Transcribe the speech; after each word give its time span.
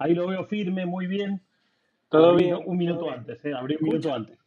Ahí 0.00 0.14
lo 0.14 0.26
veo 0.26 0.46
firme, 0.46 0.86
muy 0.86 1.06
bien. 1.06 1.42
Todo 2.08 2.30
Abrí 2.30 2.46
bien. 2.46 2.58
un 2.64 2.76
minuto 2.78 3.04
bien. 3.04 3.18
antes, 3.18 3.44
¿eh? 3.44 3.52
Abrí 3.54 3.76
un 3.78 3.88
minuto 3.88 4.14
antes. 4.14 4.38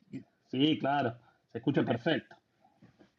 Sí, 0.49 0.79
claro. 0.79 1.15
Se 1.51 1.59
escucha 1.59 1.83
perfecto. 1.83 2.35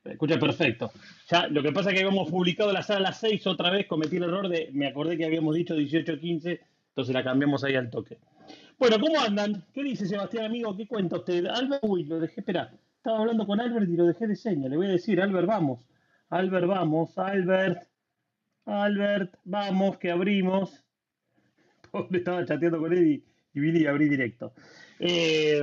Se 0.03 0.13
escucha 0.13 0.39
perfecto. 0.39 0.91
Ya, 1.31 1.47
lo 1.47 1.63
que 1.63 1.71
pasa 1.71 1.91
es 1.91 1.95
que 1.95 2.01
habíamos 2.01 2.29
publicado 2.29 2.73
la 2.73 2.83
sala 2.83 2.99
a 2.99 3.03
las 3.03 3.21
6 3.21 3.47
otra 3.47 3.71
vez, 3.71 3.87
cometí 3.87 4.17
el 4.17 4.25
error 4.25 4.49
de, 4.49 4.69
me 4.73 4.89
acordé 4.89 5.17
que 5.17 5.25
habíamos 5.25 5.55
dicho 5.55 5.77
18.15, 5.77 6.61
entonces 6.89 7.15
la 7.15 7.23
cambiamos 7.23 7.63
ahí 7.63 7.77
al 7.77 7.89
toque. 7.89 8.19
Bueno, 8.79 8.99
¿cómo 8.99 9.21
andan? 9.21 9.65
¿Qué 9.73 9.85
dice 9.85 10.05
Sebastián, 10.05 10.47
amigo? 10.47 10.77
¿Qué 10.77 10.89
cuenta 10.89 11.17
usted? 11.17 11.47
Albert, 11.47 11.85
uy, 11.85 12.05
lo 12.05 12.19
dejé, 12.19 12.41
espera. 12.41 12.73
Estaba 12.97 13.21
hablando 13.21 13.47
con 13.47 13.61
Albert 13.61 13.89
y 13.89 13.97
lo 13.97 14.07
dejé 14.07 14.27
de 14.27 14.35
seña. 14.35 14.69
Le 14.69 14.77
voy 14.77 14.87
a 14.87 14.91
decir, 14.91 15.21
Albert, 15.21 15.47
vamos. 15.47 15.87
Albert, 16.31 16.67
vamos. 16.67 17.17
Albert. 17.17 17.85
Albert, 18.67 19.37
vamos, 19.45 19.99
que 19.99 20.11
abrimos. 20.11 20.84
Estaba 22.13 22.45
chateando 22.45 22.79
con 22.79 22.93
él 22.93 23.07
y, 23.07 23.25
y 23.55 23.61
vine 23.61 23.81
y 23.81 23.87
abrí 23.87 24.09
directo. 24.09 24.53
Eh, 24.99 25.63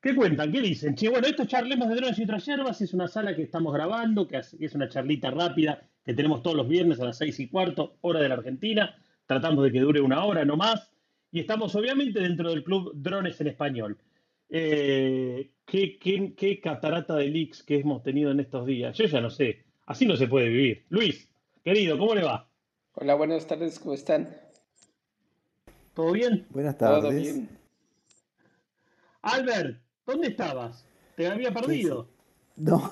¿Qué 0.00 0.14
cuentan? 0.14 0.52
¿Qué 0.52 0.60
dicen? 0.60 0.94
Bueno, 1.10 1.26
esto 1.26 1.42
es 1.42 1.48
charlemos 1.48 1.88
de 1.88 1.96
drones 1.96 2.18
y 2.18 2.22
otras 2.22 2.46
hierbas. 2.46 2.80
Es 2.80 2.94
una 2.94 3.08
sala 3.08 3.34
que 3.34 3.42
estamos 3.42 3.74
grabando, 3.74 4.28
que 4.28 4.36
es 4.36 4.74
una 4.74 4.88
charlita 4.88 5.30
rápida 5.32 5.82
que 6.04 6.14
tenemos 6.14 6.42
todos 6.42 6.56
los 6.56 6.68
viernes 6.68 7.00
a 7.00 7.06
las 7.06 7.18
seis 7.18 7.40
y 7.40 7.48
cuarto, 7.48 7.96
hora 8.02 8.20
de 8.20 8.28
la 8.28 8.36
Argentina. 8.36 8.94
Tratamos 9.26 9.64
de 9.64 9.72
que 9.72 9.80
dure 9.80 10.00
una 10.00 10.24
hora, 10.24 10.44
no 10.44 10.56
más. 10.56 10.92
Y 11.32 11.40
estamos 11.40 11.74
obviamente 11.74 12.20
dentro 12.20 12.50
del 12.50 12.62
club 12.62 12.92
Drones 12.94 13.40
en 13.40 13.48
Español. 13.48 13.98
Eh, 14.48 15.50
¿qué, 15.64 15.98
qué, 15.98 16.34
qué 16.36 16.60
catarata 16.60 17.16
de 17.16 17.28
leaks 17.28 17.64
que 17.64 17.80
hemos 17.80 18.04
tenido 18.04 18.30
en 18.30 18.38
estos 18.38 18.64
días? 18.64 18.96
Yo 18.96 19.06
ya 19.06 19.20
no 19.20 19.30
sé. 19.30 19.64
Así 19.86 20.06
no 20.06 20.16
se 20.16 20.28
puede 20.28 20.48
vivir. 20.48 20.84
Luis, 20.88 21.28
querido, 21.64 21.98
¿cómo 21.98 22.14
le 22.14 22.22
va? 22.22 22.48
Hola, 22.96 23.14
buenas 23.14 23.46
tardes, 23.46 23.78
¿cómo 23.78 23.94
están? 23.94 24.28
¿Todo 25.94 26.12
bien? 26.12 26.46
Buenas 26.50 26.76
¿Todo 26.78 27.02
tardes. 27.02 27.22
bien? 27.22 27.48
Albert, 29.22 29.78
¿dónde 30.06 30.28
estabas? 30.28 30.84
Te 31.16 31.26
había 31.26 31.52
perdido. 31.52 32.08
No, 32.56 32.90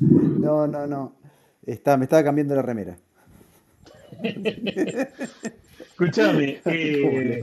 no, 0.00 0.66
no, 0.66 0.86
no. 0.86 1.12
Está, 1.64 1.96
me 1.96 2.04
estaba 2.04 2.24
cambiando 2.24 2.54
la 2.54 2.62
remera. 2.62 2.96
Escuchame, 5.78 6.60
¿Cómo 6.62 6.74
eh, 6.76 7.42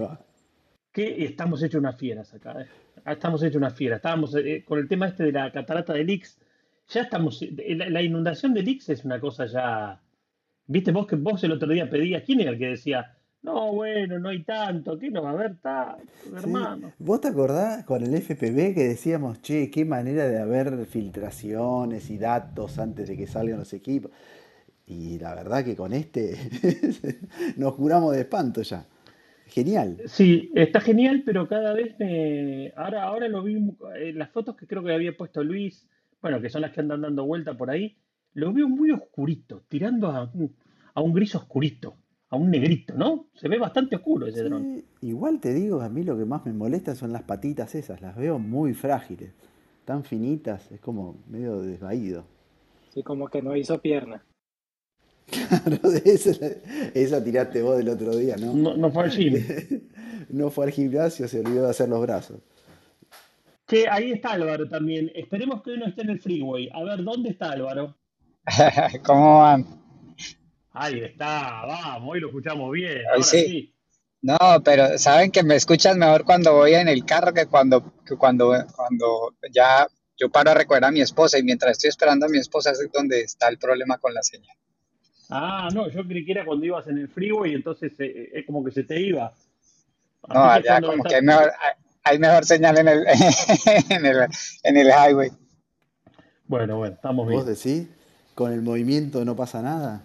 que 0.92 1.26
estamos 1.26 1.62
hechos 1.64 1.80
unas 1.80 1.98
fieras 1.98 2.34
acá. 2.34 2.62
eh. 2.62 2.68
Ah, 3.06 3.14
Estamos 3.14 3.42
hechos 3.44 3.58
unas 3.58 3.74
fieras. 3.76 3.98
Estábamos 3.98 4.36
eh, 4.36 4.64
con 4.68 4.80
el 4.80 4.88
tema 4.88 5.08
este 5.08 5.24
de 5.24 5.32
la 5.32 5.52
catarata 5.52 5.94
de 5.94 6.04
Lix. 6.04 6.38
Ya 6.90 7.02
estamos. 7.02 7.42
eh, 7.42 7.76
La, 7.76 7.90
la 7.90 8.02
inundación 8.02 8.54
de 8.54 8.64
Lix 8.64 8.90
es 8.90 9.06
una 9.06 9.20
cosa 9.20 9.46
ya. 9.46 10.02
Viste, 10.72 10.92
vos 10.92 11.08
que 11.08 11.16
vos 11.16 11.44
el 11.44 11.52
otro 11.52 11.68
día 11.74 11.90
pedías. 11.90 12.22
¿Quién 12.24 12.42
era 12.42 12.52
el 12.52 12.60
que 12.60 12.68
decía? 12.68 13.16
No, 13.42 13.74
bueno, 13.74 14.20
no 14.20 14.30
hay 14.30 14.44
tanto. 14.44 15.00
¿Qué 15.00 15.10
no 15.10 15.24
va 15.24 15.32
a 15.32 15.34
haber 15.34 15.56
tanto, 15.58 16.04
Sí. 16.24 16.30
hermano? 16.36 16.92
¿Vos 17.00 17.22
te 17.22 17.30
acordás 17.30 17.84
con 17.86 18.04
el 18.04 18.14
FPV 18.14 18.76
que 18.76 18.88
decíamos, 18.88 19.42
che, 19.42 19.72
qué 19.72 19.84
manera 19.84 20.28
de 20.28 20.38
haber 20.40 20.86
filtraciones 20.86 22.12
y 22.12 22.20
datos 22.20 22.78
antes 22.78 23.08
de 23.08 23.18
que 23.18 23.26
salgan 23.26 23.58
los 23.58 23.74
equipos? 23.74 24.12
Y 24.86 25.18
la 25.18 25.34
verdad 25.34 25.66
que 25.66 25.76
con 25.76 25.92
este 25.94 26.36
nos 27.58 27.74
curamos 27.76 28.14
de 28.14 28.22
espanto 28.22 28.62
ya. 28.62 28.86
Genial. 29.48 29.98
Sí, 30.06 30.52
está 30.54 30.80
genial, 30.82 31.24
pero 31.26 31.48
cada 31.48 31.74
vez 31.74 31.96
me. 31.98 32.72
Ahora, 32.76 33.04
ahora 33.06 33.28
lo 33.28 33.42
vi. 33.42 33.56
eh, 33.98 34.14
las 34.14 34.30
fotos 34.30 34.56
que 34.56 34.68
creo 34.68 34.84
que 34.84 34.94
había 34.94 35.18
puesto 35.18 35.44
Luis, 35.44 35.88
bueno, 36.22 36.40
que 36.40 36.50
son 36.52 36.62
las 36.62 36.72
que 36.72 36.82
andan 36.82 37.02
dando 37.02 37.26
vuelta 37.26 37.58
por 37.58 37.72
ahí, 37.72 37.98
lo 38.34 38.54
veo 38.54 38.68
muy 38.68 38.92
oscurito, 38.92 39.64
tirando 39.68 40.08
a 40.08 40.30
un, 40.34 40.56
a 40.94 41.02
un 41.02 41.14
gris 41.14 41.36
oscurito, 41.36 41.96
a 42.30 42.36
un 42.36 42.52
negrito, 42.52 42.94
¿no? 42.96 43.28
Se 43.36 43.48
ve 43.48 43.58
bastante 43.58 43.96
oscuro 43.96 44.28
ese 44.28 44.44
dron. 44.44 44.64
Sí, 44.64 44.86
igual 45.08 45.40
te 45.40 45.54
digo, 45.54 45.82
a 45.82 45.90
mí 45.90 46.04
lo 46.04 46.18
que 46.18 46.26
más 46.26 46.46
me 46.46 46.54
molesta 46.54 46.96
son 46.96 47.12
las 47.12 47.24
patitas 47.24 47.76
esas, 47.76 48.02
las 48.02 48.16
veo 48.16 48.40
muy 48.40 48.74
frágiles, 48.74 49.34
tan 49.86 50.04
finitas, 50.04 50.72
es 50.72 50.80
como 50.80 51.18
medio 51.28 51.62
desvaído. 51.62 52.26
Sí, 52.94 53.04
como 53.04 53.28
que 53.28 53.42
no 53.42 53.56
hizo 53.56 53.80
pierna. 53.82 54.24
Claro, 55.30 55.92
de 55.92 56.02
esa, 56.06 56.32
esa 56.96 57.24
tiraste 57.24 57.62
vos 57.62 57.78
del 57.78 57.90
otro 57.90 58.16
día, 58.16 58.36
¿no? 58.38 58.52
No, 58.54 58.76
no 58.76 58.92
fue 58.92 59.04
al 59.04 59.12
gym. 59.12 59.36
No 60.30 60.52
fue 60.52 60.66
al 60.66 60.72
gimnasio, 60.72 61.28
se 61.28 61.40
olvidó 61.40 61.64
de 61.64 61.70
hacer 61.72 61.90
los 61.90 62.02
brazos. 62.02 62.40
Che, 63.68 63.88
ahí 63.88 64.12
está 64.12 64.34
Álvaro 64.34 64.68
también. 64.68 65.12
Esperemos 65.16 65.64
que 65.64 65.72
hoy 65.72 65.80
no 65.80 65.88
esté 65.88 66.04
en 66.04 66.12
el 66.12 66.20
freeway. 66.20 66.70
A 66.72 66.84
ver, 66.84 67.04
¿dónde 67.04 67.30
está 67.30 67.52
Álvaro? 67.52 67.96
¿Cómo 69.04 69.40
van? 69.40 69.66
Ahí 70.72 71.02
está, 71.02 71.66
vamos, 71.66 72.10
hoy 72.12 72.20
lo 72.20 72.28
escuchamos 72.28 72.72
bien. 72.72 73.02
Ahora 73.10 73.24
sí. 73.24 73.46
sí. 73.46 73.74
No, 74.22 74.38
pero 74.64 74.98
saben 74.98 75.32
que 75.32 75.44
me 75.44 75.56
escuchas 75.56 75.96
mejor 75.96 76.26
cuando 76.26 76.54
voy 76.54 76.74
en 76.74 76.90
el 76.90 77.06
carro 77.06 77.34
que 77.34 77.46
cuando, 77.46 77.94
que 78.06 78.18
cuando, 78.18 78.54
cuando 78.76 79.34
ya 79.52 79.88
yo 80.18 80.30
paro 80.30 80.52
a 80.52 80.54
recoger 80.54 80.84
a 80.84 80.92
mi 80.92 81.02
esposa 81.02 81.40
y 81.40 81.44
mientras 81.44 81.72
estoy 81.72 81.90
esperando 81.90 82.26
a 82.26 82.30
mi 82.30 82.38
esposa 82.38 82.72
es 82.72 82.90
donde 82.92 83.22
está 83.22 83.48
el 83.48 83.58
problema 83.58 83.98
con 83.98 84.14
la 84.14 84.22
señal. 84.22 84.56
Ah, 85.30 85.70
no, 85.74 85.90
yo 85.90 86.06
creí 86.06 86.26
que 86.26 86.34
era 86.34 86.44
cuando 86.46 86.66
ibas 86.66 86.88
en 86.88 86.98
el 86.98 87.08
freeway, 87.08 87.54
entonces 87.54 87.94
eh, 88.00 88.30
es 88.34 88.46
como 88.46 88.64
que 88.64 88.72
se 88.72 88.84
te 88.84 89.00
iba. 89.00 89.32
No, 90.28 90.44
Así 90.44 90.68
allá 90.68 90.82
como 90.86 91.04
que 91.04 91.16
hay 91.16 91.22
mejor, 91.22 91.52
hay, 91.62 91.74
hay 92.04 92.20
mejor 92.20 92.46
señal 92.46 92.78
en 92.78 92.88
el, 92.90 93.06
en 93.90 94.06
el, 94.06 94.28
en 94.64 94.78
el 94.78 94.88
highway. 94.88 95.32
Bueno, 96.46 96.78
bueno, 96.78 96.96
estamos 96.96 97.26
¿Vos 97.32 97.46
bien. 97.46 97.56
decís? 97.56 97.99
¿Con 98.40 98.54
el 98.54 98.62
movimiento 98.62 99.26
no 99.26 99.36
pasa 99.36 99.62
nada? 99.62 100.02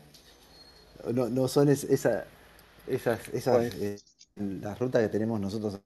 No, 1.13 1.29
no 1.29 1.49
son 1.49 1.69
es- 1.69 1.85
esa, 1.85 2.25
esas, 2.87 3.29
esas 3.31 3.75
eh, 3.77 3.99
las 4.37 4.79
rutas 4.79 5.03
que 5.03 5.09
tenemos 5.09 5.41
nosotros. 5.41 5.81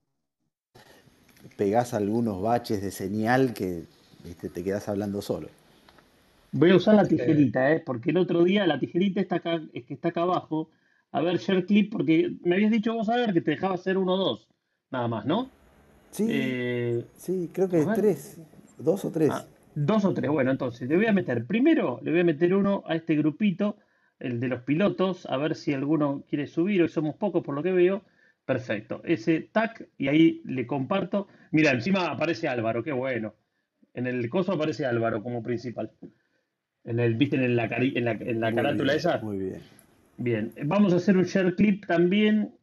Pegás 1.58 1.92
algunos 1.92 2.40
baches 2.40 2.80
de 2.80 2.90
señal 2.90 3.52
que 3.52 3.84
viste, 4.24 4.48
te 4.48 4.64
quedás 4.64 4.88
hablando 4.88 5.20
solo. 5.20 5.48
Voy 6.50 6.70
a 6.70 6.76
usar 6.76 6.94
la 6.94 7.06
tijerita, 7.08 7.72
¿eh? 7.72 7.80
Porque 7.80 8.10
el 8.10 8.16
otro 8.18 8.42
día 8.44 8.66
la 8.66 8.78
tijerita 8.78 9.20
está 9.20 9.36
acá, 9.36 9.60
es 9.72 9.84
que 9.84 9.94
está 9.94 10.08
acá 10.08 10.22
abajo. 10.22 10.70
A 11.12 11.20
ver, 11.22 11.38
share 11.38 11.64
clip, 11.66 11.90
porque 11.92 12.36
me 12.42 12.56
habías 12.56 12.70
dicho 12.70 12.94
vos 12.94 13.08
a 13.08 13.16
ver 13.16 13.32
que 13.32 13.40
te 13.40 13.52
dejaba 13.52 13.74
hacer 13.74 13.98
uno 13.98 14.14
o 14.14 14.16
dos. 14.16 14.48
Nada 14.90 15.08
más, 15.08 15.26
¿no? 15.26 15.50
Sí, 16.10 16.26
Eh, 16.30 17.06
sí, 17.16 17.50
creo 17.52 17.68
que 17.68 17.86
tres, 17.86 18.36
dos 18.78 19.04
o 19.04 19.10
tres. 19.10 19.34
ah, 19.34 19.46
dos 19.84 20.04
o 20.04 20.12
tres. 20.14 20.30
Bueno, 20.30 20.50
entonces 20.50 20.88
le 20.88 20.96
voy 20.96 21.06
a 21.06 21.12
meter, 21.12 21.46
primero 21.46 22.00
le 22.02 22.10
voy 22.10 22.20
a 22.20 22.24
meter 22.24 22.54
uno 22.54 22.82
a 22.86 22.94
este 22.94 23.16
grupito, 23.16 23.76
el 24.18 24.40
de 24.40 24.48
los 24.48 24.62
pilotos, 24.62 25.26
a 25.26 25.36
ver 25.36 25.54
si 25.54 25.72
alguno 25.72 26.24
quiere 26.28 26.46
subir. 26.46 26.82
Hoy 26.82 26.88
somos 26.88 27.16
pocos 27.16 27.44
por 27.44 27.54
lo 27.54 27.62
que 27.62 27.72
veo. 27.72 28.02
Perfecto. 28.44 29.02
Ese 29.04 29.40
tac, 29.52 29.88
y 29.98 30.08
ahí 30.08 30.40
le 30.44 30.66
comparto. 30.66 31.28
Mira, 31.50 31.70
encima 31.72 32.10
aparece 32.10 32.48
Álvaro, 32.48 32.82
qué 32.82 32.92
bueno. 32.92 33.34
En 33.92 34.06
el 34.06 34.28
coso 34.30 34.52
aparece 34.52 34.86
Álvaro 34.86 35.22
como 35.22 35.42
principal. 35.42 35.92
En 36.84 36.98
el, 36.98 37.14
¿viste? 37.14 37.36
En 37.36 37.56
la, 37.56 37.68
cari- 37.68 37.92
en 37.96 38.04
la, 38.06 38.12
en 38.12 38.40
la 38.40 38.54
carátula 38.54 38.92
bien, 38.92 38.96
esa. 38.96 39.18
Muy 39.18 39.38
bien. 39.38 39.60
Bien, 40.16 40.52
vamos 40.64 40.92
a 40.92 40.96
hacer 40.96 41.16
un 41.16 41.24
share 41.24 41.54
clip 41.54 41.86
también. 41.86 42.54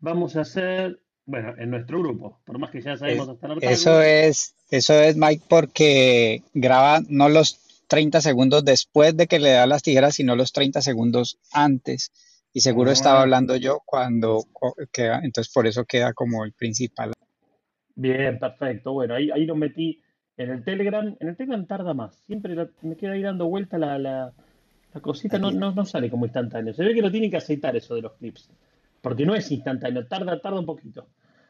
Vamos 0.00 0.36
a 0.36 0.42
hacer, 0.42 1.01
bueno, 1.26 1.54
en 1.58 1.70
nuestro 1.70 2.00
grupo, 2.00 2.40
por 2.44 2.58
más 2.58 2.70
que 2.70 2.80
ya 2.80 2.96
sabemos 2.96 3.28
hasta 3.28 3.46
hartazgo. 3.46 3.70
Eso 3.70 4.02
es, 4.02 4.54
eso 4.70 4.94
es, 5.00 5.16
Mike, 5.16 5.44
porque 5.48 6.42
graba 6.54 7.00
no 7.08 7.28
los 7.28 7.58
30 7.88 8.20
segundos 8.20 8.64
después 8.64 9.16
de 9.16 9.26
que 9.26 9.38
le 9.38 9.50
da 9.52 9.66
las 9.66 9.82
tijeras, 9.82 10.14
sino 10.14 10.34
los 10.36 10.52
30 10.52 10.80
segundos 10.82 11.38
antes. 11.52 12.10
Y 12.54 12.60
seguro 12.60 12.90
estaba 12.90 13.20
Ah. 13.20 13.22
hablando 13.22 13.56
yo 13.56 13.80
cuando 13.86 14.44
queda, 14.92 15.20
entonces 15.22 15.52
por 15.52 15.66
eso 15.66 15.84
queda 15.84 16.12
como 16.12 16.44
el 16.44 16.52
principal. 16.52 17.12
Bien, 17.94 18.38
perfecto. 18.38 18.92
Bueno, 18.92 19.14
ahí, 19.14 19.30
ahí 19.30 19.44
lo 19.46 19.54
metí 19.56 20.00
en 20.36 20.50
el 20.50 20.64
Telegram. 20.64 21.14
En 21.20 21.28
el 21.28 21.36
Telegram 21.36 21.66
tarda 21.66 21.94
más. 21.94 22.14
Siempre 22.26 22.54
la- 22.54 22.68
me 22.82 22.96
queda 22.96 23.12
ahí 23.12 23.22
dando 23.22 23.46
vuelta 23.46 23.78
la, 23.78 23.98
la, 23.98 24.32
la 24.94 25.00
cosita. 25.00 25.38
No, 25.38 25.50
no, 25.50 25.72
no 25.72 25.84
sale 25.84 26.10
como 26.10 26.24
instantáneo. 26.26 26.72
Se 26.74 26.84
ve 26.84 26.94
que 26.94 27.02
lo 27.02 27.10
tienen 27.10 27.30
que 27.30 27.36
aceitar 27.38 27.76
eso 27.76 27.94
de 27.94 28.02
los 28.02 28.12
clips. 28.14 28.48
Porque 29.02 29.26
no 29.26 29.34
es 29.34 29.50
instantáneo. 29.50 30.06
Tarda, 30.06 30.40
tarda 30.40 30.58
un 30.60 30.64
poquito. 30.66 31.06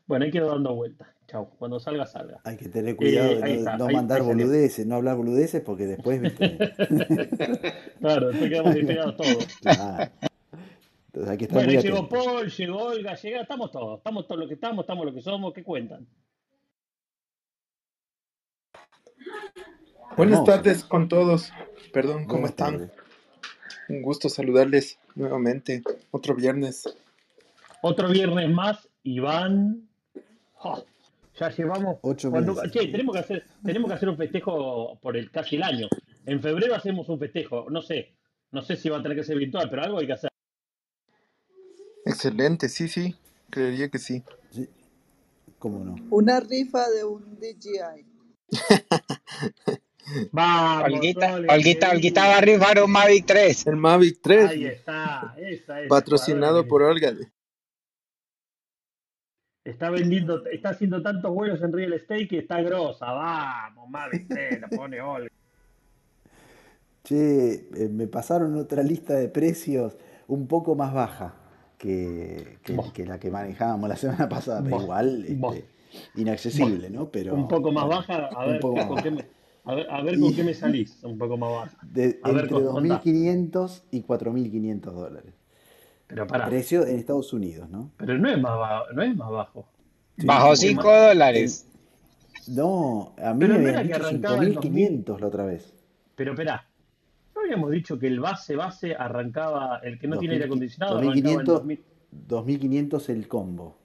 Bueno, 0.06 0.24
ahí 0.24 0.32
quedo 0.32 0.48
dando 0.48 0.74
vuelta. 0.74 1.14
Chau. 1.28 1.48
Cuando 1.58 1.78
salga, 1.78 2.06
salga. 2.06 2.40
Hay 2.44 2.56
que 2.56 2.68
tener 2.68 2.96
cuidado 2.96 3.30
Eh, 3.30 3.34
de 3.36 3.40
no, 3.40 3.46
está, 3.46 3.76
no 3.78 3.86
ahí- 3.86 3.94
mandar 3.94 4.20
ahí 4.20 4.26
boludeces, 4.26 4.84
no 4.86 4.96
hablar 4.96 5.16
boludeces, 5.16 5.62
porque 5.62 5.86
después, 5.86 6.20
viste. 6.20 6.58
Claro, 8.00 8.28
después 8.30 8.50
quedamos 8.50 8.74
despegados 8.74 9.16
todos. 9.16 9.46
Claro. 9.60 10.10
Entonces 11.06 11.30
hay 11.30 11.38
que 11.38 11.44
estar 11.44 11.64
Bueno, 11.64 11.80
llegó. 11.80 12.08
Paul, 12.08 12.50
llegó 12.50 12.82
Olga, 12.84 13.14
llega, 13.14 13.42
estamos 13.42 13.70
todos, 13.70 13.98
estamos 13.98 14.26
todos 14.26 14.40
lo 14.40 14.48
que 14.48 14.54
estamos, 14.54 14.82
estamos 14.82 15.04
lo 15.06 15.12
que 15.14 15.20
somos, 15.22 15.52
¿qué 15.52 15.62
cuentan? 15.62 16.06
Buenas 20.16 20.44
tardes 20.44 20.84
con 20.84 21.08
todos. 21.08 21.52
Perdón, 21.92 22.26
¿cómo 22.26 22.46
están? 22.46 22.72
tardes. 22.78 22.90
Un 23.88 24.02
gusto 24.02 24.28
saludarles 24.28 24.98
nuevamente. 25.14 25.82
Otro 26.10 26.34
viernes. 26.34 26.84
Otro 27.82 28.08
viernes 28.08 28.48
más, 28.50 28.88
Iván. 29.02 29.88
¡Ja! 30.56 30.82
ya 31.38 31.48
llevamos. 31.50 31.98
Ocho 32.02 32.30
cuando- 32.30 32.54
meses. 32.54 32.70
che, 32.72 32.86
tenemos 32.88 33.14
que 33.14 33.20
hacer, 33.20 33.44
tenemos 33.64 33.88
que 33.90 33.94
hacer 33.94 34.08
un 34.08 34.16
festejo 34.16 34.98
por 35.00 35.16
el 35.16 35.30
casi 35.30 35.56
el 35.56 35.62
año. 35.64 35.88
En 36.26 36.40
febrero 36.40 36.74
hacemos 36.74 37.08
un 37.08 37.18
festejo, 37.18 37.66
no 37.70 37.82
sé, 37.82 38.14
no 38.52 38.62
sé 38.62 38.76
si 38.76 38.88
va 38.88 38.98
a 38.98 39.02
tener 39.02 39.16
que 39.16 39.24
ser 39.24 39.36
virtual, 39.38 39.68
pero 39.68 39.82
algo 39.82 39.98
hay 39.98 40.06
que 40.06 40.12
hacer. 40.12 40.30
Excelente, 42.04 42.68
sí, 42.68 42.86
sí, 42.88 43.16
creería 43.50 43.88
que 43.88 43.98
sí. 43.98 44.22
Sí, 44.50 44.68
¿Cómo 45.58 45.84
no? 45.84 45.96
Una 46.10 46.38
rifa 46.40 46.88
de 46.90 47.04
un 47.04 47.38
DJI. 47.40 48.06
Vamos, 50.32 50.84
Olguita, 50.92 51.34
Olguita, 51.92 52.26
va 52.28 52.38
a 52.38 52.40
rifar 52.40 52.82
un 52.82 52.90
Mavic 52.90 53.24
3. 53.26 53.66
El 53.68 53.76
Mavic 53.76 54.18
3, 54.20 54.50
Ahí 54.50 54.66
está, 54.66 55.34
esa 55.38 55.76
patrocinado 55.88 56.66
por. 56.66 56.82
Olga. 56.82 57.14
Está 59.64 59.90
vendiendo, 59.90 60.44
está 60.46 60.70
haciendo 60.70 61.02
tantos 61.02 61.32
vuelos 61.32 61.62
en 61.62 61.72
real 61.72 61.92
estate 61.92 62.26
que 62.26 62.38
está 62.38 62.60
grosa. 62.62 63.06
Vamos, 63.12 63.88
Mavic 63.88 64.26
3, 64.28 64.60
la 64.60 64.68
pone 64.68 65.00
Olga. 65.00 65.28
Che, 67.04 67.52
eh, 67.74 67.88
me 67.90 68.06
pasaron 68.08 68.56
otra 68.56 68.82
lista 68.82 69.14
de 69.14 69.28
precios 69.28 69.96
un 70.28 70.46
poco 70.48 70.74
más 70.74 70.92
baja 70.92 71.34
que, 71.78 72.58
que- 72.62 73.06
la 73.06 73.18
que 73.20 73.30
manejábamos 73.30 73.88
la 73.88 73.96
semana 73.96 74.28
pasada, 74.28 74.62
pero 74.64 74.82
igual 74.82 75.24
este, 75.26 75.64
inaccesible, 76.16 76.90
¿no? 76.90 77.02
Un 77.02 77.10
Pero 77.10 77.48
poco 77.48 77.70
más 77.72 77.88
baja, 77.88 78.26
a 78.28 78.44
un 78.46 78.52
ver, 78.52 78.60
poco 78.60 78.74
¿qué- 78.74 78.80
más 78.80 78.88
con 78.88 79.02
qué 79.02 79.10
me, 79.10 79.24
a 79.64 79.74
ver, 79.74 79.86
a 79.90 80.02
ver 80.02 80.18
con 80.20 80.30
Y 80.30 80.34
qué 80.34 80.44
me 80.44 80.54
salís. 80.54 81.02
Un 81.04 81.18
poco 81.18 81.36
más 81.36 81.50
baja. 81.50 81.78
de- 81.82 82.18
A 82.22 82.30
entre 82.30 82.48
con- 82.48 82.64
contá. 82.66 83.00
2.500 83.04 83.84
y 83.90 84.02
4.500 84.02 84.94
dólares. 84.94 85.34
Pero 86.14 86.26
pará, 86.26 86.46
Precio 86.46 86.86
en 86.86 86.98
Estados 86.98 87.32
Unidos, 87.32 87.70
¿no? 87.70 87.90
pero 87.96 88.18
no 88.18 88.28
es 88.28 88.38
más 88.40 88.56
bajo, 88.58 88.92
no 88.92 89.02
es 89.02 89.16
más 89.16 89.30
bajo. 89.30 89.66
Sí, 90.18 90.26
no, 90.26 90.54
5 90.56 90.82
en- 90.94 91.08
dólares. 91.08 91.66
no, 92.48 93.14
a 93.18 93.32
mí 93.32 93.40
Pero 93.40 93.54
me 93.54 93.60
no 93.60 93.68
habían 93.68 93.68
era 93.68 93.82
que 93.82 93.86
dicho 93.88 93.96
arrancaba 94.06 94.44
en 94.44 94.54
2000. 94.54 95.04
5.500 95.06 95.20
la 95.20 95.26
otra 95.26 95.44
vez. 95.46 95.74
Pero 96.14 96.32
esperá, 96.32 96.66
¿no 97.34 97.40
habíamos 97.40 97.70
dicho 97.70 97.98
que 97.98 98.06
el 98.08 98.20
base 98.20 98.56
base 98.56 98.94
arrancaba, 98.94 99.78
el 99.82 99.98
que 99.98 100.06
no 100.06 100.18
tiene 100.18 100.34
aire 100.34 100.46
2000 100.46 100.50
acondicionado 100.68 100.98
arrancaba 100.98 101.18
en 101.32 101.38
2.500 101.38 101.44
2000? 101.44 101.82
2.500 102.28 103.08
el 103.08 103.28
combo. 103.28 103.76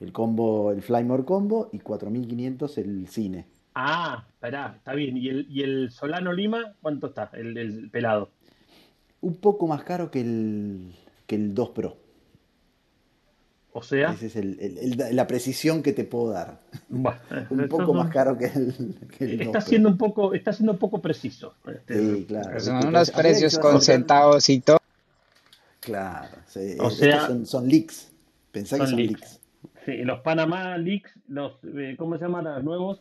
El 0.00 0.12
combo, 0.12 0.72
el 0.72 0.82
Flymore 0.82 1.24
combo 1.24 1.68
y 1.72 1.78
4.500 1.78 2.78
el 2.78 3.06
cine. 3.08 3.46
Ah, 3.74 4.24
esperá, 4.28 4.74
está 4.76 4.92
bien. 4.94 5.16
¿Y 5.16 5.28
el, 5.28 5.46
y 5.50 5.62
el 5.62 5.90
Solano 5.90 6.32
Lima 6.32 6.74
cuánto 6.82 7.06
está? 7.08 7.30
El, 7.34 7.56
el 7.56 7.90
pelado. 7.90 8.30
Un 9.22 9.34
poco 9.36 9.66
más 9.66 9.82
caro 9.84 10.10
que 10.10 10.20
el, 10.22 10.94
que 11.30 11.36
el 11.36 11.54
2 11.54 11.70
Pro. 11.70 11.96
O 13.72 13.82
sea, 13.84 14.10
Esa 14.12 14.26
es 14.26 14.34
el- 14.34 14.58
el- 14.58 15.00
el- 15.00 15.14
la 15.16 15.28
precisión 15.28 15.80
que 15.84 15.92
te 15.92 16.02
puedo 16.02 16.32
dar. 16.32 16.60
bueno, 16.88 17.20
Un 17.50 17.68
poco 17.68 17.94
más 17.94 18.10
caro 18.10 18.36
que 18.36 18.46
el, 18.46 18.74
que 19.16 19.24
el 19.26 19.38
2 19.38 19.46
está 19.46 19.58
Pro. 19.60 19.68
siendo 19.68 19.88
un 19.88 19.96
poco, 19.96 20.34
está 20.34 20.52
siendo 20.52 20.72
un 20.72 20.78
poco 20.78 21.00
preciso. 21.00 21.54
Este, 21.72 21.94
Sí, 22.16 22.24
claro. 22.26 22.58
Son 22.58 22.84
unos 22.84 23.10
precios 23.12 23.56
con 23.60 23.80
centavos 23.80 24.48
y 24.48 24.58
todo. 24.60 24.78
Claro, 25.78 26.36
sí, 26.48 26.58
O 26.58 26.88
estos 26.88 26.96
sea, 26.96 27.26
son, 27.28 27.46
son 27.46 27.68
leaks. 27.68 28.10
Pensá 28.50 28.74
que 28.76 28.80
son 28.82 28.88
son 28.90 28.98
leaks. 28.98 29.20
leaks. 29.20 29.40
Sí, 29.86 29.96
los 30.04 30.20
Panamá 30.20 30.76
Leaks, 30.76 31.12
los, 31.28 31.52
eh, 31.62 31.94
¿cómo 31.96 32.18
se 32.18 32.24
llaman 32.24 32.44
los 32.44 32.64
nuevos? 32.64 33.00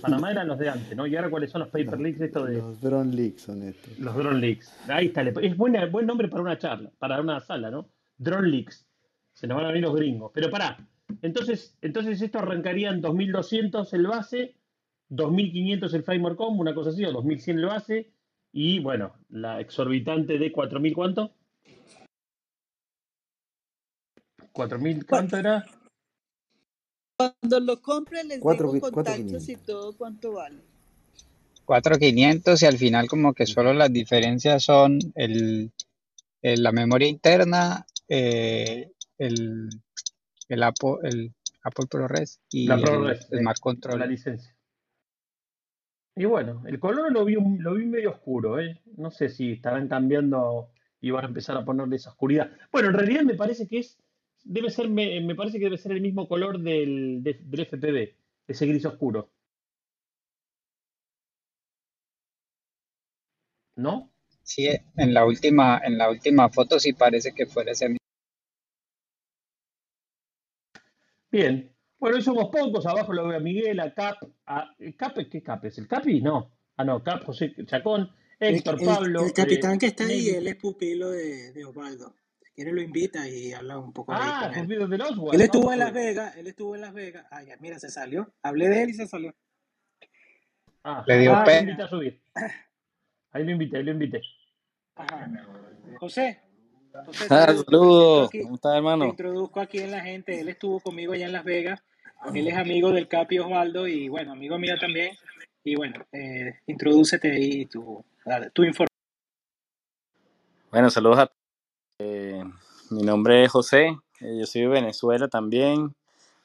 Panamá 0.00 0.30
eran 0.30 0.48
los 0.48 0.58
de 0.58 0.68
antes, 0.68 0.96
¿no? 0.96 1.06
Y 1.06 1.16
ahora 1.16 1.30
cuáles 1.30 1.50
son 1.50 1.60
los 1.60 1.68
Paper 1.68 2.00
Leaks, 2.00 2.20
esto 2.20 2.44
de 2.44 2.58
los 2.58 2.80
drone 2.80 3.14
leaks 3.14 3.42
son 3.42 3.62
estos. 3.62 3.98
los 3.98 4.14
Drone 4.16 4.40
Leaks. 4.40 4.88
Ahí 4.88 5.06
está, 5.06 5.22
es 5.22 5.56
buena, 5.56 5.86
buen 5.86 6.06
nombre 6.06 6.28
para 6.28 6.42
una 6.42 6.58
charla, 6.58 6.90
para 6.98 7.20
una 7.20 7.40
sala, 7.40 7.70
¿no? 7.70 7.88
Drone 8.16 8.48
Leaks. 8.48 8.86
Se 9.32 9.46
nos 9.46 9.56
van 9.56 9.66
a 9.66 9.68
venir 9.68 9.82
los 9.82 9.94
gringos. 9.94 10.30
Pero 10.34 10.50
pará, 10.50 10.78
entonces, 11.22 11.76
entonces 11.80 12.20
esto 12.20 12.38
arrancaría 12.38 12.90
en 12.90 13.00
2200 13.00 13.92
el 13.94 14.06
base, 14.06 14.56
2500 15.08 15.94
el 15.94 16.02
Framework 16.02 16.36
Combo, 16.36 16.60
una 16.60 16.74
cosa 16.74 16.90
así, 16.90 17.04
o 17.04 17.12
2100 17.12 17.58
el 17.58 17.66
base, 17.66 18.12
y 18.52 18.78
bueno, 18.78 19.14
la 19.30 19.60
exorbitante 19.60 20.38
de 20.38 20.52
4000, 20.52 20.94
¿cuánto? 20.94 21.32
¿4000 24.52 25.06
cuánto 25.06 25.36
era? 25.36 25.64
Cuando 27.16 27.60
lo 27.60 27.80
compre 27.80 28.24
les 28.24 28.40
Cuatro 28.40 28.72
digo 28.72 28.90
contactos 28.90 29.48
y 29.48 29.54
500. 29.54 29.66
todo 29.66 29.96
cuánto 29.96 30.32
vale. 30.32 30.58
4500 31.64 32.62
y 32.62 32.66
al 32.66 32.76
final 32.76 33.06
como 33.08 33.32
que 33.32 33.46
solo 33.46 33.72
las 33.72 33.92
diferencias 33.92 34.64
son 34.64 34.98
el, 35.14 35.70
el- 36.42 36.62
la 36.62 36.72
memoria 36.72 37.08
interna, 37.08 37.86
eh, 38.08 38.90
el, 39.18 39.68
el 40.48 40.62
Apple, 40.62 40.96
el 41.04 41.32
Apple 41.62 41.86
ProRes 41.88 42.40
y 42.50 42.66
La 42.68 42.74
el 42.74 42.80
ProRes, 42.82 43.26
Smart 43.26 43.56
la 43.56 43.60
Control. 43.62 44.08
licencia. 44.08 44.54
Y 46.16 46.24
bueno, 46.26 46.62
el 46.66 46.78
color 46.78 47.12
lo 47.12 47.24
vi, 47.24 47.36
un- 47.36 47.62
lo 47.62 47.74
vi 47.74 47.86
medio 47.86 48.10
oscuro, 48.10 48.60
¿eh? 48.60 48.80
No 48.96 49.10
sé 49.10 49.28
si 49.28 49.52
estarán 49.52 49.88
cambiando 49.88 50.68
y 51.00 51.10
van 51.10 51.24
a 51.24 51.28
empezar 51.28 51.56
a 51.56 51.64
ponerle 51.64 51.96
esa 51.96 52.10
oscuridad. 52.10 52.50
Bueno, 52.72 52.88
en 52.88 52.94
realidad 52.94 53.22
me 53.22 53.34
parece 53.34 53.66
que 53.66 53.78
es, 53.78 53.98
debe 54.44 54.70
ser, 54.70 54.88
me, 54.88 55.20
me 55.20 55.34
parece 55.34 55.58
que 55.58 55.64
debe 55.64 55.78
ser 55.78 55.92
el 55.92 56.00
mismo 56.00 56.28
color 56.28 56.60
del, 56.60 57.22
de- 57.22 57.40
del 57.42 57.60
FPV, 57.60 58.16
ese 58.48 58.66
gris 58.66 58.84
oscuro, 58.86 59.30
¿no? 63.76 64.10
Sí, 64.42 64.68
en 64.96 65.12
la 65.14 65.24
última, 65.26 65.80
en 65.84 65.98
la 65.98 66.08
última 66.10 66.48
foto 66.48 66.78
sí 66.78 66.92
parece 66.92 67.32
que 67.34 67.46
fuera 67.46 67.72
ese 67.72 67.88
mismo. 67.88 67.98
Bien. 71.30 71.70
Bueno, 71.98 72.16
hoy 72.16 72.22
somos 72.22 72.48
pocos, 72.50 72.86
abajo 72.86 73.12
lo 73.12 73.26
veo 73.28 73.36
a 73.38 73.40
Miguel, 73.40 73.80
a 73.80 73.92
Cap, 73.94 74.16
a 74.46 74.74
¿el 74.78 74.96
Cap, 74.96 75.16
¿qué 75.30 75.42
Cap 75.42 75.64
es? 75.64 75.78
¿El 75.78 75.88
Capi? 75.88 76.20
No. 76.20 76.50
Ah, 76.76 76.84
no, 76.84 77.02
Cap, 77.02 77.24
José 77.24 77.54
Chacón, 77.66 78.10
El, 78.38 78.56
Héctor, 78.56 78.78
el- 78.80 78.84
Pablo, 78.86 79.24
el 79.24 79.32
capitán 79.32 79.74
eh, 79.74 79.78
que 79.78 79.86
está 79.86 80.06
ahí, 80.06 80.28
él 80.28 80.46
es 80.48 80.56
pupilo 80.56 81.10
de, 81.10 81.52
de 81.52 81.64
Osvaldo. 81.64 82.14
Quiere 82.54 82.72
lo 82.72 82.80
invita 82.80 83.28
y 83.28 83.52
habla 83.52 83.78
un 83.78 83.92
poco 83.92 84.12
ahí 84.12 84.20
Ah, 84.22 84.40
con 84.48 84.54
él. 84.54 84.62
Pupilo 84.62 84.86
del 84.88 85.00
Él 85.32 85.40
estuvo 85.40 85.72
en 85.72 85.78
Las 85.80 85.90
pues. 85.92 86.04
Vegas, 86.04 86.36
él 86.36 86.46
estuvo 86.46 86.74
en 86.74 86.80
Las 86.82 86.92
Vegas. 86.94 87.26
Ah, 87.30 87.42
ya, 87.42 87.56
mira, 87.60 87.78
se 87.78 87.90
salió. 87.90 88.32
Hablé 88.42 88.68
de 88.68 88.82
él 88.82 88.90
y 88.90 88.94
se 88.94 89.06
salió. 89.06 89.34
Ah, 90.84 91.02
Le 91.06 91.18
dio 91.18 91.34
ah, 91.34 91.40
lo 91.40 91.44
pena. 91.44 91.60
invité 91.62 91.82
a 91.82 91.88
subir. 91.88 92.20
Ahí 93.32 93.44
lo 93.44 93.50
invité, 93.50 93.76
ahí 93.78 93.82
lo 93.84 93.90
invité. 93.92 94.20
Ajá. 94.96 95.28
José, 95.98 96.40
José, 97.06 97.26
Ah, 97.30 97.46
te, 97.46 97.52
te 97.54 97.64
saludos, 97.64 98.30
¿cómo 98.42 98.54
estás, 98.54 98.72
te 98.72 98.76
hermano? 98.76 99.04
introduzco 99.06 99.60
aquí 99.60 99.78
en 99.78 99.90
la 99.90 100.00
gente. 100.02 100.38
Él 100.40 100.48
estuvo 100.48 100.80
conmigo 100.80 101.12
allá 101.14 101.26
en 101.26 101.32
Las 101.32 101.44
Vegas. 101.44 101.82
Él 102.34 102.46
es 102.48 102.56
amigo 102.56 102.92
del 102.92 103.08
Capi 103.08 103.38
Osvaldo 103.38 103.86
y 103.88 104.08
bueno, 104.08 104.32
amigo 104.32 104.58
mío 104.58 104.74
también. 104.80 105.16
Y 105.64 105.74
bueno, 105.76 106.04
eh, 106.12 106.60
introdúcete 106.66 107.30
ahí 107.32 107.66
tu, 107.66 108.04
tu 108.52 108.62
información. 108.62 108.88
Bueno, 110.70 110.90
saludos 110.90 111.18
a 111.20 111.32
eh, 112.00 112.42
mi 112.90 113.02
nombre 113.02 113.44
es 113.44 113.52
José, 113.52 113.96
eh, 114.20 114.38
yo 114.38 114.46
soy 114.46 114.62
de 114.62 114.68
Venezuela 114.68 115.28
también, 115.28 115.94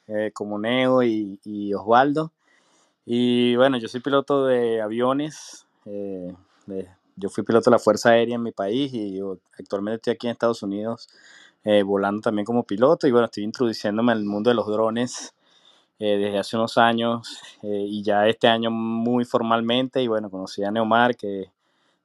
eh, 0.06 0.30
como 0.32 0.58
Neo 0.60 1.02
y, 1.02 1.40
y 1.44 1.74
Osvaldo. 1.74 2.32
Y 3.04 3.56
bueno, 3.56 3.76
yo 3.78 3.88
soy 3.88 4.00
piloto 4.00 4.46
de 4.46 4.80
aviones, 4.80 5.66
yo 7.16 7.28
fui 7.30 7.42
piloto 7.42 7.70
de 7.70 7.74
la 7.74 7.78
Fuerza 7.80 8.10
Aérea 8.10 8.36
en 8.36 8.42
mi 8.42 8.52
país 8.52 8.94
y 8.94 9.16
yo 9.16 9.38
actualmente 9.58 9.96
estoy 9.96 10.12
aquí 10.12 10.26
en 10.28 10.32
Estados 10.32 10.62
Unidos 10.62 11.08
volando 11.84 12.20
también 12.22 12.46
como 12.46 12.64
piloto 12.64 13.08
y 13.08 13.10
bueno, 13.10 13.24
estoy 13.24 13.44
introduciéndome 13.44 14.12
al 14.12 14.24
mundo 14.24 14.50
de 14.50 14.54
los 14.54 14.66
drones 14.68 15.34
desde 15.98 16.38
hace 16.38 16.56
unos 16.56 16.78
años 16.78 17.40
y 17.62 18.02
ya 18.02 18.28
este 18.28 18.46
año 18.46 18.70
muy 18.70 19.24
formalmente 19.24 20.02
y 20.02 20.08
bueno, 20.08 20.30
conocí 20.30 20.62
a 20.62 20.70
Neomar 20.70 21.16
que 21.16 21.50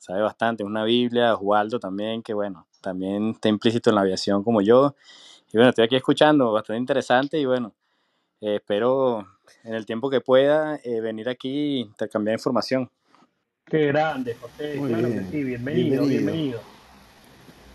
sabe 0.06 0.22
bastante, 0.22 0.64
es 0.64 0.68
una 0.68 0.84
Biblia, 0.84 1.34
Osvaldo 1.34 1.80
también, 1.80 2.22
que 2.22 2.34
bueno, 2.34 2.68
también 2.82 3.32
está 3.32 3.50
implícito 3.50 3.90
en 3.90 3.96
la 3.96 4.02
aviación 4.02 4.44
como 4.44 4.62
yo. 4.62 4.96
Y 5.52 5.58
bueno, 5.58 5.70
estoy 5.70 5.86
aquí 5.86 5.96
escuchando, 5.96 6.52
bastante 6.52 6.80
interesante 6.80 7.40
y 7.40 7.46
bueno, 7.46 7.74
eh, 8.42 8.56
espero 8.56 9.26
en 9.64 9.74
el 9.74 9.86
tiempo 9.86 10.10
que 10.10 10.22
pueda 10.22 10.78
eh, 10.84 11.02
venir 11.02 11.28
aquí 11.30 11.78
e 11.78 11.80
intercambiar 11.82 12.36
información. 12.36 12.90
Qué 13.66 13.88
grande, 13.88 14.36
José. 14.36 14.76
Muy 14.78 14.90
claro 14.90 15.08
que 15.08 15.14
bien. 15.14 15.32
sí, 15.32 15.44
bienvenido, 15.44 16.06
Bienvenido. 16.06 16.32
bienvenido. 16.32 16.60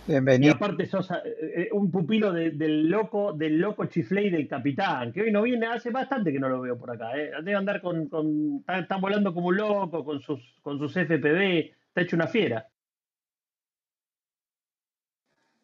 Y 0.06 0.12
Bienvenido. 0.12 0.54
aparte 0.54 0.86
sos 0.86 1.10
eh, 1.10 1.16
eh, 1.56 1.68
un 1.72 1.90
pupilo 1.90 2.32
de- 2.32 2.50
del 2.52 2.88
loco, 2.88 3.32
del 3.32 3.58
loco 3.58 3.86
chifley 3.86 4.30
del 4.30 4.46
capitán, 4.48 5.12
que 5.12 5.22
hoy 5.22 5.32
no 5.32 5.42
viene, 5.42 5.66
hace 5.66 5.90
bastante 5.90 6.32
que 6.32 6.38
no 6.40 6.48
lo 6.48 6.60
veo 6.60 6.78
por 6.78 6.90
acá, 6.90 7.16
¿eh? 7.16 7.30
Debe 7.42 7.54
andar 7.56 7.80
con, 7.80 8.08
con 8.08 8.58
está, 8.60 8.78
está 8.78 8.96
volando 8.96 9.32
como 9.34 9.48
un 9.48 9.56
loco 9.56 10.04
con 10.04 10.20
sus, 10.20 10.40
con 10.62 10.78
sus 10.78 10.92
FPV, 10.96 11.72
está 11.90 12.02
hecho 12.02 12.16
una 12.16 12.28
fiera. 12.28 12.68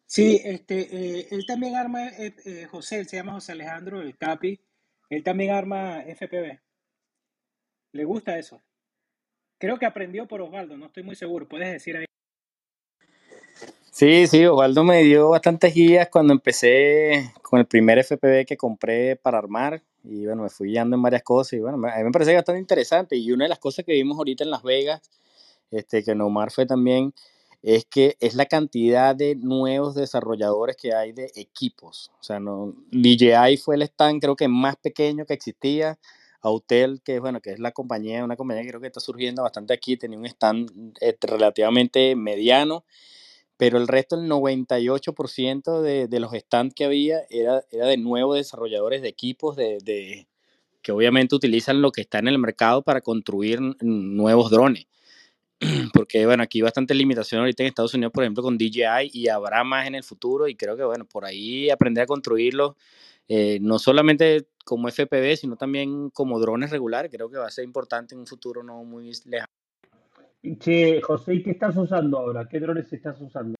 Sí, 0.05 0.41
este, 0.43 1.19
eh, 1.21 1.27
él 1.31 1.45
también 1.47 1.75
arma, 1.75 2.07
eh, 2.09 2.35
eh, 2.45 2.65
José, 2.69 2.99
él 2.99 3.07
se 3.07 3.17
llama 3.17 3.33
José 3.33 3.53
Alejandro, 3.53 4.01
el 4.01 4.17
Capi, 4.17 4.59
él 5.09 5.23
también 5.23 5.51
arma 5.51 6.01
FPV. 6.01 6.61
Le 7.93 8.05
gusta 8.05 8.37
eso. 8.37 8.61
Creo 9.59 9.79
que 9.79 9.85
aprendió 9.85 10.27
por 10.27 10.41
Osvaldo, 10.41 10.77
no 10.77 10.87
estoy 10.87 11.03
muy 11.03 11.15
seguro, 11.15 11.47
puedes 11.47 11.71
decir 11.71 11.97
ahí. 11.97 12.05
Sí, 13.91 14.27
sí, 14.27 14.45
Osvaldo 14.45 14.83
me 14.83 15.03
dio 15.03 15.29
bastantes 15.29 15.73
guías 15.73 16.09
cuando 16.09 16.33
empecé 16.33 17.33
con 17.41 17.59
el 17.59 17.65
primer 17.65 17.97
FPV 17.99 18.45
que 18.45 18.57
compré 18.57 19.15
para 19.15 19.39
armar 19.39 19.81
y 20.03 20.25
bueno, 20.25 20.43
me 20.43 20.49
fui 20.49 20.69
guiando 20.69 20.95
en 20.95 21.01
varias 21.01 21.23
cosas 21.23 21.53
y 21.53 21.59
bueno, 21.59 21.77
me- 21.77 21.91
a 21.91 21.97
mí 21.97 22.03
me 22.05 22.11
parece 22.11 22.35
bastante 22.35 22.59
interesante 22.61 23.17
y 23.17 23.31
una 23.31 23.45
de 23.45 23.49
las 23.49 23.59
cosas 23.59 23.85
que 23.85 23.93
vimos 23.93 24.17
ahorita 24.17 24.43
en 24.43 24.51
Las 24.51 24.63
Vegas, 24.63 25.01
este, 25.71 26.03
que 26.03 26.15
Nomar 26.15 26.51
fue 26.51 26.65
también, 26.65 27.13
es 27.61 27.85
que 27.85 28.17
es 28.19 28.35
la 28.35 28.45
cantidad 28.45 29.15
de 29.15 29.35
nuevos 29.35 29.95
desarrolladores 29.95 30.75
que 30.77 30.93
hay 30.93 31.11
de 31.11 31.31
equipos. 31.35 32.11
O 32.19 32.23
sea, 32.23 32.39
no, 32.39 32.75
DJI 32.91 33.57
fue 33.57 33.75
el 33.75 33.81
stand 33.83 34.21
creo 34.21 34.35
que 34.35 34.47
más 34.47 34.75
pequeño 34.77 35.25
que 35.25 35.33
existía. 35.33 35.99
Autel, 36.39 37.01
que 37.03 37.19
bueno, 37.19 37.41
que 37.41 37.51
es 37.51 37.59
la 37.59 37.71
compañía, 37.71 38.23
una 38.23 38.35
compañía 38.35 38.61
que 38.61 38.69
creo 38.69 38.79
que 38.79 38.87
está 38.87 38.99
surgiendo 38.99 39.41
bastante 39.41 39.73
aquí, 39.73 39.97
tenía 39.97 40.19
un 40.19 40.25
stand 40.27 40.93
eh, 41.01 41.17
relativamente 41.19 42.15
mediano, 42.15 42.85
pero 43.57 43.79
el 43.79 43.87
resto, 43.87 44.15
el 44.15 44.29
98% 44.29 45.81
de, 45.81 46.07
de 46.07 46.19
los 46.19 46.31
stands 46.33 46.75
que 46.75 46.85
había 46.85 47.21
era, 47.29 47.63
era 47.71 47.87
de 47.87 47.97
nuevos 47.97 48.37
desarrolladores 48.37 49.01
de 49.01 49.07
equipos 49.09 49.55
de, 49.55 49.79
de, 49.83 50.27
que 50.81 50.91
obviamente 50.91 51.35
utilizan 51.35 51.81
lo 51.81 51.91
que 51.91 52.01
está 52.01 52.19
en 52.19 52.27
el 52.27 52.37
mercado 52.37 52.83
para 52.83 53.01
construir 53.01 53.59
nuevos 53.81 54.51
drones. 54.51 54.85
Porque, 55.93 56.25
bueno, 56.25 56.43
aquí 56.43 56.59
hay 56.59 56.63
bastante 56.63 56.93
limitación 56.93 57.41
ahorita 57.41 57.63
en 57.63 57.67
Estados 57.67 57.93
Unidos, 57.93 58.11
por 58.13 58.23
ejemplo, 58.23 58.43
con 58.43 58.57
DJI 58.57 59.09
y 59.11 59.27
habrá 59.27 59.63
más 59.63 59.87
en 59.87 59.95
el 59.95 60.03
futuro 60.03 60.47
y 60.47 60.55
creo 60.55 60.77
que, 60.77 60.83
bueno, 60.83 61.05
por 61.05 61.25
ahí 61.25 61.69
aprender 61.69 62.03
a 62.03 62.07
construirlo, 62.07 62.77
eh, 63.27 63.57
no 63.61 63.79
solamente 63.79 64.47
como 64.63 64.87
FPV, 64.89 65.35
sino 65.37 65.55
también 65.55 66.09
como 66.11 66.39
drones 66.39 66.69
regulares, 66.69 67.11
creo 67.11 67.29
que 67.29 67.37
va 67.37 67.47
a 67.47 67.51
ser 67.51 67.63
importante 67.63 68.13
en 68.13 68.19
un 68.19 68.27
futuro 68.27 68.63
no 68.63 68.83
muy 68.83 69.11
lejano. 69.25 69.51
Che, 70.59 71.01
José, 71.01 71.41
¿qué 71.41 71.51
estás 71.51 71.75
usando 71.75 72.19
ahora? 72.19 72.47
¿Qué 72.47 72.59
drones 72.59 72.91
estás 72.93 73.19
usando? 73.19 73.55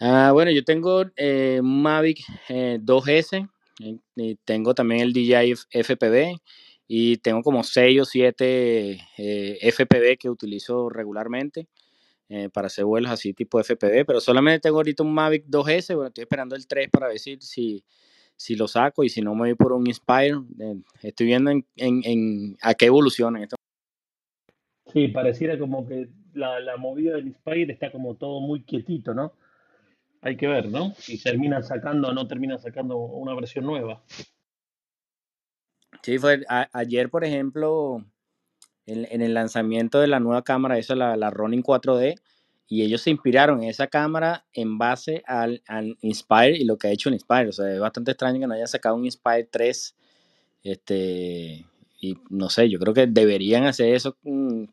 Ah, 0.00 0.30
bueno, 0.32 0.50
yo 0.50 0.64
tengo 0.64 1.04
eh, 1.16 1.60
Mavic 1.62 2.20
eh, 2.48 2.78
2S, 2.80 3.48
y, 3.78 4.00
y 4.16 4.34
tengo 4.44 4.74
también 4.74 5.02
el 5.02 5.12
DJI 5.12 5.54
FPV 5.70 6.40
y 6.94 7.16
tengo 7.16 7.42
como 7.42 7.62
6 7.62 8.02
o 8.02 8.04
7 8.04 8.98
eh, 9.16 9.58
FPV 9.62 10.18
que 10.18 10.28
utilizo 10.28 10.90
regularmente 10.90 11.66
eh, 12.28 12.50
para 12.50 12.66
hacer 12.66 12.84
vuelos 12.84 13.10
así 13.10 13.32
tipo 13.32 13.58
FPV, 13.58 14.04
pero 14.06 14.20
solamente 14.20 14.60
tengo 14.60 14.76
ahorita 14.76 15.02
un 15.02 15.14
Mavic 15.14 15.46
2S, 15.46 15.94
bueno, 15.94 16.08
estoy 16.08 16.24
esperando 16.24 16.54
el 16.54 16.66
3 16.66 16.90
para 16.90 17.08
ver 17.08 17.18
si, 17.18 17.38
si, 18.36 18.56
lo 18.56 18.68
saco 18.68 19.04
y 19.04 19.08
si 19.08 19.22
no 19.22 19.34
me 19.34 19.40
voy 19.40 19.54
por 19.54 19.72
un 19.72 19.86
Inspire, 19.86 20.36
eh, 20.60 20.82
estoy 21.02 21.28
viendo 21.28 21.50
en, 21.50 21.64
en, 21.76 22.02
en 22.04 22.56
a 22.60 22.74
qué 22.74 22.84
evoluciona 22.86 23.42
esto. 23.42 23.56
Sí, 24.92 25.08
pareciera 25.08 25.58
como 25.58 25.86
que 25.86 26.10
la, 26.34 26.60
la 26.60 26.76
movida 26.76 27.14
del 27.14 27.28
Inspire 27.28 27.72
está 27.72 27.90
como 27.90 28.16
todo 28.16 28.40
muy 28.40 28.64
quietito, 28.64 29.14
¿no? 29.14 29.32
Hay 30.20 30.36
que 30.36 30.46
ver, 30.46 30.68
¿no? 30.68 30.92
Si 30.98 31.18
terminan 31.22 31.64
sacando 31.64 32.08
o 32.08 32.12
no 32.12 32.28
terminan 32.28 32.58
sacando 32.58 32.98
una 32.98 33.34
versión 33.34 33.64
nueva. 33.64 34.02
Sí, 36.02 36.18
fue 36.18 36.42
ayer, 36.72 37.10
por 37.10 37.24
ejemplo, 37.24 38.04
en, 38.86 39.22
el 39.22 39.34
lanzamiento 39.34 40.00
de 40.00 40.08
la 40.08 40.18
nueva 40.18 40.42
cámara, 40.42 40.78
esa 40.78 40.96
la, 40.96 41.16
la 41.16 41.30
Ronin 41.30 41.62
4D, 41.62 42.16
y 42.66 42.82
ellos 42.82 43.02
se 43.02 43.10
inspiraron 43.10 43.62
en 43.62 43.68
esa 43.68 43.86
cámara 43.86 44.46
en 44.52 44.78
base 44.78 45.22
al, 45.26 45.62
Inspire 46.00 46.56
y 46.56 46.64
lo 46.64 46.78
que 46.78 46.88
ha 46.88 46.90
hecho 46.90 47.08
el 47.08 47.14
Inspire. 47.14 47.48
O 47.48 47.52
sea, 47.52 47.72
es 47.72 47.78
bastante 47.78 48.12
extraño 48.12 48.40
que 48.40 48.46
no 48.46 48.54
haya 48.54 48.66
sacado 48.66 48.96
un 48.96 49.04
Inspire 49.04 49.44
3. 49.44 49.94
Este, 50.64 51.66
y 52.00 52.18
no 52.30 52.48
sé, 52.48 52.68
yo 52.68 52.78
creo 52.78 52.94
que 52.94 53.06
deberían 53.06 53.64
hacer 53.64 53.94
eso. 53.94 54.16
mm, 54.22 54.64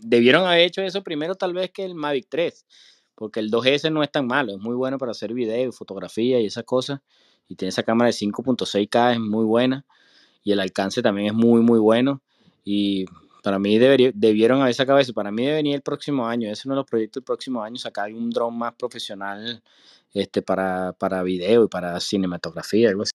debieron 0.00 0.46
haber 0.46 0.60
hecho 0.60 0.82
eso 0.82 1.02
primero, 1.02 1.34
tal 1.34 1.52
vez, 1.52 1.70
que 1.70 1.84
el 1.84 1.94
Mavic 1.94 2.26
3, 2.28 2.66
porque 3.14 3.40
el 3.40 3.50
2S 3.50 3.92
no 3.92 4.02
es 4.02 4.10
tan 4.10 4.26
malo, 4.26 4.52
es 4.52 4.58
muy 4.58 4.74
bueno 4.74 4.98
para 4.98 5.12
hacer 5.12 5.34
video, 5.34 5.70
fotografía 5.70 6.40
y 6.40 6.46
esas 6.46 6.64
cosas. 6.64 7.00
Y 7.46 7.56
tiene 7.56 7.68
esa 7.68 7.82
cámara 7.82 8.06
de 8.06 8.14
5.6K, 8.14 9.12
es 9.12 9.20
muy 9.20 9.44
buena 9.44 9.84
y 10.44 10.52
el 10.52 10.60
alcance 10.60 11.02
también 11.02 11.28
es 11.28 11.34
muy, 11.34 11.62
muy 11.62 11.78
bueno. 11.80 12.20
Y 12.64 13.06
para 13.42 13.58
mí 13.58 13.78
debería, 13.78 14.10
debieron 14.14 14.60
haber 14.60 14.74
sacado 14.74 14.98
eso. 14.98 15.12
Para 15.12 15.32
mí 15.32 15.42
debe 15.44 15.56
venir 15.56 15.74
el 15.74 15.82
próximo 15.82 16.26
año. 16.26 16.50
Es 16.50 16.64
uno 16.64 16.74
de 16.74 16.80
los 16.82 16.86
proyectos 16.86 17.20
del 17.22 17.24
próximo 17.24 17.62
año, 17.62 17.76
sacar 17.76 18.12
un 18.12 18.30
dron 18.30 18.56
más 18.56 18.74
profesional 18.74 19.62
este, 20.12 20.42
para, 20.42 20.92
para 20.92 21.22
video 21.22 21.64
y 21.64 21.68
para 21.68 21.98
cinematografía, 21.98 22.90
algo 22.90 23.02
así. 23.02 23.10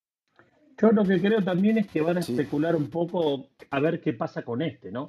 Yo 0.82 0.92
lo 0.92 1.04
que 1.04 1.20
creo 1.20 1.44
también 1.44 1.78
es 1.78 1.88
que 1.88 2.02
van 2.02 2.18
a 2.18 2.22
Sí. 2.22 2.32
especular 2.34 2.76
un 2.76 2.90
poco 2.90 3.48
a 3.70 3.80
ver 3.80 4.02
qué 4.02 4.14
pasa 4.14 4.44
con 4.44 4.62
este, 4.62 4.92
¿no? 4.92 5.08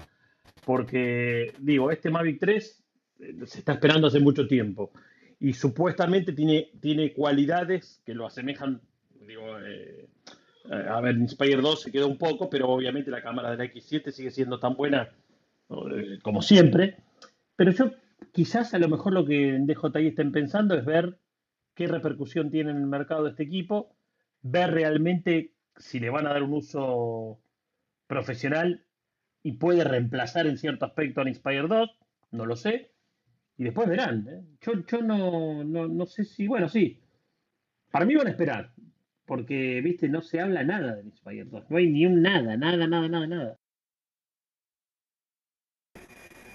Porque, 0.64 1.52
digo, 1.58 1.90
este 1.90 2.10
Mavic 2.10 2.38
3 2.40 2.82
eh, 3.20 3.34
se 3.46 3.58
está 3.60 3.72
esperando 3.72 4.08
hace 4.08 4.20
mucho 4.20 4.46
tiempo 4.46 4.90
y 5.38 5.52
supuestamente 5.54 6.32
tiene, 6.32 6.70
tiene 6.80 7.12
cualidades 7.12 8.02
que 8.04 8.14
lo 8.14 8.26
asemejan, 8.26 8.80
digo, 9.26 9.42
eh, 9.64 9.99
a 10.70 11.00
ver, 11.00 11.16
Inspire 11.16 11.60
2 11.60 11.82
se 11.82 11.90
quedó 11.90 12.06
un 12.06 12.18
poco, 12.18 12.48
pero 12.48 12.68
obviamente 12.68 13.10
la 13.10 13.22
cámara 13.22 13.50
de 13.50 13.56
la 13.56 13.64
X7 13.64 14.10
sigue 14.12 14.30
siendo 14.30 14.60
tan 14.60 14.76
buena 14.76 15.10
eh, 15.68 16.18
como 16.22 16.42
siempre. 16.42 16.96
Pero 17.56 17.72
yo 17.72 17.92
quizás 18.32 18.72
a 18.74 18.78
lo 18.78 18.88
mejor 18.88 19.12
lo 19.12 19.26
que 19.26 19.54
en 19.56 19.66
DJI 19.66 20.08
estén 20.08 20.32
pensando 20.32 20.74
es 20.74 20.84
ver 20.84 21.18
qué 21.74 21.86
repercusión 21.86 22.50
tiene 22.50 22.70
en 22.70 22.76
el 22.76 22.86
mercado 22.86 23.26
este 23.26 23.42
equipo, 23.42 23.94
ver 24.42 24.70
realmente 24.70 25.54
si 25.76 25.98
le 25.98 26.10
van 26.10 26.26
a 26.26 26.32
dar 26.32 26.42
un 26.42 26.54
uso 26.54 27.40
profesional 28.06 28.84
y 29.42 29.52
puede 29.52 29.84
reemplazar 29.84 30.46
en 30.46 30.58
cierto 30.58 30.84
aspecto 30.84 31.20
al 31.20 31.28
Inspire 31.28 31.66
2, 31.66 31.90
no 32.32 32.46
lo 32.46 32.56
sé, 32.56 32.92
y 33.56 33.64
después 33.64 33.88
verán. 33.88 34.26
¿eh? 34.28 34.42
Yo, 34.60 34.84
yo 34.86 35.02
no, 35.02 35.64
no, 35.64 35.88
no 35.88 36.06
sé 36.06 36.24
si, 36.24 36.46
bueno, 36.46 36.68
sí, 36.68 37.00
para 37.90 38.04
mí 38.04 38.14
van 38.14 38.26
a 38.26 38.30
esperar, 38.30 38.72
porque, 39.30 39.80
viste, 39.80 40.08
no 40.08 40.22
se 40.22 40.40
habla 40.40 40.64
nada 40.64 40.96
del 40.96 41.06
Inspire 41.06 41.44
2, 41.44 41.70
no 41.70 41.76
hay 41.76 41.86
ni 41.86 42.04
un 42.04 42.20
nada, 42.20 42.56
nada, 42.56 42.88
nada, 42.88 43.08
nada, 43.08 43.26
nada. 43.28 43.58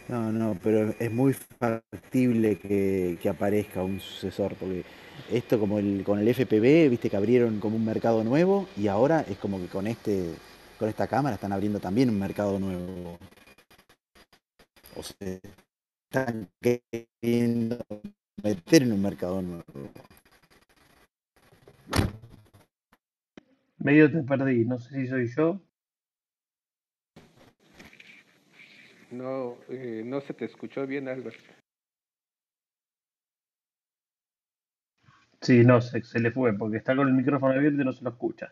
No, 0.10 0.34
no, 0.34 0.60
pero 0.62 0.94
es 1.00 1.10
muy 1.10 1.32
factible 1.32 2.60
que, 2.60 3.17
que 3.22 3.29
aparezca 3.29 3.82
un 3.82 4.01
sucesor, 4.01 4.55
porque 4.55 4.84
esto 5.32 5.58
como 5.58 5.79
el, 5.79 6.03
con 6.03 6.20
el 6.20 6.27
FPV, 6.27 6.89
viste 6.89 7.10
que 7.10 7.15
abrieron 7.15 7.62
como 7.62 7.77
un 7.77 7.86
mercado 7.86 8.25
nuevo 8.25 8.67
y 8.75 8.89
ahora 8.89 9.22
es 9.22 9.38
como 9.38 9.58
que 9.58 9.67
con 9.67 9.88
este, 9.88 10.34
con 10.77 10.89
esta 10.89 11.08
cámara 11.08 11.36
están 11.36 11.53
abriendo 11.53 11.79
también 11.79 12.10
un 12.10 12.20
mercado 12.20 12.60
nuevo. 12.60 13.17
O 14.98 15.01
sea, 15.01 15.39
están 16.12 16.50
queriendo 16.60 17.77
meter 18.44 18.84
en 18.84 18.91
un 18.91 19.01
mercado 19.01 19.41
nuevo. 19.41 19.63
Medio 23.77 24.12
te 24.12 24.24
perdí, 24.24 24.65
no 24.65 24.79
sé 24.79 24.96
si 24.96 25.08
soy 25.08 25.27
yo. 25.36 25.62
No, 29.12 29.58
eh, 29.70 30.03
no 30.05 30.22
se 30.22 30.34
te 30.34 30.46
escuchó 30.46 30.86
bien, 30.88 31.08
Albert. 31.08 31.39
Sí, 35.41 35.63
no, 35.63 35.79
se, 35.79 36.01
se 36.01 36.20
le 36.20 36.32
fue, 36.32 36.58
porque 36.58 36.77
está 36.77 36.96
con 36.96 37.08
el 37.08 37.13
micrófono 37.13 37.53
abierto 37.53 37.82
y 37.82 37.86
no 37.86 37.94
se 37.94 38.03
lo 38.03 38.10
escucha. 38.10 38.51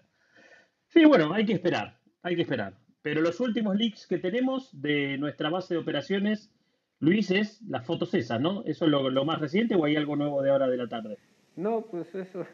Sí, 0.88 1.06
bueno, 1.06 1.34
hay 1.34 1.46
que 1.46 1.54
esperar, 1.54 2.00
hay 2.22 2.36
que 2.36 2.44
esperar. 2.44 2.78
Pero 3.02 3.22
los 3.22 3.40
últimos 3.40 3.76
leaks 3.76 4.06
que 4.06 4.20
tenemos 4.20 4.70
de 4.80 5.18
nuestra 5.18 5.50
base 5.50 5.74
de 5.74 5.80
operaciones, 5.80 6.52
Luis, 7.00 7.32
es 7.32 7.62
las 7.64 7.86
fotos 7.86 8.14
esas, 8.14 8.40
¿no? 8.40 8.64
¿Eso 8.66 8.86
es 8.86 8.92
lo, 8.92 9.10
lo 9.10 9.26
más 9.26 9.40
reciente 9.40 9.76
o 9.76 9.86
hay 9.86 9.96
algo 9.96 10.16
nuevo 10.16 10.42
de 10.42 10.52
ahora 10.52 10.68
de 10.68 10.78
la 10.78 10.88
tarde? 10.88 11.18
No, 11.56 11.82
pues 11.82 12.14
eso, 12.14 12.46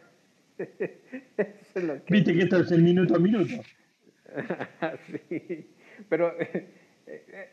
eso 1.37 1.79
es 1.79 1.83
lo 1.83 2.03
que... 2.03 2.13
Viste 2.13 2.33
que 2.33 2.43
esto 2.43 2.59
es 2.59 2.71
el 2.71 2.83
minuto 2.83 3.15
a 3.15 3.19
minuto. 3.19 3.53
sí, 5.29 5.69
pero 6.07 6.33
eh, 6.39 6.67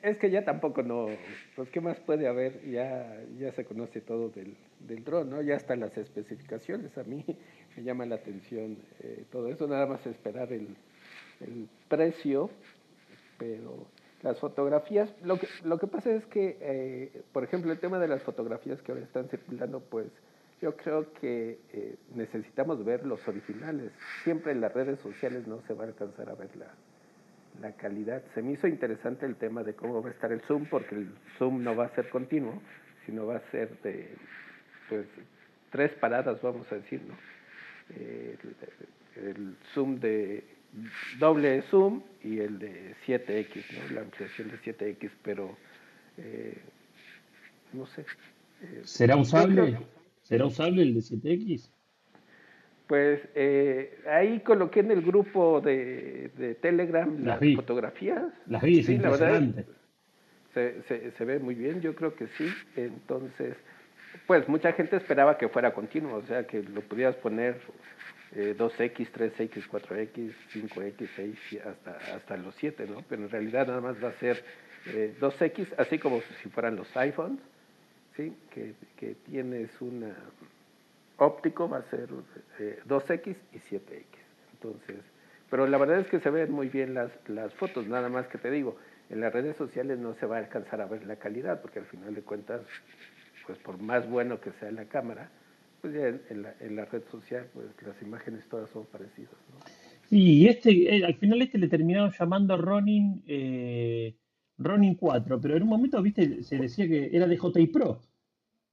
es 0.03 0.19
que 0.19 0.31
ya 0.31 0.45
tampoco 0.45 0.83
no, 0.83 1.07
pues 1.55 1.71
qué 1.71 1.81
más 1.81 1.99
puede 2.01 2.27
haber, 2.27 2.69
ya, 2.71 3.23
ya 3.39 3.53
se 3.53 3.65
conoce 3.65 4.01
todo 4.01 4.29
del, 4.29 4.57
del 4.81 5.05
dron, 5.05 5.31
¿no? 5.31 5.41
Ya 5.43 5.55
están 5.55 5.81
las 5.81 5.97
especificaciones, 5.97 6.97
a 6.99 7.05
mí 7.05 7.25
me 7.77 7.83
llama 7.83 8.07
la 8.07 8.17
atención 8.17 8.77
eh, 9.01 9.25
todo 9.31 9.49
eso, 9.49 9.67
nada 9.67 9.87
más 9.87 10.07
esperar 10.07 10.53
el, 10.53 10.69
el 11.41 11.69
precio, 11.89 12.51
pero 13.39 13.87
las 14.23 14.39
fotografías, 14.39 15.15
lo 15.23 15.39
que, 15.39 15.47
lo 15.65 15.79
que 15.79 15.87
pasa 15.87 16.11
es 16.13 16.27
que, 16.27 16.59
eh, 16.61 17.23
por 17.33 17.45
ejemplo, 17.45 17.73
el 17.73 17.79
tema 17.79 17.99
de 17.99 18.09
las 18.09 18.23
fotografías 18.23 18.83
que 18.83 18.93
ahora 18.93 19.05
están 19.05 19.29
circulando, 19.29 19.81
pues 19.81 20.09
yo 20.61 20.77
creo 20.77 21.13
que 21.15 21.59
eh, 21.73 21.97
necesitamos 22.15 22.85
ver 22.85 23.07
los 23.07 23.27
originales. 23.29 23.93
Siempre 24.25 24.53
en 24.53 24.61
las 24.61 24.73
redes 24.73 24.99
sociales 25.01 25.47
no 25.47 25.61
se 25.67 25.75
va 25.75 25.85
a 25.85 25.89
alcanzar 25.89 26.29
a 26.31 26.35
ver 26.35 26.51
la, 26.57 26.73
la 27.61 27.73
calidad. 27.77 28.23
Se 28.35 28.43
me 28.43 28.53
hizo 28.53 28.67
interesante 28.67 29.27
el 29.27 29.37
tema 29.37 29.63
de 29.63 29.75
cómo 29.75 30.03
va 30.03 30.09
a 30.09 30.13
estar 30.13 30.33
el 30.33 30.41
zoom, 30.43 30.67
porque 30.67 30.95
el 30.95 31.09
zoom 31.39 31.63
no 31.63 31.77
va 31.77 31.87
a 31.87 31.95
ser 31.95 32.09
continuo, 32.09 32.61
sino 33.05 33.27
va 33.27 33.37
a 33.37 33.51
ser 33.51 33.81
de 33.83 34.15
pues, 34.89 35.07
tres 35.71 35.93
paradas, 35.93 36.41
vamos 36.41 36.71
a 36.73 36.77
decir, 36.77 37.03
¿no? 37.07 37.15
Eh, 37.91 38.37
el, 39.17 39.25
el 39.29 39.57
zoom 39.75 40.01
de 40.01 40.43
doble 41.19 41.63
zoom 41.71 42.03
y 42.23 42.41
el 42.41 42.59
de 42.59 42.95
7X, 43.07 43.65
¿no? 43.73 43.95
la 43.95 44.01
ampliación 44.03 44.51
de 44.51 44.59
7X, 44.59 45.11
pero 45.23 45.57
eh, 46.19 46.59
no 47.73 47.87
sé. 47.87 48.03
eh, 48.63 48.83
¿Será 48.85 49.17
usable? 49.17 49.79
¿Será 50.27 50.47
usable 50.47 50.83
el 50.83 50.95
de 50.95 51.01
7X? 51.01 51.69
Pues 52.89 53.21
eh, 53.35 53.99
ahí 54.11 54.41
coloqué 54.41 54.81
en 54.81 54.91
el 54.91 55.03
grupo 55.03 55.61
de, 55.61 56.31
de 56.37 56.55
Telegram 56.57 57.09
Las 57.19 57.25
las 57.27 57.41
vi, 57.41 57.55
fotografías. 57.55 58.25
las 58.47 58.63
vi, 58.63 58.83
Sí, 58.83 58.99
la 58.99 59.11
verdad 59.11 59.43
se, 60.53 60.83
se, 60.89 61.11
se 61.13 61.25
ve 61.25 61.39
muy 61.39 61.55
bien, 61.55 61.81
yo 61.81 61.95
creo 61.95 62.15
que 62.17 62.27
sí. 62.39 62.49
Entonces, 62.77 63.57
pues 64.27 64.49
mucha 64.49 64.73
gente 64.73 64.97
esperaba 64.97 65.39
que 65.39 65.49
fuera 65.49 65.73
continuo, 65.73 66.17
o 66.17 66.23
sea, 66.23 66.45
que 66.45 66.63
lo 66.63 66.81
pudieras 66.81 67.15
poner 67.17 67.61
eh, 68.35 68.57
2X, 68.59 69.09
3X, 69.13 69.69
4X, 69.69 70.33
5X, 70.53 71.09
6, 71.15 71.39
y 71.53 71.59
hasta, 71.59 71.99
hasta 72.17 72.37
los 72.37 72.55
7, 72.57 72.87
¿no? 72.89 73.05
Pero 73.09 73.23
en 73.23 73.31
realidad 73.31 73.69
nada 73.69 73.81
más 73.81 74.03
va 74.03 74.09
a 74.09 74.13
ser 74.15 74.43
eh, 74.87 75.15
2X, 75.21 75.69
así 75.79 75.99
como 75.99 76.21
si 76.43 76.49
fueran 76.49 76.75
los 76.75 76.97
iPhones, 76.97 77.39
¿sí? 78.17 78.33
Que, 78.51 78.75
que 78.97 79.15
tienes 79.27 79.71
una 79.81 80.15
óptico, 81.19 81.69
va 81.69 81.79
a 81.79 81.91
ser 81.91 82.09
eh, 82.59 82.81
2X 82.87 83.37
y 83.53 83.59
7X. 83.59 84.05
Entonces, 84.55 84.97
pero 85.51 85.67
la 85.67 85.79
verdad 85.79 86.01
es 86.01 86.09
que 86.09 86.21
se 86.21 86.31
ven 86.31 86.53
muy 86.53 86.69
bien 86.69 86.95
las, 86.95 87.11
las 87.29 87.53
fotos, 87.55 87.87
nada 87.87 88.09
más 88.09 88.27
que 88.27 88.39
te 88.39 88.51
digo, 88.51 88.77
en 89.11 89.21
las 89.21 89.33
redes 89.33 89.57
sociales 89.57 89.99
no 89.99 90.15
se 90.15 90.27
va 90.27 90.37
a 90.37 90.41
alcanzar 90.41 90.81
a 90.81 90.87
ver 90.87 91.07
la 91.07 91.17
calidad, 91.17 91.61
porque 91.61 91.79
al 91.79 91.87
final 91.87 92.15
de 92.15 92.23
cuentas, 92.23 92.63
pues 93.47 93.59
por 93.59 93.81
más 93.81 94.09
bueno 94.09 94.41
que 94.41 94.51
sea 94.53 94.71
la 94.73 94.87
cámara, 94.87 95.31
pues 95.81 95.95
ya 95.95 96.09
en, 96.09 96.23
en 96.31 96.43
la, 96.43 96.55
en 96.61 96.77
la 96.77 96.85
red 96.87 97.03
social, 97.11 97.47
pues 97.55 97.67
las 97.87 98.01
imágenes 98.03 98.45
todas 98.49 98.69
son 98.71 98.87
parecidas, 98.87 99.33
¿no? 99.53 99.65
Sí, 100.09 100.39
y 100.41 100.49
este, 100.49 100.71
eh, 100.71 101.05
al 101.05 101.15
final 101.15 101.43
este 101.43 101.59
le 101.59 101.69
terminaron 101.69 102.11
llamando 102.11 102.57
Ronin, 102.57 103.23
eh, 103.27 104.15
Ronin 104.59 104.95
4, 104.95 105.41
pero 105.41 105.57
en 105.57 105.63
un 105.63 105.69
momento, 105.69 106.01
viste, 106.03 106.43
se 106.43 106.57
decía 106.57 106.89
que 106.89 107.11
era 107.13 107.27
DJI 107.27 107.67
Pro. 107.69 108.01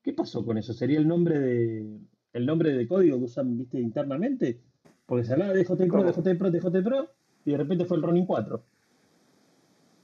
¿Qué 0.01 0.13
pasó 0.13 0.45
con 0.45 0.57
eso? 0.57 0.73
¿Sería 0.73 0.99
el 0.99 1.07
nombre 1.07 1.39
de, 1.39 1.99
el 2.33 2.45
nombre 2.45 2.73
de 2.73 2.87
código 2.87 3.17
que 3.17 3.25
usan, 3.25 3.57
viste, 3.57 3.79
internamente? 3.79 4.59
Porque 5.05 5.25
se 5.25 5.33
hablaba 5.33 5.53
de 5.53 5.63
DJI 5.63 5.87
Pro. 5.87 6.03
DJI 6.03 6.33
Pro, 6.35 6.51
DJI 6.51 6.81
Pro, 6.81 7.09
y 7.45 7.51
de 7.51 7.57
repente 7.57 7.85
fue 7.85 7.97
el 7.97 8.03
Ronin 8.03 8.25
4. 8.25 8.63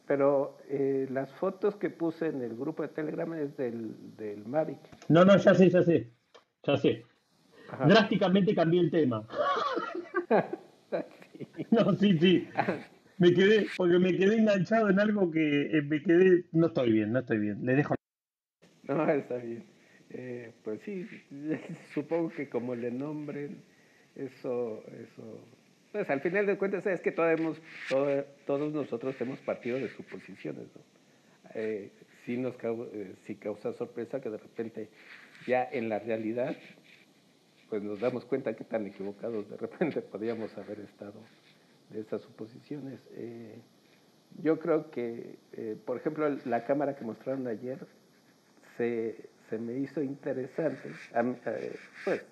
Pero 0.08 0.58
eh, 0.68 1.08
las 1.12 1.32
fotos 1.34 1.76
que 1.76 1.90
puse 1.90 2.28
en 2.28 2.42
el 2.42 2.56
grupo 2.56 2.82
de 2.82 2.90
Telegram 2.90 3.32
es 3.36 3.56
del, 3.56 3.96
del 4.18 4.46
Mavic. 4.46 4.80
No, 5.08 5.24
no, 5.24 5.38
ya 5.38 5.54
sé, 5.54 5.70
ya 5.70 5.84
sé, 5.84 6.12
ya 6.64 6.78
sé. 6.78 7.06
Ajá. 7.70 7.86
Drásticamente 7.86 8.56
cambié 8.56 8.82
el 8.82 8.92
tema. 8.92 9.26
Sí. 10.90 10.98
No, 11.72 11.94
sí, 11.96 12.18
sí. 12.20 12.48
Me 13.20 13.34
quedé, 13.34 13.68
porque 13.76 14.00
me 14.00 14.16
quedé 14.16 14.38
enganchado 14.38 14.90
en 14.90 15.00
algo 15.00 15.30
que 15.30 15.78
eh, 15.78 15.82
me 15.82 16.02
quedé, 16.02 16.46
no 16.54 16.68
estoy 16.68 16.92
bien, 16.94 17.12
no 17.12 17.20
estoy 17.20 17.38
bien. 17.40 17.66
Le 17.66 17.76
dejo. 17.76 17.96
No, 18.88 19.10
está 19.10 19.36
bien. 19.38 19.64
Eh, 20.12 20.52
pues 20.64 20.80
sí, 20.84 21.06
supongo 21.94 22.30
que 22.30 22.50
como 22.50 22.76
le 22.76 22.92
nombren, 22.92 23.62
eso, 24.16 24.84
eso, 24.88 25.40
pues 25.92 26.10
al 26.10 26.22
final 26.22 26.46
de 26.46 26.58
cuentas 26.58 26.86
es 26.88 27.02
que 27.02 27.12
todos, 27.12 27.38
hemos, 27.38 27.62
todo- 27.90 28.24
todos 28.48 28.74
nosotros 28.74 29.20
hemos 29.22 29.40
partido 29.40 29.78
de 29.80 29.90
suposiciones, 29.90 30.66
¿no? 30.76 30.82
Eh, 31.56 31.92
sí 32.26 32.38
nos 32.38 32.56
eh, 32.94 33.16
sí 33.26 33.36
causa 33.36 33.74
sorpresa 33.74 34.22
que 34.22 34.30
de 34.30 34.38
repente 34.38 34.90
ya 35.46 35.68
en 35.72 35.90
la 35.90 36.00
realidad, 36.00 36.56
pues 37.70 37.84
nos 37.84 38.00
damos 38.00 38.26
cuenta 38.26 38.56
que 38.56 38.64
tan 38.64 38.86
equivocados 38.88 39.50
de 39.50 39.58
repente 39.58 40.02
podíamos 40.12 40.58
haber 40.58 40.80
estado 40.80 41.16
de 41.90 42.02
esas 42.02 42.22
suposiciones. 42.22 43.00
Eh, 43.16 43.56
yo 44.42 44.60
creo 44.60 44.90
que, 44.92 45.36
eh, 45.54 45.78
por 45.86 45.98
ejemplo, 45.98 46.30
la 46.46 46.66
cámara 46.66 46.96
que 46.96 47.04
mostraron 47.04 47.48
ayer 47.48 47.80
se, 48.78 49.30
se 49.50 49.58
me 49.58 49.74
hizo 49.74 50.02
interesante. 50.02 50.92
Eh, 51.16 51.76
pues, 52.06 52.26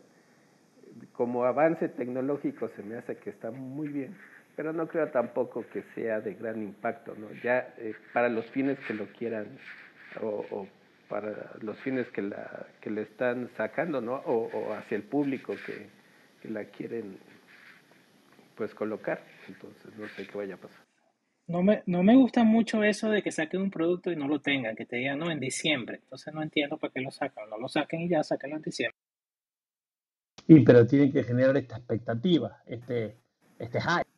como 1.13 1.45
avance 1.45 1.89
tecnológico 1.89 2.69
se 2.69 2.83
me 2.83 2.97
hace 2.97 3.17
que 3.17 3.29
está 3.29 3.51
muy 3.51 3.87
bien, 3.89 4.15
pero 4.55 4.73
no 4.73 4.87
creo 4.87 5.09
tampoco 5.09 5.65
que 5.71 5.83
sea 5.93 6.21
de 6.21 6.33
gran 6.33 6.61
impacto, 6.61 7.13
¿no? 7.15 7.31
Ya 7.43 7.75
para 8.13 8.29
los 8.29 8.45
fines 8.47 8.79
que 8.87 8.93
lo 8.93 9.05
quieran 9.07 9.47
o, 10.21 10.45
o 10.49 10.67
para 11.07 11.51
los 11.61 11.77
fines 11.81 12.07
que, 12.09 12.23
la, 12.23 12.65
que 12.81 12.89
le 12.89 13.03
están 13.03 13.49
sacando, 13.57 14.01
¿no? 14.01 14.15
O, 14.25 14.49
o 14.51 14.73
hacia 14.73 14.95
el 14.95 15.03
público 15.03 15.53
que, 15.65 15.87
que 16.41 16.49
la 16.49 16.65
quieren 16.65 17.17
pues 18.55 18.73
colocar. 18.73 19.21
Entonces 19.47 19.95
no 19.97 20.07
sé 20.09 20.27
qué 20.27 20.37
vaya 20.37 20.55
a 20.55 20.57
pasar. 20.57 20.85
No 21.47 21.63
me, 21.63 21.81
no 21.85 22.03
me 22.03 22.15
gusta 22.15 22.43
mucho 22.43 22.83
eso 22.83 23.09
de 23.09 23.21
que 23.23 23.31
saquen 23.31 23.61
un 23.61 23.71
producto 23.71 24.11
y 24.11 24.17
no 24.17 24.27
lo 24.27 24.41
tengan, 24.41 24.75
que 24.75 24.85
te 24.85 24.97
digan, 24.97 25.19
no, 25.19 25.31
en 25.31 25.39
diciembre. 25.39 25.99
Entonces 26.03 26.33
no 26.33 26.43
entiendo 26.43 26.77
para 26.77 26.91
qué 26.91 26.99
lo 26.99 27.09
sacan. 27.09 27.49
No 27.49 27.57
lo 27.57 27.69
saquen 27.69 28.01
y 28.01 28.09
ya, 28.09 28.21
sáquenlo 28.21 28.57
en 28.57 28.61
diciembre. 28.61 28.97
Sí, 30.45 30.59
pero 30.61 30.85
tienen 30.85 31.11
que 31.11 31.23
generar 31.23 31.55
esta 31.57 31.77
expectativa, 31.77 32.61
este, 32.65 33.17
este 33.59 33.79
hype. 33.81 34.09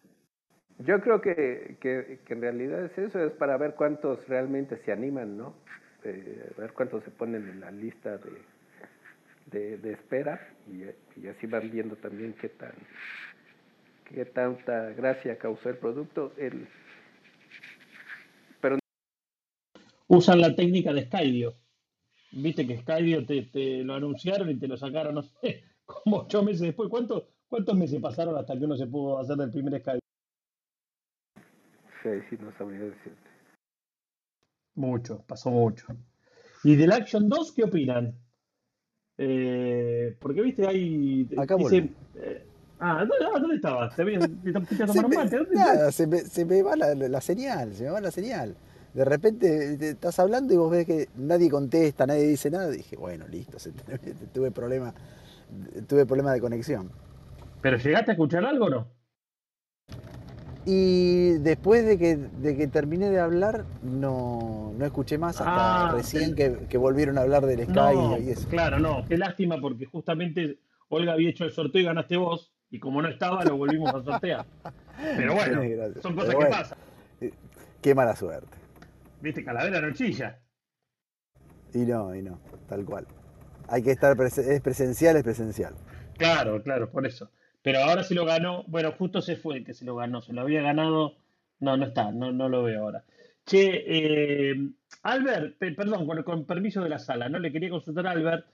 Yo 0.80 1.02
creo 1.02 1.22
que, 1.22 1.78
que, 1.82 2.20
que 2.26 2.34
en 2.34 2.42
realidad 2.42 2.86
es 2.86 2.98
eso, 2.98 3.24
es 3.24 3.34
para 3.34 3.58
ver 3.58 3.76
cuántos 3.76 4.28
realmente 4.28 4.78
se 4.86 4.92
animan, 4.92 5.38
¿no? 5.38 5.56
Eh, 6.04 6.52
ver 6.58 6.72
cuántos 6.74 7.04
se 7.04 7.12
ponen 7.12 7.50
en 7.50 7.60
la 7.60 7.72
lista 7.72 8.18
de, 8.18 8.32
de, 9.48 9.78
de 9.78 9.92
espera 9.92 10.40
y, 10.68 10.84
y 11.20 11.28
así 11.28 11.48
van 11.48 11.70
viendo 11.70 11.96
también 11.98 12.34
qué 12.34 12.50
tan 12.50 12.74
qué 14.10 14.26
tanta 14.26 14.90
gracia 14.92 15.38
causó 15.38 15.70
el 15.70 15.78
producto. 15.78 16.34
El, 16.38 16.68
pero 18.62 18.78
Usan 20.08 20.42
la 20.42 20.56
técnica 20.56 20.92
de 20.94 21.06
Skydio. 21.06 21.56
Viste 22.32 22.66
que 22.68 22.78
Skydio 22.78 23.26
te, 23.26 23.44
te 23.44 23.84
lo 23.84 23.94
anunciaron 23.94 24.50
y 24.50 24.60
te 24.60 24.68
lo 24.68 24.78
sacaron, 24.78 25.16
no 25.16 25.24
sé, 25.24 25.64
como 25.86 26.22
ocho 26.22 26.44
meses 26.44 26.62
después. 26.62 26.90
¿Cuántos, 26.90 27.24
¿Cuántos 27.48 27.78
meses 27.78 28.02
pasaron 28.02 28.36
hasta 28.36 28.58
que 28.58 28.66
uno 28.66 28.76
se 28.76 28.88
pudo 28.88 29.20
hacer 29.20 29.38
del 29.38 29.52
primer 29.52 29.80
Skydio? 29.80 30.00
sí, 32.04 32.10
sí, 32.30 32.38
no 32.40 32.52
sabría 32.58 32.80
decirte. 32.80 33.30
Mucho, 34.76 35.24
pasó 35.28 35.52
mucho. 35.52 35.88
¿Y 36.64 36.76
del 36.76 36.94
Action 36.94 37.28
2 37.28 37.52
qué 37.54 37.64
opinan? 37.64 38.18
Eh, 39.18 40.16
porque 40.22 40.42
viste, 40.42 40.66
hay. 40.66 41.28
Acá 41.38 41.58
dice, 41.58 41.90
eh, 42.16 42.49
ah, 42.80 43.00
¿dónde, 43.00 43.16
¿dónde 43.42 43.56
estabas? 43.56 43.96
¿Te 43.96 44.04
Se 44.04 44.06
me, 44.06 44.20
mate? 45.16 45.38
¿Dónde 45.38 45.56
estabas? 45.56 45.78
nada, 45.78 45.92
se 45.92 46.08
me, 46.08 46.20
se 46.20 46.46
me 46.46 46.62
va 46.64 46.76
la, 46.76 46.94
la 46.96 47.22
señal, 47.22 47.74
se 47.74 47.84
me 47.84 47.90
va 47.90 48.02
la 48.02 48.12
señal. 48.12 48.56
De 48.94 49.06
repente 49.06 49.78
te- 49.78 49.90
estás 49.90 50.18
hablando 50.20 50.54
y 50.54 50.58
vos 50.58 50.72
ves 50.72 50.86
que 50.86 51.10
nadie 51.16 51.50
contesta, 51.50 52.08
nadie 52.08 52.24
dice 52.28 52.50
nada. 52.50 52.70
Dije, 52.70 52.96
bueno, 52.96 53.28
listo, 53.28 53.60
se- 53.60 53.72
tuve 54.34 54.52
problema, 54.52 54.94
tuve 55.88 56.06
problema 56.06 56.34
de 56.34 56.42
conexión. 56.42 56.90
¿Pero 57.62 57.78
llegaste 57.78 58.12
a 58.12 58.14
escuchar 58.14 58.46
algo 58.46 58.66
o 58.66 58.70
no? 58.70 58.88
Y 60.66 61.32
después 61.40 61.86
de 61.86 61.98
que, 61.98 62.16
de 62.18 62.56
que 62.56 62.68
terminé 62.68 63.10
de 63.10 63.20
hablar, 63.20 63.66
no, 63.82 64.74
no 64.78 64.86
escuché 64.86 65.18
más 65.18 65.40
hasta 65.42 65.88
Ah, 65.88 65.92
recién 65.92 66.36
que, 66.36 66.54
que 66.70 66.78
volvieron 66.78 67.18
a 67.18 67.22
hablar 67.22 67.46
del 67.46 67.64
Sky 67.64 67.72
No, 67.74 68.18
y 68.18 68.30
eso. 68.32 68.48
claro, 68.50 68.80
no. 68.80 69.04
Qué 69.08 69.18
lástima 69.18 69.60
porque 69.60 69.86
justamente 69.86 70.60
Olga 70.90 71.14
había 71.14 71.30
hecho 71.30 71.46
el 71.46 71.52
sorteo 71.52 71.82
y 71.82 71.86
ganaste 71.86 72.18
vos. 72.18 72.52
Y 72.72 72.80
como 72.80 73.02
no 73.02 73.08
estaba, 73.08 73.44
lo 73.44 73.58
volvimos 73.58 73.94
a 73.94 74.04
sortear. 74.04 74.46
Pero 75.18 75.34
bueno, 75.34 75.62
son 76.02 76.16
cosas 76.16 76.36
que 76.36 76.46
pasan. 76.46 76.78
Qué 77.82 77.96
mala 77.96 78.16
suerte. 78.16 78.58
Viste, 79.22 79.44
Calavera 79.44 79.82
no 79.82 79.92
chilla. 79.94 80.40
Y 81.74 81.80
no, 81.80 82.14
y 82.16 82.22
no, 82.22 82.40
tal 82.68 82.86
cual. 82.86 83.08
Hay 83.68 83.84
que 83.84 83.92
estar, 83.92 84.16
prese- 84.18 84.48
es 84.54 84.62
presencial, 84.62 85.16
es 85.18 85.24
presencial. 85.24 85.74
Claro, 86.18 86.62
claro, 86.64 86.90
por 86.92 87.06
eso. 87.06 87.32
Pero 87.62 87.80
ahora 87.80 88.04
sí 88.04 88.14
lo 88.16 88.26
ganó. 88.26 88.64
Bueno, 88.68 88.92
justo 88.98 89.22
se 89.22 89.36
fue 89.36 89.58
el 89.58 89.66
que 89.66 89.74
se 89.74 89.86
lo 89.86 89.96
ganó. 89.96 90.22
Se 90.22 90.34
lo 90.34 90.42
había 90.42 90.62
ganado. 90.62 91.16
No, 91.60 91.76
no 91.78 91.86
está, 91.86 92.12
no, 92.12 92.32
no 92.32 92.50
lo 92.50 92.64
veo 92.64 92.84
ahora. 92.84 93.04
Che, 93.46 93.84
eh, 93.86 94.56
Albert, 95.04 95.58
pe- 95.58 95.74
perdón, 95.74 96.06
con, 96.08 96.24
con 96.24 96.46
permiso 96.46 96.82
de 96.84 96.90
la 96.90 97.00
sala, 97.00 97.30
¿no? 97.30 97.40
Le 97.40 97.52
quería 97.52 97.70
consultar 97.70 98.08
a 98.08 98.12
Albert. 98.12 98.46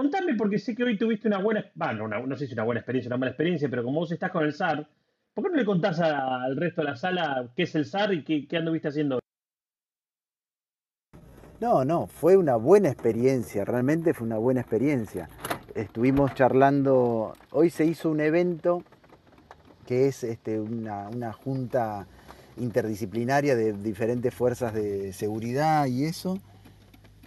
Contame, 0.00 0.34
porque 0.34 0.58
sé 0.58 0.74
que 0.74 0.82
hoy 0.82 0.96
tuviste 0.96 1.28
una 1.28 1.36
buena, 1.42 1.62
bueno, 1.74 2.08
no 2.08 2.34
sé 2.34 2.46
si 2.46 2.54
una 2.54 2.62
buena 2.62 2.80
experiencia, 2.80 3.10
una 3.10 3.18
mala 3.18 3.32
experiencia, 3.32 3.68
pero 3.68 3.84
como 3.84 4.00
vos 4.00 4.10
estás 4.10 4.30
con 4.30 4.44
el 4.44 4.54
SAR, 4.54 4.88
¿por 5.34 5.44
qué 5.44 5.50
no 5.50 5.56
le 5.58 5.66
contás 5.66 6.00
al 6.00 6.56
resto 6.56 6.80
de 6.80 6.86
la 6.86 6.96
sala 6.96 7.50
qué 7.54 7.64
es 7.64 7.74
el 7.74 7.84
SAR 7.84 8.14
y 8.14 8.24
qué, 8.24 8.56
anduviste 8.56 8.88
haciendo 8.88 9.16
hoy? 9.16 9.20
No, 11.60 11.84
no, 11.84 12.06
fue 12.06 12.38
una 12.38 12.56
buena 12.56 12.88
experiencia, 12.88 13.66
realmente 13.66 14.14
fue 14.14 14.26
una 14.26 14.38
buena 14.38 14.62
experiencia. 14.62 15.28
Estuvimos 15.74 16.32
charlando, 16.32 17.34
hoy 17.50 17.68
se 17.68 17.84
hizo 17.84 18.08
un 18.08 18.20
evento 18.20 18.82
que 19.86 20.06
es 20.06 20.24
este, 20.24 20.58
una, 20.60 21.10
una 21.10 21.34
junta 21.34 22.06
interdisciplinaria 22.56 23.54
de 23.54 23.74
diferentes 23.74 24.32
fuerzas 24.32 24.72
de 24.72 25.12
seguridad 25.12 25.84
y 25.84 26.06
eso. 26.06 26.38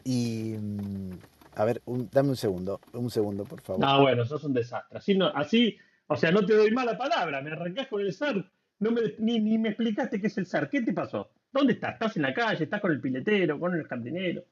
Y, 0.03 0.55
mm, 0.59 1.11
a 1.55 1.65
ver, 1.65 1.81
un- 1.85 2.09
dame 2.11 2.29
un 2.29 2.35
segundo, 2.35 2.79
un 2.93 3.09
segundo, 3.09 3.43
por 3.45 3.61
favor. 3.61 3.81
No, 3.81 4.01
bueno, 4.01 4.25
sos 4.25 4.43
un 4.43 4.53
desastre. 4.53 4.97
Así, 4.97 5.15
no, 5.17 5.27
así, 5.27 5.77
o 6.07 6.15
sea, 6.15 6.31
no 6.31 6.45
te 6.45 6.55
doy 6.55 6.71
mala 6.71 6.97
palabra, 6.97 7.41
me 7.41 7.51
arrancás 7.51 7.87
con 7.87 8.01
el 8.01 8.11
SAR, 8.13 8.49
no 8.79 8.91
me, 8.91 9.01
ni, 9.19 9.39
ni 9.39 9.57
me 9.57 9.69
explicaste 9.69 10.19
qué 10.19 10.27
es 10.27 10.37
el 10.37 10.45
SAR. 10.45 10.69
¿Qué 10.69 10.81
te 10.81 10.93
pasó? 10.93 11.29
¿Dónde 11.51 11.73
estás? 11.73 11.93
¿Estás 11.93 12.15
en 12.17 12.23
la 12.23 12.33
calle? 12.33 12.63
¿Estás 12.63 12.81
con 12.81 12.91
el 12.91 12.99
piletero? 12.99 13.59
¿Con 13.59 13.73
el 13.75 13.83
jardinero? 13.85 14.43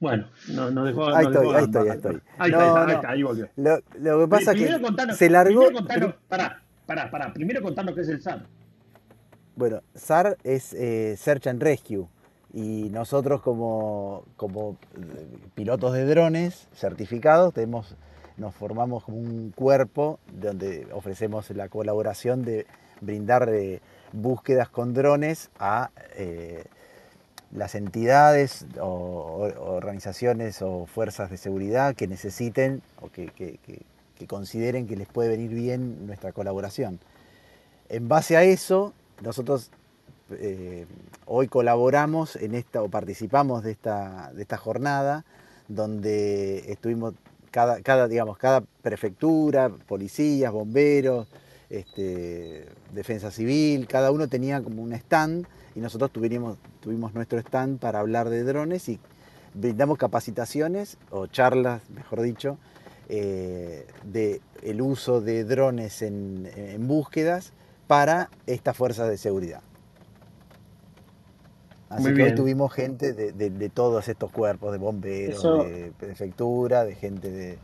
Bueno, 0.00 0.28
no, 0.48 0.70
no 0.70 0.84
dejó. 0.84 1.06
Ahí 1.14 1.24
no 1.24 1.30
estoy, 1.30 1.46
dejó 1.46 1.56
ahí 1.56 1.64
estoy, 1.64 1.88
ahí 1.88 1.96
estoy. 1.96 2.20
Ahí 2.38 2.50
No, 2.50 2.58
está, 2.66 2.84
ahí 2.86 2.94
está, 2.94 3.10
ahí 3.10 3.22
volvió. 3.22 3.48
Lo, 3.56 3.78
lo 4.00 4.20
que 4.20 4.28
pasa 4.28 4.52
es 4.52 4.58
que 4.76 4.80
contanos, 4.82 5.16
se 5.16 5.30
largó. 5.30 5.60
primero 5.60 5.72
contanos, 5.78 6.14
pará, 6.28 6.62
pará, 6.86 7.10
pará, 7.10 7.32
primero 7.32 7.62
contanos 7.62 7.94
qué 7.94 8.00
es 8.02 8.08
el 8.08 8.20
SAR. 8.20 8.44
Bueno, 9.56 9.82
SAR 9.94 10.36
es 10.42 10.74
eh, 10.74 11.16
Search 11.16 11.46
and 11.46 11.62
Rescue 11.62 12.06
Y 12.54 12.88
nosotros 12.90 13.42
como, 13.42 14.22
como 14.36 14.76
eh, 14.96 15.26
pilotos 15.56 15.92
de 15.92 16.04
drones 16.06 16.68
certificados 16.72 17.52
tenemos, 17.52 17.96
nos 18.36 18.54
formamos 18.54 19.02
como 19.04 19.18
un 19.18 19.50
cuerpo 19.54 20.20
donde 20.32 20.86
ofrecemos 20.92 21.50
la 21.50 21.68
colaboración 21.68 22.44
de 22.44 22.66
brindar 23.00 23.48
eh, 23.48 23.80
búsquedas 24.12 24.68
con 24.68 24.94
drones 24.94 25.50
a 25.58 25.90
eh, 26.16 26.64
las 27.52 27.74
entidades 27.74 28.66
o, 28.80 29.50
organizaciones 29.58 30.62
o 30.62 30.86
fuerzas 30.86 31.30
de 31.30 31.36
seguridad 31.38 31.96
que 31.96 32.06
necesiten 32.06 32.82
o 33.00 33.08
que- 33.10 33.28
que- 33.28 33.58
que 34.16 34.26
consideren 34.28 34.86
que 34.86 34.94
les 34.96 35.08
puede 35.08 35.28
venir 35.28 35.50
bien 35.50 36.06
nuestra 36.06 36.30
colaboración. 36.30 37.00
En 37.88 38.06
base 38.08 38.36
a 38.36 38.44
eso, 38.44 38.92
nosotros 39.22 39.72
eh, 40.30 40.86
hoy 41.26 41.48
colaboramos 41.48 42.36
en 42.36 42.54
esta 42.54 42.82
o 42.82 42.88
participamos 42.88 43.62
de 43.62 43.72
esta, 43.72 44.32
de 44.32 44.42
esta 44.42 44.56
jornada 44.56 45.24
donde 45.68 46.72
estuvimos 46.72 47.14
cada, 47.50 47.80
cada, 47.82 48.08
digamos, 48.08 48.38
cada 48.38 48.62
prefectura, 48.82 49.68
policías, 49.68 50.52
bomberos, 50.52 51.28
este, 51.70 52.66
defensa 52.92 53.30
civil, 53.30 53.86
cada 53.86 54.10
uno 54.10 54.28
tenía 54.28 54.62
como 54.62 54.82
un 54.82 54.92
stand 54.92 55.46
y 55.74 55.80
nosotros 55.80 56.10
tuvimos, 56.10 56.58
tuvimos 56.80 57.14
nuestro 57.14 57.38
stand 57.38 57.78
para 57.78 58.00
hablar 58.00 58.28
de 58.28 58.42
drones 58.44 58.88
y 58.88 58.98
brindamos 59.54 59.98
capacitaciones 59.98 60.96
o 61.10 61.26
charlas, 61.26 61.88
mejor 61.90 62.22
dicho, 62.22 62.58
eh, 63.08 63.86
de 64.04 64.40
el 64.62 64.80
uso 64.80 65.20
de 65.20 65.44
drones 65.44 66.00
en 66.02 66.86
búsquedas 66.86 67.52
para 67.86 68.30
estas 68.46 68.76
fuerzas 68.76 69.08
de 69.10 69.18
seguridad. 69.18 69.60
Así 71.94 72.02
Muy 72.08 72.14
que 72.14 72.22
hoy 72.24 72.34
tuvimos 72.34 72.72
gente 72.72 73.12
de, 73.12 73.30
de- 73.32 73.50
de 73.50 73.68
todos 73.68 74.08
estos 74.08 74.30
cuerpos, 74.32 74.72
de 74.72 74.78
bomberos, 74.78 75.38
Eso- 75.38 75.64
de 75.64 75.92
prefectura, 75.96 76.84
de 76.84 76.94
gente 76.96 77.30
de, 77.30 77.58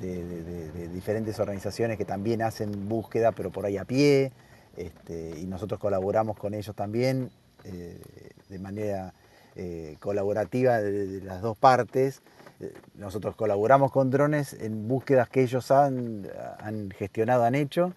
de- 0.00 0.24
de- 0.24 0.42
de- 0.44 0.68
de 0.70 0.88
diferentes 0.88 1.40
organizaciones 1.40 1.98
que 1.98 2.04
también 2.04 2.42
hacen 2.42 2.88
búsqueda, 2.88 3.32
pero 3.32 3.50
por 3.50 3.66
ahí 3.66 3.76
a 3.78 3.84
pie, 3.84 4.30
este, 4.76 5.38
y 5.38 5.46
nosotros 5.46 5.80
colaboramos 5.80 6.36
con 6.38 6.54
ellos 6.54 6.74
también 6.76 7.30
eh, 7.64 8.00
de 8.48 8.58
manera 8.58 9.14
eh, 9.56 9.96
colaborativa 10.00 10.80
de, 10.80 11.06
de 11.06 11.20
las 11.24 11.42
dos 11.42 11.56
partes. 11.58 12.22
Eh, 12.60 12.72
Nosotros 12.94 13.34
colaboramos 13.36 13.90
con 13.92 14.10
drones 14.10 14.52
en 14.54 14.86
búsquedas 14.88 15.28
que 15.28 15.42
ellos 15.42 15.70
han, 15.72 16.28
han 16.60 16.90
gestionado, 16.92 17.44
han 17.44 17.54
hecho, 17.56 17.92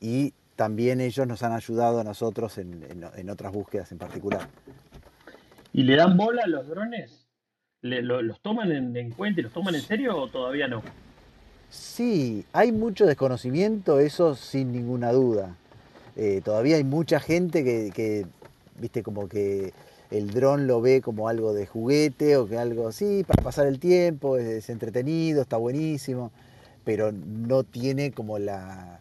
y 0.00 0.32
también 0.56 1.00
ellos 1.00 1.26
nos 1.26 1.42
han 1.42 1.52
ayudado 1.52 2.00
a 2.00 2.04
nosotros 2.04 2.58
en- 2.58 2.84
en- 2.90 3.04
en 3.16 3.30
otras 3.30 3.50
búsquedas 3.52 3.90
en 3.92 3.98
particular. 3.98 4.46
¿Y 5.72 5.82
le 5.84 5.96
dan 5.96 6.16
bola 6.16 6.42
a 6.44 6.48
los 6.48 6.66
drones? 6.68 7.26
¿Le- 7.80 8.02
lo- 8.02 8.22
¿Los 8.22 8.40
toman 8.40 8.70
en, 8.72 8.96
en 8.96 9.10
cuenta 9.10 9.40
y 9.40 9.44
los 9.44 9.52
toman 9.52 9.74
en 9.74 9.80
serio 9.82 10.16
o 10.16 10.28
todavía 10.28 10.68
no? 10.68 10.82
Sí, 11.70 12.44
hay 12.52 12.70
mucho 12.70 13.06
desconocimiento, 13.06 13.98
eso 13.98 14.34
sin 14.34 14.72
ninguna 14.72 15.10
duda. 15.12 15.56
Eh, 16.16 16.42
todavía 16.44 16.76
hay 16.76 16.84
mucha 16.84 17.18
gente 17.18 17.64
que, 17.64 17.90
que, 17.94 18.26
viste, 18.78 19.02
como 19.02 19.28
que 19.28 19.72
el 20.10 20.30
dron 20.32 20.66
lo 20.66 20.82
ve 20.82 21.00
como 21.00 21.28
algo 21.28 21.54
de 21.54 21.66
juguete 21.66 22.36
o 22.36 22.46
que 22.46 22.58
algo 22.58 22.88
así, 22.88 23.24
para 23.26 23.42
pasar 23.42 23.66
el 23.66 23.78
tiempo, 23.78 24.36
es, 24.36 24.44
es 24.46 24.68
entretenido, 24.68 25.40
está 25.40 25.56
buenísimo, 25.56 26.30
pero 26.84 27.10
no 27.12 27.62
tiene 27.64 28.12
como 28.12 28.38
la, 28.38 29.00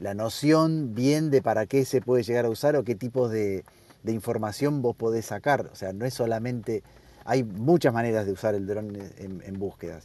la 0.00 0.14
noción 0.14 0.94
bien 0.96 1.30
de 1.30 1.40
para 1.40 1.66
qué 1.66 1.84
se 1.84 2.00
puede 2.00 2.24
llegar 2.24 2.46
a 2.46 2.50
usar 2.50 2.74
o 2.74 2.82
qué 2.82 2.96
tipos 2.96 3.30
de, 3.30 3.64
de 4.04 4.12
información 4.12 4.82
vos 4.82 4.94
podés 4.94 5.26
sacar. 5.26 5.68
O 5.72 5.74
sea, 5.74 5.92
no 5.92 6.04
es 6.06 6.14
solamente, 6.14 6.84
hay 7.24 7.42
muchas 7.42 7.92
maneras 7.92 8.26
de 8.26 8.32
usar 8.32 8.54
el 8.54 8.66
dron 8.66 8.96
en, 9.18 9.58
búsquedas. 9.58 10.04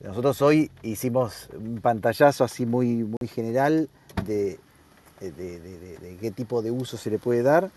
Nosotros 0.00 0.40
hoy 0.42 0.70
hicimos 0.82 1.48
un 1.56 1.80
pantallazo 1.80 2.44
así 2.44 2.66
muy, 2.66 3.04
muy 3.04 3.28
general 3.28 3.88
de, 4.26 4.58
de- 5.20 6.16
qué 6.20 6.30
tipo 6.30 6.62
de 6.62 6.70
uso 6.70 6.96
se 6.96 7.10
le 7.10 7.18
puede 7.18 7.42
dar 7.42 7.70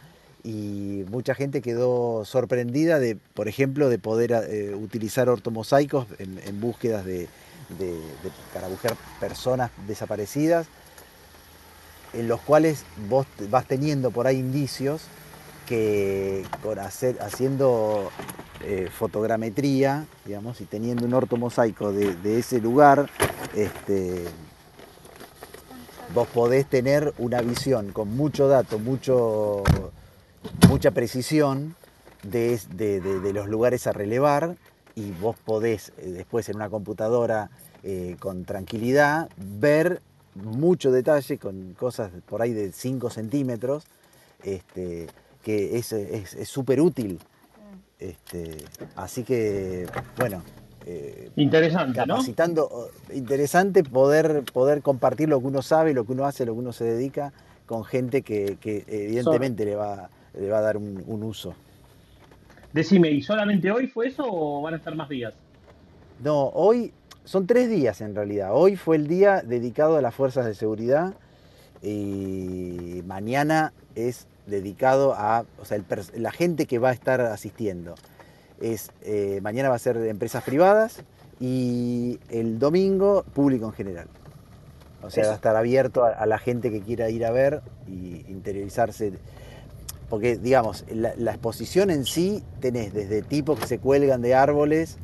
y 0.43 1.05
mucha 1.09 1.33
gente 1.33 1.61
quedó 1.61 2.25
sorprendida 2.25 2.99
de, 2.99 3.15
por 3.15 3.47
ejemplo, 3.47 3.89
de 3.89 3.97
poder 3.97 4.31
eh, 4.31 4.75
utilizar 4.75 5.29
ortomosaicos 5.29 6.07
en, 6.19 6.39
en 6.45 6.61
búsquedas 6.61 7.05
de, 7.05 7.27
para 8.53 8.67
buscar 8.67 8.95
personas 9.19 9.71
desaparecidas, 9.87 10.67
en 12.13 12.27
los 12.27 12.41
cuales 12.41 12.83
vos 13.09 13.25
vas 13.49 13.65
teniendo 13.67 14.11
por 14.11 14.27
ahí 14.27 14.37
indicios 14.37 15.01
que 15.65 16.45
con 16.61 16.79
haciendo 16.79 18.11
eh, 18.61 18.89
fotogrametría, 18.91 20.05
digamos, 20.25 20.61
y 20.61 20.65
teniendo 20.65 21.05
un 21.05 21.13
ortomosaico 21.13 21.91
de, 21.91 22.15
de 22.15 22.39
ese 22.39 22.59
lugar, 22.59 23.09
este, 23.55 24.25
vos 26.13 26.27
podés 26.27 26.65
tener 26.67 27.13
una 27.17 27.41
visión 27.41 27.91
con 27.91 28.15
mucho 28.15 28.47
dato, 28.47 28.79
mucho, 28.79 29.63
mucha 30.69 30.91
precisión 30.91 31.75
de 32.23 33.31
los 33.33 33.47
lugares 33.47 33.85
a 33.87 33.91
relevar 33.91 34.55
y 34.95 35.11
vos 35.11 35.35
podés 35.45 35.91
eh, 35.97 36.07
después 36.11 36.49
en 36.49 36.55
una 36.55 36.69
computadora 36.69 37.49
eh, 37.83 38.15
con 38.19 38.45
tranquilidad 38.45 39.29
ver 39.37 40.01
mucho 40.33 40.91
detalle 40.91 41.37
con 41.37 41.73
cosas 41.73 42.11
por 42.25 42.41
ahí 42.41 42.53
de 42.53 42.71
5 42.71 43.09
centímetros, 43.09 43.85
este, 44.43 45.07
que 45.45 45.77
es 45.77 45.93
es- 45.93 46.33
es 46.33 46.49
súper 46.49 46.81
útil. 46.81 47.19
Este, 47.99 48.57
así 48.95 49.23
que, 49.23 49.85
bueno, 50.17 50.41
eh, 50.87 51.29
Interesante, 51.37 51.99
¿no? 52.01 52.15
capacitando, 52.15 52.89
interesante 53.13 53.83
poder, 53.83 54.43
poder 54.51 54.81
compartir 54.81 55.29
lo 55.29 55.39
que 55.39 55.47
uno 55.47 55.61
sabe, 55.61 55.93
lo 55.93 56.03
que 56.05 56.11
uno 56.13 56.25
hace, 56.25 56.45
lo 56.45 56.53
que 56.53 56.59
uno 56.59 56.73
se 56.73 56.83
dedica 56.83 57.31
con 57.67 57.83
gente 57.85 58.21
que, 58.23 58.57
que 58.59 58.83
evidentemente 58.87 59.65
le 59.65 59.75
va, 59.75 60.09
le 60.33 60.49
va 60.49 60.57
a 60.57 60.61
dar 60.61 60.77
un, 60.77 61.03
un 61.07 61.23
uso. 61.23 61.53
Decime, 62.73 63.09
¿y 63.11 63.21
solamente 63.21 63.71
hoy 63.71 63.87
fue 63.87 64.07
eso 64.07 64.23
o 64.27 64.61
van 64.61 64.73
a 64.73 64.77
estar 64.77 64.93
más 64.95 65.07
días? 65.09 65.33
No, 66.23 66.47
hoy 66.49 66.91
son 67.23 67.45
tres 67.47 67.69
días 67.69 68.01
en 68.01 68.13
realidad. 68.15 68.49
Hoy 68.53 68.75
fue 68.75 68.97
el 68.97 69.07
día 69.07 69.41
dedicado 69.41 69.95
a 69.97 70.01
las 70.01 70.13
fuerzas 70.13 70.45
de 70.45 70.53
seguridad 70.55 71.13
y 71.81 73.01
mañana 73.05 73.73
es 73.95 74.27
dedicado 74.47 75.13
a, 75.15 75.45
o 75.59 75.65
sea, 75.65 75.77
el 75.77 75.85
la 76.17 76.31
gente 76.31 76.65
que 76.65 76.79
va 76.79 76.89
a 76.89 76.93
estar 76.93 77.21
asistiendo. 77.21 77.95
Es, 78.61 78.91
eh, 79.01 79.39
mañana 79.41 79.69
va 79.69 79.75
a 79.75 79.79
ser 79.79 79.97
de 79.99 80.09
empresas 80.09 80.43
privadas 80.43 81.03
y 81.39 82.19
el 82.29 82.57
domingo 82.59 83.23
público 83.33 83.65
en 83.65 83.73
general. 83.73 84.07
O 85.03 85.09
sea, 85.09 85.23
va 85.27 85.31
a 85.33 85.35
estar 85.35 85.55
abierto 85.55 86.03
a, 86.05 86.09
a 86.09 86.25
la 86.25 86.37
gente 86.39 86.71
que 86.71 86.81
quiera 86.81 87.09
ir 87.09 87.25
a 87.25 87.31
ver 87.31 87.61
y 87.87 88.25
interiorizarse. 88.29 89.13
Porque, 90.09 90.37
digamos, 90.37 90.85
la, 90.89 91.13
la 91.17 91.31
exposición 91.31 91.89
en 91.89 92.05
sí 92.05 92.43
tenés 92.59 92.93
desde 92.93 93.21
tipos 93.21 93.59
que 93.59 93.67
se 93.67 93.79
cuelgan 93.79 94.21
de 94.21 94.35
árboles, 94.35 94.97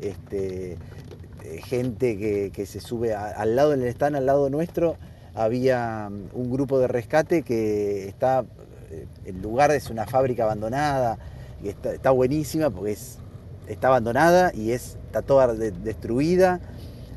este, 0.00 0.72
eh, 0.72 1.60
gente 1.64 2.16
que, 2.18 2.50
que 2.52 2.66
se 2.66 2.80
sube 2.80 3.14
a- 3.14 3.30
al 3.30 3.56
lado 3.56 3.70
del 3.70 3.82
stand, 3.84 4.16
al 4.16 4.26
lado 4.26 4.48
nuestro, 4.50 4.96
había 5.34 6.08
mm, 6.10 6.28
un 6.38 6.50
grupo 6.52 6.78
de 6.78 6.86
rescate 6.86 7.42
que 7.42 8.08
está, 8.08 8.44
el 9.24 9.42
lugar 9.42 9.70
es 9.72 9.90
una 9.90 10.06
fábrica 10.06 10.44
abandonada, 10.44 11.18
y 11.62 11.68
está, 11.68 12.10
buenísima 12.10 12.70
porque 12.70 12.92
es, 12.92 13.18
está 13.68 13.88
abandonada 13.88 14.52
y 14.54 14.72
es, 14.72 14.96
está 15.06 15.22
toda 15.22 15.54
de- 15.54 15.70
destruida. 15.70 16.60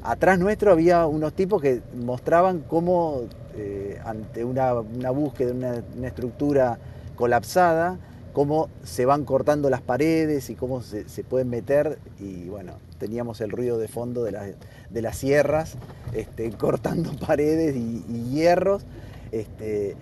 Atrás 0.04 0.38
nuestro 0.38 0.72
había 0.72 1.08
unos 1.08 1.34
tipos 1.34 1.62
que 1.62 1.82
mostraban 1.96 2.60
cómo 2.68 3.22
eh, 3.56 4.00
ante 4.06 4.46
una, 4.46 4.72
búsqueda, 4.74 5.52
una, 5.54 5.84
una 5.98 6.08
estructura 6.08 6.78
colapsada, 7.16 7.98
cómo 8.34 8.70
se 8.84 9.06
van 9.06 9.26
cortando 9.26 9.70
las 9.70 9.82
paredes 9.82 10.50
y 10.52 10.56
cómo 10.56 10.82
se, 10.84 11.10
se 11.10 11.24
pueden 11.24 11.50
meter. 11.50 11.98
Y 12.20 12.50
bueno, 12.50 12.74
teníamos 13.00 13.42
el 13.42 13.50
ruido 13.50 13.80
de 13.80 13.88
fondo 13.88 14.24
de, 14.24 14.32
las- 14.34 14.52
de 14.92 15.02
las 15.02 15.18
sierras, 15.18 15.76
este, 16.14 16.52
cortando 16.58 17.12
paredes 17.18 17.76
y, 17.76 18.06
y 18.08 18.30
hierros. 18.32 18.84
Este, 19.32 19.96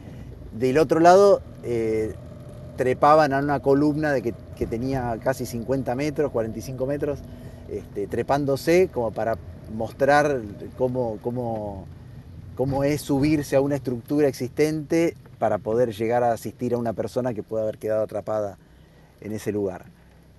del 0.58 0.78
otro 0.78 1.00
lado, 1.00 1.42
eh, 1.63 2.13
trepaban 2.78 3.34
a 3.34 3.39
una 3.39 3.60
columna 3.60 4.12
de 4.12 4.22
que, 4.22 4.34
tenía 4.66 5.18
casi 5.22 5.46
50 5.46 5.94
metros, 5.96 6.32
45 6.32 6.86
metros, 6.86 7.20
este, 7.70 8.08
trepándose 8.08 8.88
como 8.88 9.12
para 9.12 9.38
mostrar 9.76 10.39
cómo, 10.78 11.20
cómo, 11.22 11.86
cómo 12.56 12.86
es 12.86 13.02
subirse 13.02 13.58
a 13.58 13.62
una 13.62 13.76
estructura 13.76 14.30
existente 14.30 15.18
para 15.38 15.58
poder 15.58 15.92
llegar 15.92 16.24
a 16.24 16.32
asistir 16.32 16.76
a 16.76 16.78
una 16.78 16.94
persona 16.94 17.34
que 17.34 17.44
pueda 17.44 17.63
haber 17.63 17.78
quedado 17.78 18.04
atrapada 18.04 18.58
en 19.20 19.34
ese 19.34 19.52
lugar. 19.52 19.84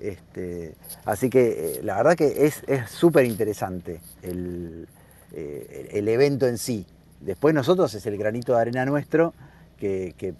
Este, 0.00 0.74
así 1.04 1.28
que 1.28 1.76
eh, 1.76 1.80
la 1.82 1.96
verdad 1.96 2.16
que 2.16 2.46
es 2.46 2.62
es 2.66 2.90
súper 2.90 3.26
interesante 3.26 4.00
el, 4.22 4.88
eh, 5.32 5.90
el 5.92 6.08
evento 6.08 6.46
en 6.46 6.56
sí. 6.56 6.86
Después 7.20 7.54
nosotros 7.54 7.94
es 7.94 8.06
el 8.06 8.16
granito 8.16 8.54
de 8.54 8.60
arena 8.60 8.86
nuestro 8.86 9.34
que, 9.84 10.14
que- 10.16 10.34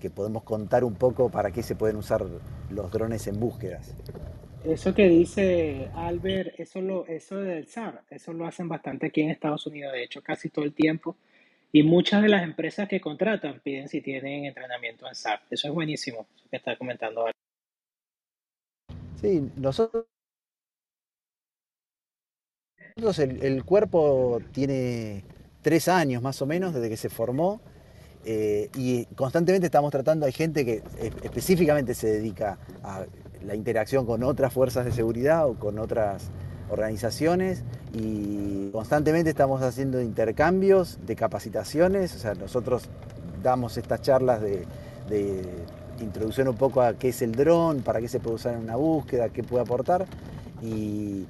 que 0.00 0.10
podemos 0.10 0.42
contar 0.44 0.84
un 0.84 0.94
poco 0.96 1.30
para 1.30 1.52
qué 1.52 1.62
se 1.62 1.76
pueden 1.76 1.96
usar 1.96 2.26
los 2.70 2.92
drones 2.92 3.26
en 3.28 3.40
búsquedas. 3.40 3.94
Eso 4.64 4.94
que 4.94 5.08
dice 5.08 5.90
Albert, 5.94 6.60
eso 6.60 6.80
lo, 6.82 7.06
eso 7.06 7.38
del 7.38 7.66
SAR, 7.68 8.02
eso 8.10 8.32
lo 8.34 8.46
hacen 8.46 8.68
bastante 8.68 9.06
aquí 9.06 9.22
en 9.22 9.30
Estados 9.30 9.66
Unidos, 9.66 9.92
de 9.94 10.04
hecho 10.04 10.22
casi 10.22 10.50
todo 10.50 10.64
el 10.66 10.74
tiempo. 10.74 11.16
Y 11.72 11.82
muchas 11.84 12.22
de 12.22 12.28
las 12.30 12.44
empresas 12.44 12.88
que 12.88 13.00
contratan 13.00 13.60
piden 13.64 13.88
si 13.88 14.00
tienen 14.02 14.46
entrenamiento 14.46 15.06
en 15.08 15.14
SAR. 15.14 15.42
Eso 15.50 15.68
es 15.68 15.74
buenísimo, 15.74 16.26
eso 16.36 16.46
que 16.50 16.56
está 16.56 16.76
comentando 16.76 17.22
Albert. 17.22 17.36
Sí, 19.20 19.50
nosotros 19.56 20.06
el, 23.18 23.42
el 23.44 23.64
cuerpo 23.64 24.40
tiene 24.52 25.24
tres 25.62 25.88
años 25.88 26.22
más 26.22 26.42
o 26.42 26.46
menos 26.46 26.74
desde 26.74 26.88
que 26.90 26.96
se 26.96 27.10
formó 27.10 27.60
eh, 28.24 28.70
y 28.76 29.04
constantemente 29.16 29.66
estamos 29.66 29.90
tratando, 29.90 30.26
hay 30.26 30.32
gente 30.32 30.64
que 30.64 30.82
específicamente 31.22 31.94
se 31.94 32.08
dedica 32.08 32.58
a 32.82 33.04
la 33.44 33.54
interacción 33.54 34.06
con 34.06 34.22
otras 34.22 34.52
fuerzas 34.52 34.84
de 34.84 34.92
seguridad 34.92 35.46
o 35.46 35.54
con 35.54 35.78
otras 35.78 36.30
organizaciones 36.70 37.62
y 37.92 38.70
constantemente 38.70 39.30
estamos 39.30 39.62
haciendo 39.62 40.00
intercambios 40.00 40.98
de 41.06 41.14
capacitaciones, 41.16 42.14
o 42.14 42.18
sea, 42.18 42.34
nosotros 42.34 42.84
damos 43.42 43.76
estas 43.76 44.00
charlas 44.00 44.40
de, 44.40 44.64
de 45.08 45.42
introducción 46.00 46.48
un 46.48 46.56
poco 46.56 46.80
a 46.80 46.94
qué 46.94 47.10
es 47.10 47.22
el 47.22 47.32
dron, 47.32 47.82
para 47.82 48.00
qué 48.00 48.08
se 48.08 48.20
puede 48.20 48.36
usar 48.36 48.54
en 48.54 48.60
una 48.60 48.76
búsqueda, 48.76 49.28
qué 49.28 49.42
puede 49.42 49.62
aportar 49.62 50.06
y 50.62 51.26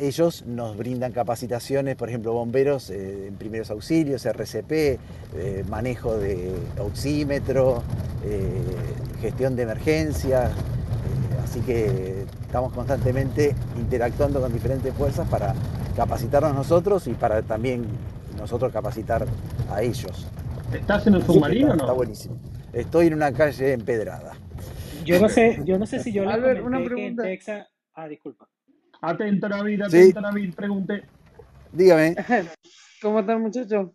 ellos 0.00 0.44
nos 0.46 0.76
brindan 0.76 1.12
capacitaciones, 1.12 1.96
por 1.96 2.08
ejemplo, 2.08 2.32
bomberos 2.32 2.90
eh, 2.90 3.28
en 3.28 3.36
primeros 3.36 3.70
auxilios, 3.70 4.24
RCP, 4.26 4.72
eh, 4.72 5.64
manejo 5.68 6.16
de 6.18 6.72
oxímetro, 6.78 7.84
eh, 8.24 8.88
gestión 9.20 9.56
de 9.56 9.62
emergencias. 9.64 10.52
eh, 10.52 11.38
así 11.44 11.62
que 11.62 12.26
estamos 12.42 12.72
constantemente 12.72 13.56
interactuando 13.76 14.40
con 14.40 14.52
diferentes 14.52 14.94
fuerzas 14.94 15.28
para 15.28 15.54
capacitarnos 15.96 16.54
nosotros 16.54 17.06
y 17.06 17.14
para 17.14 17.42
también 17.42 18.00
nosotros 18.38 18.72
capacitar 18.72 19.26
a 19.70 19.82
ellos. 19.82 20.32
¿Estás 20.72 21.06
en 21.08 21.14
el 21.16 21.26
que 21.26 21.32
submarino 21.32 21.72
está, 21.72 21.74
o 21.74 21.76
está 21.76 21.94
no? 21.94 21.94
buenísimo. 21.94 22.42
Estoy 22.72 23.08
en 23.08 23.14
una 23.14 23.32
calle 23.32 23.72
empedrada. 23.72 24.40
Yo 25.04 25.20
no 25.20 25.28
sé, 25.28 25.62
yo 25.64 25.78
no 25.78 25.86
sé 25.86 26.00
si 26.00 26.12
yo 26.12 26.28
Albert, 26.28 26.62
una 26.62 26.82
que 26.84 26.84
en 26.84 26.88
pregunta. 26.88 27.22
Texas, 27.24 27.68
ah, 27.94 28.08
disculpa. 28.08 28.49
Atento, 29.02 29.48
David, 29.48 29.82
Sí, 29.88 29.96
atento, 29.96 30.20
David, 30.20 30.54
pregunte. 30.54 31.02
dígame, 31.72 32.14
¿Cómo 33.02 33.20
están, 33.20 33.40
muchachos? 33.40 33.90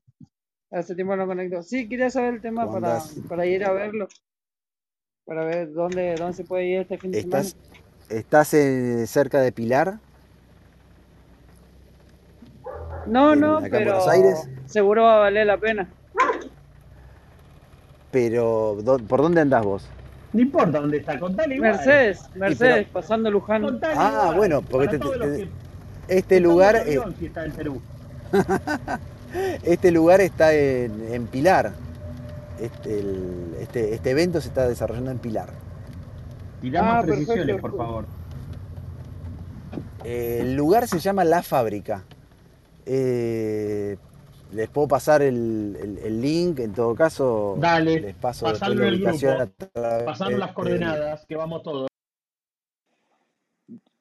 Hace 0.72 0.96
tiempo 0.96 1.16
no 1.16 1.28
conecto. 1.28 1.62
Sí, 1.62 1.88
quería 1.88 2.10
saber 2.10 2.36
el 2.36 2.42
tema 2.42 2.66
¿cómo 2.66 2.82
para, 2.82 3.00
para 3.30 3.46
ir 3.46 3.64
a 3.64 3.72
verlo, 3.72 4.08
para 5.26 5.46
ver 5.46 5.72
dónde, 5.72 6.16
dónde 6.16 6.34
se 6.34 6.44
puede 6.44 6.66
ir 6.66 6.80
este 6.82 6.98
fin 6.98 7.12
de 7.12 7.22
semana. 7.22 7.42
¿Estás, 7.42 7.56
estás 8.10 8.54
eh, 8.56 9.06
cerca 9.08 9.42
de 9.42 9.52
Pilar, 9.52 10.00
No, 13.06 13.34
en, 13.34 13.42
no, 13.42 13.58
acá 13.60 13.78
en 13.78 13.86
Buenos 13.86 14.08
pero 14.08 14.10
Aires? 14.10 14.50
seguro 14.68 15.04
va 15.04 15.18
a 15.18 15.20
valer 15.20 15.46
la 15.46 15.58
pena. 15.60 15.88
Pero, 18.12 18.78
¿dó- 18.82 18.98
¿por 18.98 19.22
dónde 19.22 19.42
andás 19.42 19.64
vos? 19.64 19.88
No 20.36 20.42
importa 20.42 20.80
dónde 20.82 20.98
está, 20.98 21.18
contale 21.18 21.56
igual. 21.56 21.72
Mercedes, 21.76 22.20
pero, 22.34 22.40
Mercedes, 22.46 22.88
pasando 22.92 23.32
Luján. 23.32 23.62
Contale 23.64 23.94
ah, 23.98 24.20
igual. 24.24 24.36
bueno, 24.38 24.62
porque 24.62 24.98
este 26.08 26.36
estamos 26.36 26.44
lugar, 26.44 26.76
en 26.76 26.82
avión 26.82 27.16
si 27.18 27.26
está 27.28 27.46
en 27.46 27.52
Perú. 27.54 27.82
este 29.64 29.92
lugar 29.92 30.20
está 30.22 30.54
en, 30.54 31.14
en 31.14 31.28
Pilar. 31.28 31.72
Este, 32.60 33.00
el- 33.00 33.56
este, 33.62 33.94
este 33.96 34.10
evento 34.12 34.42
se 34.42 34.50
está 34.50 34.68
desarrollando 34.68 35.12
en 35.12 35.20
Pilar. 35.20 35.50
Tirá 36.62 36.84
más 36.84 36.96
Ah, 36.96 37.02
precisiones, 37.08 37.46
perfecto. 37.46 37.62
por 37.62 37.78
favor. 37.78 38.06
Eh, 40.04 40.40
El 40.42 40.56
lugar 40.56 40.88
se 40.88 41.00
llama 41.00 41.24
La 41.24 41.44
Fábrica. 41.44 42.04
Eh, 42.86 43.98
les 44.54 44.70
puedo 44.70 44.88
pasar 44.88 45.22
el, 45.22 45.76
el- 45.82 45.98
el 46.00 46.22
link, 46.22 46.60
en 46.60 46.74
todo 46.74 46.96
caso 46.96 47.56
Dale, 47.60 48.00
les 48.00 48.16
paso 48.16 48.46
la 48.52 48.68
el 48.68 48.96
ubicación 48.96 49.38
grupo. 49.38 50.06
Pasaron 50.06 50.40
las 50.40 50.50
del- 50.50 50.56
coordenadas, 50.56 51.26
que 51.26 51.36
vamos 51.36 51.64
todos. 51.64 51.88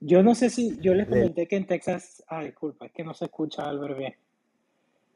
Yo 0.00 0.22
no 0.22 0.34
sé 0.34 0.50
si 0.50 0.78
yo 0.80 0.94
les 0.94 1.08
comenté 1.08 1.46
que 1.48 1.56
en 1.56 1.66
Texas, 1.66 2.22
ah, 2.28 2.42
disculpa, 2.44 2.86
es 2.86 2.92
que 2.92 3.04
no 3.04 3.14
se 3.14 3.24
escucha 3.26 3.66
Albert 3.68 3.96
bien. 3.98 4.14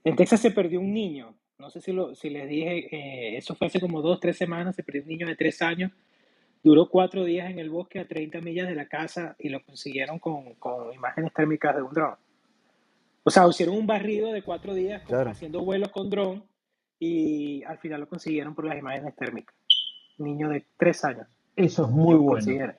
En 0.05 0.17
Texas 0.17 0.41
se 0.41 0.51
perdió 0.51 0.81
un 0.81 0.93
niño. 0.95 1.35
No 1.59 1.71
sé 1.71 1.81
si, 1.81 1.93
lo, 1.93 2.15
si 2.15 2.31
les 2.31 2.49
dije, 2.49 2.87
eh, 2.95 3.37
eso 3.37 3.55
fue 3.55 3.67
hace 3.67 3.81
como 3.81 4.01
dos, 4.01 4.21
tres 4.21 4.37
semanas, 4.39 4.77
se 4.77 4.83
perdió 4.83 5.03
un 5.03 5.09
niño 5.09 5.27
de 5.27 5.37
tres 5.37 5.61
años. 5.61 5.93
Duró 6.63 6.89
cuatro 6.89 7.25
días 7.25 7.51
en 7.51 7.59
el 7.59 7.69
bosque 7.69 7.99
a 8.01 8.09
30 8.09 8.41
millas 8.41 8.69
de 8.69 8.75
la 8.75 8.87
casa 8.87 9.37
y 9.39 9.49
lo 9.49 9.63
consiguieron 9.63 10.19
con, 10.19 10.55
con 10.55 10.93
imágenes 10.95 11.33
térmicas 11.35 11.77
de 11.77 11.83
un 11.83 11.93
dron. 11.93 12.15
O 13.29 13.31
sea, 13.31 13.47
hicieron 13.47 13.77
un 13.77 13.87
barrido 13.87 14.33
de 14.33 14.43
cuatro 14.43 14.73
días 14.73 15.03
con- 15.03 15.09
Claro. 15.11 15.31
haciendo 15.31 15.63
vuelos 15.63 15.91
con 15.91 16.09
dron 16.09 16.45
y 16.99 17.63
al 17.65 17.77
final 17.77 18.01
lo 18.01 18.09
consiguieron 18.09 18.55
por 18.55 18.65
las 18.65 18.79
imágenes 18.79 19.15
térmicas. 19.17 19.55
Niño 20.17 20.49
de 20.49 20.65
tres 20.79 21.05
años. 21.05 21.27
Eso 21.55 21.85
es 21.85 21.91
muy 21.91 22.15
bueno. 22.15 22.73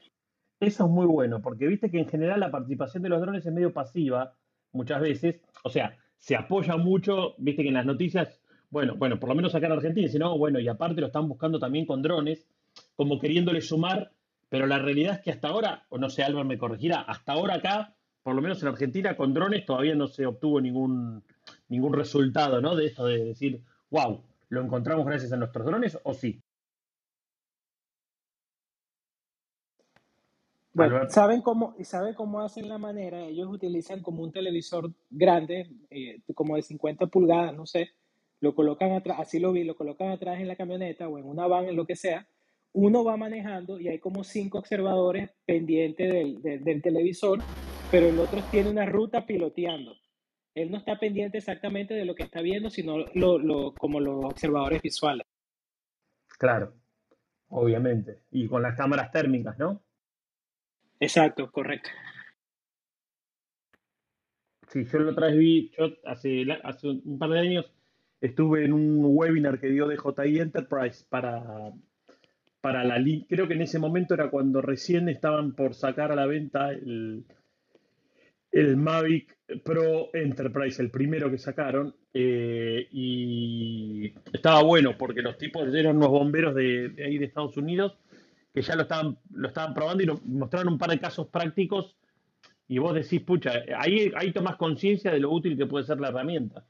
Eso 0.59 0.85
es 0.85 0.89
muy 0.89 1.05
bueno, 1.05 1.39
porque 1.39 1.67
viste 1.67 1.91
que 1.91 1.99
en 1.99 2.07
general 2.09 2.39
la 2.39 2.49
participación 2.49 3.03
de 3.03 3.09
los 3.09 3.21
drones 3.21 3.45
es 3.45 3.53
medio 3.53 3.71
pasiva 3.71 4.33
muchas 4.71 4.99
veces. 5.01 5.39
O 5.63 5.69
sea, 5.69 5.95
se 6.17 6.35
apoya 6.35 6.77
mucho, 6.77 7.35
viste 7.37 7.61
que 7.61 7.67
en 7.69 7.75
las 7.75 7.85
noticias, 7.85 8.41
bueno, 8.71 8.95
bueno, 8.95 9.19
por 9.19 9.29
lo 9.29 9.35
menos 9.35 9.53
acá 9.53 9.67
en 9.67 9.73
Argentina, 9.73 10.07
sino 10.07 10.35
bueno, 10.37 10.59
y 10.59 10.67
aparte 10.67 10.99
lo 10.99 11.07
están 11.07 11.29
buscando 11.29 11.59
también 11.59 11.85
con 11.85 12.01
drones, 12.01 12.47
como 12.95 13.19
queriéndole 13.19 13.61
sumar, 13.61 14.11
pero 14.49 14.65
la 14.65 14.79
realidad 14.79 15.13
es 15.17 15.21
que 15.21 15.31
hasta 15.31 15.47
ahora, 15.49 15.85
o 15.89 15.99
no 15.99 16.09
sé, 16.09 16.23
Álvaro 16.23 16.45
me 16.45 16.57
corregirá, 16.57 17.01
hasta 17.01 17.33
ahora 17.33 17.53
acá, 17.55 17.93
por 18.23 18.35
lo 18.35 18.41
menos 18.41 18.61
en 18.61 18.67
Argentina, 18.69 19.15
con 19.15 19.33
drones 19.33 19.65
todavía 19.65 19.95
no 19.95 20.07
se 20.07 20.25
obtuvo 20.25 20.59
ningún, 20.61 21.23
ningún 21.69 21.93
resultado, 21.93 22.61
¿no? 22.61 22.75
De 22.75 22.87
esto 22.87 23.05
de 23.05 23.23
decir, 23.25 23.61
wow, 23.89 24.21
lo 24.49 24.61
encontramos 24.61 25.05
gracias 25.05 25.31
a 25.31 25.37
nuestros 25.37 25.65
drones, 25.65 25.97
o 26.03 26.13
sí. 26.13 26.41
Bueno. 30.73 31.09
¿saben 31.09 31.41
cómo, 31.41 31.75
saben 31.83 32.13
cómo 32.13 32.41
hacen 32.41 32.69
la 32.69 32.77
manera? 32.77 33.25
Ellos 33.25 33.47
utilizan 33.51 34.01
como 34.01 34.23
un 34.23 34.31
televisor 34.31 34.91
grande, 35.09 35.67
eh, 35.89 36.21
como 36.35 36.55
de 36.55 36.61
50 36.61 37.07
pulgadas, 37.07 37.53
no 37.55 37.65
sé, 37.65 37.89
lo 38.39 38.55
colocan 38.55 38.91
atrás, 38.93 39.17
así 39.19 39.39
lo 39.39 39.51
vi, 39.51 39.63
lo 39.63 39.75
colocan 39.75 40.09
atrás 40.09 40.39
en 40.39 40.47
la 40.47 40.55
camioneta 40.55 41.07
o 41.09 41.17
en 41.17 41.25
una 41.25 41.47
van, 41.47 41.65
en 41.65 41.75
lo 41.75 41.85
que 41.85 41.95
sea. 41.95 42.27
Uno 42.71 43.03
va 43.03 43.17
manejando 43.17 43.79
y 43.79 43.87
hay 43.87 43.99
como 43.99 44.23
cinco 44.23 44.59
observadores 44.59 45.31
pendientes 45.45 46.13
del, 46.13 46.41
del- 46.41 46.63
del 46.63 46.81
televisor, 46.81 47.39
pero 47.89 48.07
el 48.07 48.19
otro 48.19 48.45
tiene 48.47 48.69
una 48.69 48.85
ruta 48.85 49.25
piloteando. 49.25 49.95
Él 50.55 50.71
no 50.71 50.77
está 50.77 50.99
pendiente 50.99 51.37
exactamente 51.39 51.93
de 51.93 52.05
lo 52.05 52.15
que 52.15 52.23
está 52.23 52.41
viendo, 52.41 52.69
sino 52.69 52.97
lo, 53.13 53.37
lo- 53.39 53.73
como 53.75 53.99
los 53.99 54.25
observadores 54.25 54.81
visuales. 54.81 55.25
Claro, 56.39 56.73
obviamente. 57.49 58.23
Y 58.31 58.47
con 58.47 58.61
las 58.63 58.77
cámaras 58.77 59.11
térmicas, 59.11 59.57
¿no? 59.59 59.83
Exacto, 61.01 61.51
correcto. 61.51 61.89
Sí, 64.67 64.85
yo 64.85 64.99
la 64.99 65.11
otra 65.11 65.27
vez 65.27 65.37
vi, 65.37 65.71
yo 65.77 65.87
hace, 66.05 66.45
hace 66.63 66.87
un 66.87 67.17
par 67.17 67.31
de 67.31 67.39
años 67.39 67.71
estuve 68.21 68.65
en 68.65 68.73
un 68.73 68.99
webinar 69.03 69.59
que 69.59 69.67
dio 69.69 69.87
DJI 69.87 70.39
Enterprise 70.39 71.05
para, 71.09 71.73
para 72.61 72.83
la 72.83 73.03
creo 73.27 73.47
que 73.47 73.53
en 73.55 73.61
ese 73.61 73.79
momento 73.79 74.13
era 74.13 74.29
cuando 74.29 74.61
recién 74.61 75.09
estaban 75.09 75.55
por 75.55 75.73
sacar 75.73 76.11
a 76.11 76.15
la 76.15 76.25
venta 76.27 76.71
el, 76.71 77.25
el 78.51 78.77
Mavic 78.77 79.37
Pro 79.63 80.09
Enterprise, 80.13 80.81
el 80.81 80.91
primero 80.91 81.29
que 81.29 81.37
sacaron, 81.37 81.95
eh, 82.13 82.87
y 82.91 84.13
estaba 84.33 84.63
bueno 84.63 84.97
porque 84.97 85.21
los 85.21 85.37
tipos 85.37 85.73
eran 85.73 85.97
unos 85.97 86.09
bomberos 86.09 86.55
de, 86.55 86.89
de 86.89 87.05
ahí 87.05 87.17
de 87.17 87.25
Estados 87.25 87.57
Unidos 87.57 87.97
que 88.53 88.61
ya 88.61 88.75
lo 88.75 88.83
estaban, 88.83 89.17
lo 89.31 89.47
estaban 89.47 89.73
probando 89.73 90.03
y 90.03 90.07
nos 90.07 90.25
mostraron 90.25 90.73
un 90.73 90.79
par 90.79 90.89
de 90.89 90.99
casos 90.99 91.27
prácticos 91.27 91.95
y 92.67 92.77
vos 92.77 92.93
decís, 92.93 93.21
pucha, 93.21 93.51
ahí, 93.77 94.11
ahí 94.15 94.31
tomás 94.31 94.55
conciencia 94.55 95.11
de 95.11 95.19
lo 95.19 95.31
útil 95.31 95.57
que 95.57 95.65
puede 95.65 95.85
ser 95.85 95.99
la 95.99 96.09
herramienta. 96.09 96.65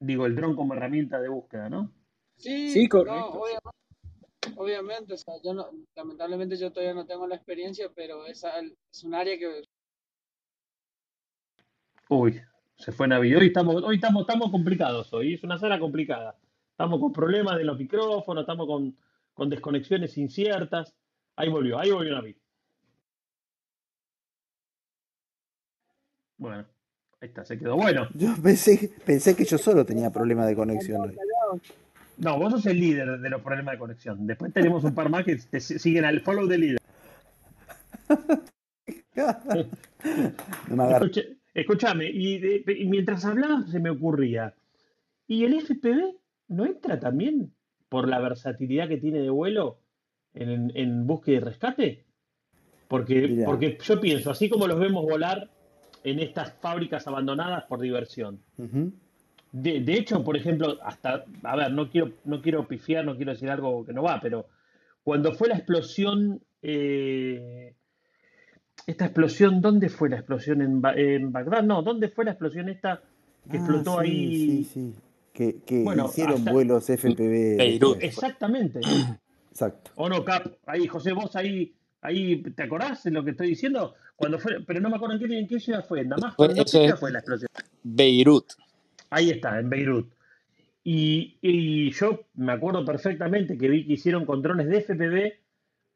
Digo, 0.00 0.26
el 0.26 0.34
dron 0.34 0.56
como 0.56 0.74
herramienta 0.74 1.20
de 1.20 1.28
búsqueda, 1.28 1.68
¿no? 1.68 1.92
Sí, 2.36 2.70
Sí, 2.70 2.82
no, 2.84 2.88
correcto. 2.88 3.28
obviamente, 3.32 3.70
obviamente, 4.56 5.14
o 5.14 5.16
sea, 5.16 5.34
yo 5.42 5.54
no, 5.54 5.70
lamentablemente 5.94 6.56
yo 6.56 6.72
todavía 6.72 6.94
no 6.94 7.06
tengo 7.06 7.26
la 7.26 7.36
experiencia, 7.36 7.90
pero 7.94 8.26
es, 8.26 8.44
es 8.92 9.04
un 9.04 9.14
área 9.14 9.38
que 9.38 9.62
Uy, 12.08 12.40
se 12.76 12.90
fue 12.90 13.06
Navi. 13.06 13.34
Hoy 13.34 13.46
estamos, 13.46 13.82
hoy 13.84 13.96
estamos, 13.96 14.22
estamos 14.22 14.50
complicados 14.50 15.12
hoy. 15.12 15.34
Es 15.34 15.44
una 15.44 15.58
sala 15.58 15.78
complicada. 15.78 16.36
Estamos 16.72 16.98
con 16.98 17.12
problemas 17.12 17.56
de 17.56 17.64
los 17.64 17.78
micrófonos, 17.78 18.42
estamos 18.42 18.66
con, 18.66 18.96
con 19.32 19.48
desconexiones 19.48 20.18
inciertas. 20.18 20.92
Ahí 21.36 21.48
volvió, 21.48 21.78
ahí 21.78 21.90
volvió 21.92 22.14
Navi. 22.14 22.36
Bueno, 26.38 26.66
Ahí 27.20 27.28
está, 27.28 27.44
se 27.44 27.58
quedó. 27.58 27.76
Bueno, 27.76 28.08
Yo 28.14 28.34
pensé, 28.42 28.90
pensé 29.04 29.36
que 29.36 29.44
yo 29.44 29.58
solo 29.58 29.84
tenía 29.84 30.10
problemas 30.10 30.46
de 30.46 30.56
conexión 30.56 31.02
hoy. 31.02 31.16
No, 32.20 32.38
vos 32.38 32.52
sos 32.52 32.66
el 32.66 32.78
líder 32.80 33.18
de 33.20 33.30
los 33.30 33.42
problemas 33.42 33.72
de 33.74 33.78
conexión. 33.78 34.26
Después 34.26 34.52
tenemos 34.52 34.84
un 34.84 34.94
par 34.94 35.08
más 35.10 35.24
que 35.24 35.36
te 35.36 35.60
si- 35.60 35.78
siguen 35.78 36.04
al 36.04 36.20
follow 36.20 36.46
de 36.48 36.58
líder. 36.58 36.78
No 40.68 41.00
escúchame, 41.54 42.08
y, 42.10 42.38
de- 42.38 42.64
y 42.78 42.86
mientras 42.86 43.24
hablabas 43.24 43.70
se 43.70 43.80
me 43.80 43.90
ocurría, 43.90 44.54
¿y 45.26 45.44
el 45.44 45.54
FPV 45.60 46.14
no 46.48 46.64
entra 46.64 46.98
también 47.00 47.52
por 47.88 48.08
la 48.08 48.20
versatilidad 48.20 48.88
que 48.88 48.96
tiene 48.98 49.18
de 49.20 49.30
vuelo 49.30 49.78
en, 50.34 50.72
en 50.74 51.06
búsqueda 51.06 51.36
y 51.36 51.40
rescate? 51.40 52.04
Porque, 52.88 53.28
Mirá. 53.28 53.46
porque 53.46 53.78
yo 53.82 54.00
pienso, 54.00 54.30
así 54.30 54.48
como 54.48 54.66
los 54.66 54.78
vemos 54.78 55.04
volar 55.04 55.48
en 56.02 56.18
estas 56.18 56.52
fábricas 56.60 57.06
abandonadas 57.06 57.64
por 57.64 57.80
diversión. 57.80 58.40
De, 59.52 59.80
de 59.80 59.94
hecho, 59.94 60.22
por 60.22 60.36
ejemplo, 60.36 60.78
hasta, 60.82 61.24
a 61.42 61.56
ver, 61.56 61.72
no 61.72 61.90
quiero, 61.90 62.12
no 62.24 62.40
quiero 62.40 62.66
pifiar, 62.68 63.04
no 63.04 63.16
quiero 63.16 63.32
decir 63.32 63.50
algo 63.50 63.84
que 63.84 63.92
no 63.92 64.02
va, 64.02 64.20
pero 64.20 64.46
cuando 65.02 65.32
fue 65.32 65.48
la 65.48 65.56
explosión, 65.56 66.40
eh, 66.62 67.74
esta 68.86 69.06
explosión, 69.06 69.60
¿dónde 69.60 69.88
fue 69.88 70.08
la 70.08 70.16
explosión? 70.16 70.62
¿En, 70.62 70.80
Ba- 70.80 70.94
en 70.94 71.32
Bagdad? 71.32 71.62
No, 71.64 71.82
¿dónde 71.82 72.08
fue 72.08 72.24
la 72.24 72.32
explosión 72.32 72.68
esta 72.68 73.02
que 73.50 73.56
Ah, 73.56 73.60
explotó 73.60 74.00
sí, 74.00 74.06
ahí? 74.06 74.46
sí, 74.46 74.64
sí. 74.64 74.94
Que, 75.32 75.56
que 75.64 75.82
Bueno, 75.84 76.06
hicieron 76.06 76.34
hasta- 76.38 76.52
vuelos 76.52 76.88
FPV 76.90 77.56
Beirut. 77.56 78.02
Exactamente. 78.02 78.80
Exacto. 79.50 79.90
¿O 79.96 80.08
no, 80.08 80.24
Cap? 80.24 80.46
Ahí, 80.66 80.86
José, 80.86 81.12
vos 81.12 81.34
ahí, 81.36 81.72
ahí, 82.02 82.42
¿te 82.42 82.62
acordás 82.62 83.02
de 83.04 83.10
lo 83.10 83.24
que 83.24 83.30
estoy 83.32 83.48
diciendo? 83.48 83.94
Cuando 84.16 84.38
fue, 84.38 84.60
pero 84.66 84.80
no 84.80 84.90
me 84.90 84.96
acuerdo 84.96 85.16
en 85.16 85.26
qué, 85.28 85.38
en 85.38 85.48
qué 85.48 85.58
ciudad 85.60 85.84
fue, 85.86 86.00
en 86.00 86.08
Damasco, 86.10 86.46
¿no? 86.46 86.54
¿Qué 86.54 86.64
ciudad 86.68 86.98
fue 86.98 87.10
la 87.10 87.18
explosión? 87.20 87.48
Beirut. 87.82 88.44
Ahí 89.10 89.30
está, 89.30 89.58
en 89.58 89.68
Beirut. 89.68 90.12
Y, 90.82 91.90
yo 91.92 92.26
me 92.34 92.52
acuerdo 92.52 92.84
perfectamente 92.84 93.58
que 93.58 93.68
vi 93.68 93.86
que 93.86 93.92
hicieron 93.94 94.24
con 94.24 94.40
drones 94.40 94.68
de 94.68 94.80
FPV 94.80 95.32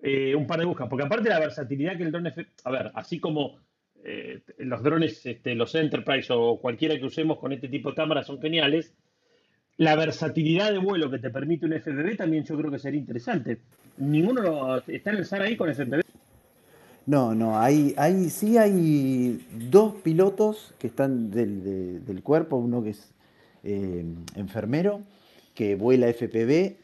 eh, 0.02 0.34
un 0.34 0.46
par 0.46 0.60
de 0.60 0.66
buscas, 0.66 0.88
porque 0.88 1.06
aparte 1.06 1.24
de 1.24 1.30
la 1.30 1.40
versatilidad 1.40 1.96
que 1.96 2.02
el 2.02 2.12
drone 2.12 2.32
a 2.64 2.70
ver, 2.70 2.90
así 2.94 3.18
como 3.18 3.58
eh, 4.04 4.42
los 4.58 4.82
drones, 4.82 5.24
este, 5.24 5.54
los 5.54 5.74
Enterprise 5.74 6.30
o 6.30 6.58
cualquiera 6.60 6.98
que 6.98 7.06
usemos 7.06 7.38
con 7.38 7.52
este 7.52 7.68
tipo 7.68 7.90
de 7.90 7.96
cámaras 7.96 8.26
son 8.26 8.40
geniales, 8.40 8.92
la 9.78 9.96
versatilidad 9.96 10.72
de 10.72 10.78
vuelo 10.78 11.10
que 11.10 11.18
te 11.18 11.30
permite 11.30 11.66
un 11.66 11.72
FPV 11.72 12.16
también 12.16 12.44
yo 12.44 12.56
creo 12.56 12.70
que 12.70 12.78
sería 12.78 13.00
interesante. 13.00 13.58
Ninguno 13.96 14.82
está 14.86 15.10
en 15.10 15.16
el 15.16 15.24
SAR 15.24 15.42
ahí 15.42 15.56
con 15.56 15.72
FPV. 15.72 16.02
No, 17.06 17.34
no, 17.34 17.58
hay, 17.60 17.94
hay, 17.98 18.30
sí 18.30 18.56
hay 18.56 19.46
dos 19.70 19.94
pilotos 20.02 20.74
que 20.78 20.86
están 20.86 21.30
del, 21.30 21.62
de- 21.62 22.00
del 22.00 22.22
cuerpo, 22.22 22.56
uno 22.56 22.82
que 22.82 22.90
es 22.90 23.12
eh, 23.62 24.04
enfermero, 24.36 25.02
que 25.54 25.76
vuela 25.76 26.08
FPV. 26.08 26.76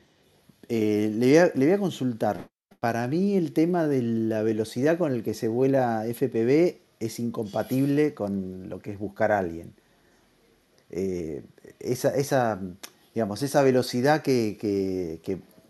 Eh, 0.68 1.10
le 1.14 1.64
voy 1.66 1.72
a, 1.72 1.78
consultar. 1.78 2.48
Para 2.80 3.08
mí 3.08 3.34
el 3.36 3.52
tema 3.52 3.88
de 3.88 4.02
la 4.02 4.42
velocidad 4.42 4.98
con 4.98 5.12
el 5.12 5.22
que 5.22 5.34
se 5.34 5.48
vuela 5.48 6.04
FPV 6.06 6.78
es 7.00 7.18
incompatible 7.18 8.14
con 8.14 8.68
lo 8.68 8.78
que 8.80 8.92
es 8.92 8.98
buscar 8.98 9.32
a 9.32 9.38
alguien. 9.38 9.72
Eh, 10.90 11.44
esa, 11.78 12.14
esa, 12.14 12.60
digamos, 13.14 13.42
esa 13.42 13.62
velocidad 13.62 14.22
que 14.22 14.58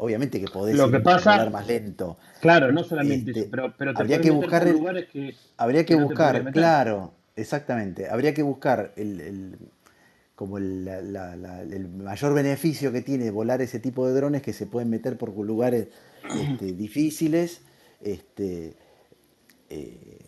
obviamente 0.00 0.40
que 0.40 0.48
podés 0.48 0.76
Lo 0.76 0.90
que 0.90 0.96
ir- 0.98 1.02
pasa- 1.02 1.32
volar 1.32 1.50
más 1.50 1.66
lento. 1.66 2.16
Claro, 2.40 2.72
no 2.72 2.82
solamente 2.82 3.30
Este, 3.30 3.40
eso, 3.42 3.50
pero, 3.50 3.74
pero 3.76 3.94
te 3.94 4.00
habría 4.00 4.20
que 4.20 4.30
buscar 4.30 4.66
lugares 4.68 5.06
que, 5.12 5.34
Habría 5.58 5.84
que 5.84 5.94
buscar, 5.94 6.50
claro, 6.52 7.12
exactamente. 7.36 8.08
Habría 8.08 8.32
que 8.34 8.42
buscar 8.42 8.92
el, 8.96 9.20
el- 9.20 9.58
como 10.34 10.56
el, 10.56 10.84
la- 10.86 11.02
la- 11.02 11.36
la- 11.36 11.62
el 11.62 11.88
mayor 11.88 12.32
beneficio 12.34 12.90
que 12.92 13.02
tiene 13.02 13.30
volar 13.30 13.60
ese 13.60 13.78
tipo 13.78 14.06
de 14.08 14.14
drones 14.14 14.40
que 14.42 14.54
se 14.54 14.66
pueden 14.66 14.88
meter 14.88 15.18
por 15.18 15.36
lugares 15.36 15.88
este, 16.34 16.72
difíciles, 16.72 17.60
este, 18.00 18.74
eh, 19.68 20.18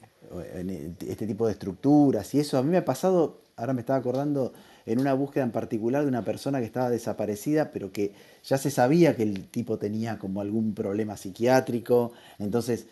en 0.55 0.97
este 1.09 1.27
tipo 1.27 1.47
de 1.47 1.53
estructuras 1.53 2.35
y 2.35 2.41
eso. 2.41 2.59
A 2.59 2.63
mí 2.63 2.71
me 2.71 2.79
ha 2.79 2.85
pasado, 2.85 3.41
ahora 3.57 3.73
me 3.73 3.81
estaba 3.81 3.99
acordando, 3.99 4.53
en 4.87 5.01
una 5.01 5.15
búsqueda 5.15 5.45
en 5.45 5.53
particular 5.53 6.03
de 6.03 6.09
una 6.09 6.25
persona 6.25 6.61
que 6.61 6.67
estaba 6.67 6.91
desaparecida, 6.91 7.71
pero 7.71 7.93
que 7.93 8.13
ya 8.45 8.59
se 8.59 8.71
sabía 8.71 9.17
que 9.17 9.23
el 9.23 9.47
tipo 9.49 9.79
tenía 9.79 10.19
como 10.19 10.41
algún 10.41 10.75
problema 10.75 11.17
psiquiátrico, 11.17 12.13
entonces 12.39 12.87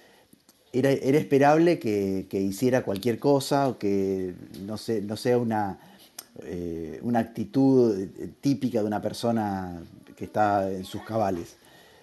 era, 0.72 0.90
era 0.90 1.18
esperable 1.18 1.79
que, 1.79 2.26
hiciera 2.33 2.83
cualquier 2.83 3.18
cosa 3.18 3.68
o 3.68 3.79
que 3.79 4.35
no, 4.64 4.76
sea 4.76 5.38
una, 5.38 5.79
eh, 6.44 7.00
una 7.03 7.18
actitud 7.18 7.98
eh, 7.98 8.31
típica 8.40 8.81
de 8.81 8.87
una 8.87 9.03
persona 9.03 9.83
que 10.16 10.24
está 10.24 10.70
en 10.70 10.85
sus 10.85 11.03
cabales. 11.03 11.57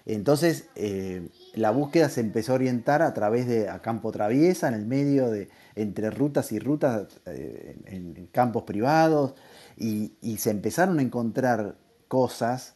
Entonces, 0.06 0.66
eh, 0.76 1.28
la 1.54 1.72
búsqueda 1.72 2.08
se 2.10 2.22
empezó 2.22 2.54
a 2.54 2.56
orientar 2.56 3.02
a 3.02 3.14
través 3.14 3.46
de 3.48 3.70
campo 3.82 4.12
traviesa, 4.12 4.70
en 4.70 4.74
el 4.74 4.86
medio 4.86 5.30
de 5.30 5.50
entre 5.76 6.10
rutas 6.10 6.52
y 6.54 6.60
rutas, 6.60 7.08
en 7.26 8.30
campos 8.32 8.64
privados, 8.64 9.36
y, 9.78 10.38
se 10.38 10.50
empezaron 10.50 11.00
a 11.00 11.02
encontrar 11.02 11.78
cosas, 12.08 12.76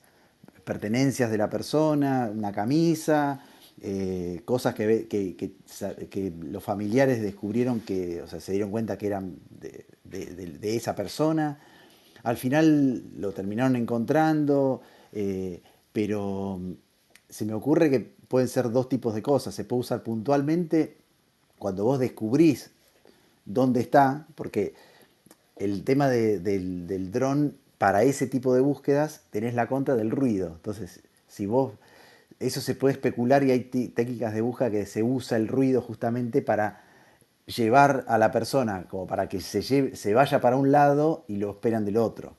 pertenencias 0.64 1.32
de 1.32 1.38
la 1.38 1.50
persona, 1.50 2.32
una 2.34 2.52
camisa, 2.52 3.44
eh, 3.82 4.42
cosas 4.46 4.76
que, 4.76 5.08
que, 5.08 6.34
los 6.42 6.64
familiares 6.64 7.22
descubrieron 7.22 7.80
que, 7.80 8.22
o 8.22 8.28
sea, 8.28 8.40
se 8.40 8.52
dieron 8.52 8.70
cuenta 8.70 8.98
que 8.98 9.08
eran 9.08 9.38
de, 9.60 10.76
esa 10.76 10.96
persona. 10.96 11.60
Al 12.24 12.38
final 12.38 13.04
lo 13.18 13.32
terminaron 13.32 13.76
encontrando, 13.76 14.82
eh, 15.12 15.64
pero 15.92 16.62
se 17.28 17.46
me 17.46 17.54
ocurre 17.54 17.90
que 17.90 18.00
pueden 18.00 18.48
ser 18.48 18.70
dos 18.70 18.88
tipos 18.88 19.16
de 19.16 19.24
cosas. 19.24 19.56
Se 19.56 19.64
puede 19.64 19.80
usar 19.80 20.04
puntualmente 20.04 20.98
cuando 21.58 21.84
vos 21.84 22.00
descubrís 22.00 22.72
dónde 23.46 23.82
está, 23.82 24.28
porque 24.36 24.76
el 25.64 25.84
tema 25.84 26.10
de- 26.10 26.40
del, 26.40 26.88
del 26.88 27.12
dron 27.12 27.58
para 27.78 28.04
ese 28.04 28.28
tipo 28.28 28.54
de 28.54 28.62
búsquedas 28.62 29.24
tenés 29.32 29.54
la 29.56 29.68
contra 29.68 29.96
del 29.96 30.12
ruido. 30.12 30.50
Entonces, 30.56 31.02
si 31.28 31.46
vos, 31.46 31.74
eso 32.40 32.62
se 32.62 32.76
puede 32.76 32.94
especular 32.94 33.44
y 33.44 33.52
hay 33.52 33.62
técnicas 33.66 34.34
de 34.34 34.42
búsqueda 34.42 34.72
que 34.72 34.86
se 34.86 35.04
usa 35.04 35.38
el 35.38 35.48
ruido 35.48 35.82
justamente 35.82 36.42
para 36.42 36.84
llevar 37.48 38.06
a 38.08 38.18
la 38.18 38.32
persona, 38.32 38.86
como 38.90 39.08
para 39.08 39.28
que 39.30 39.42
se, 39.42 39.62
lleve- 39.62 39.96
se 39.96 40.14
vaya 40.14 40.42
para 40.42 40.58
un 40.58 40.72
lado 40.72 41.26
y 41.28 41.38
lo 41.38 41.52
esperan 41.52 41.86
del 41.86 41.98
otro. 41.98 42.36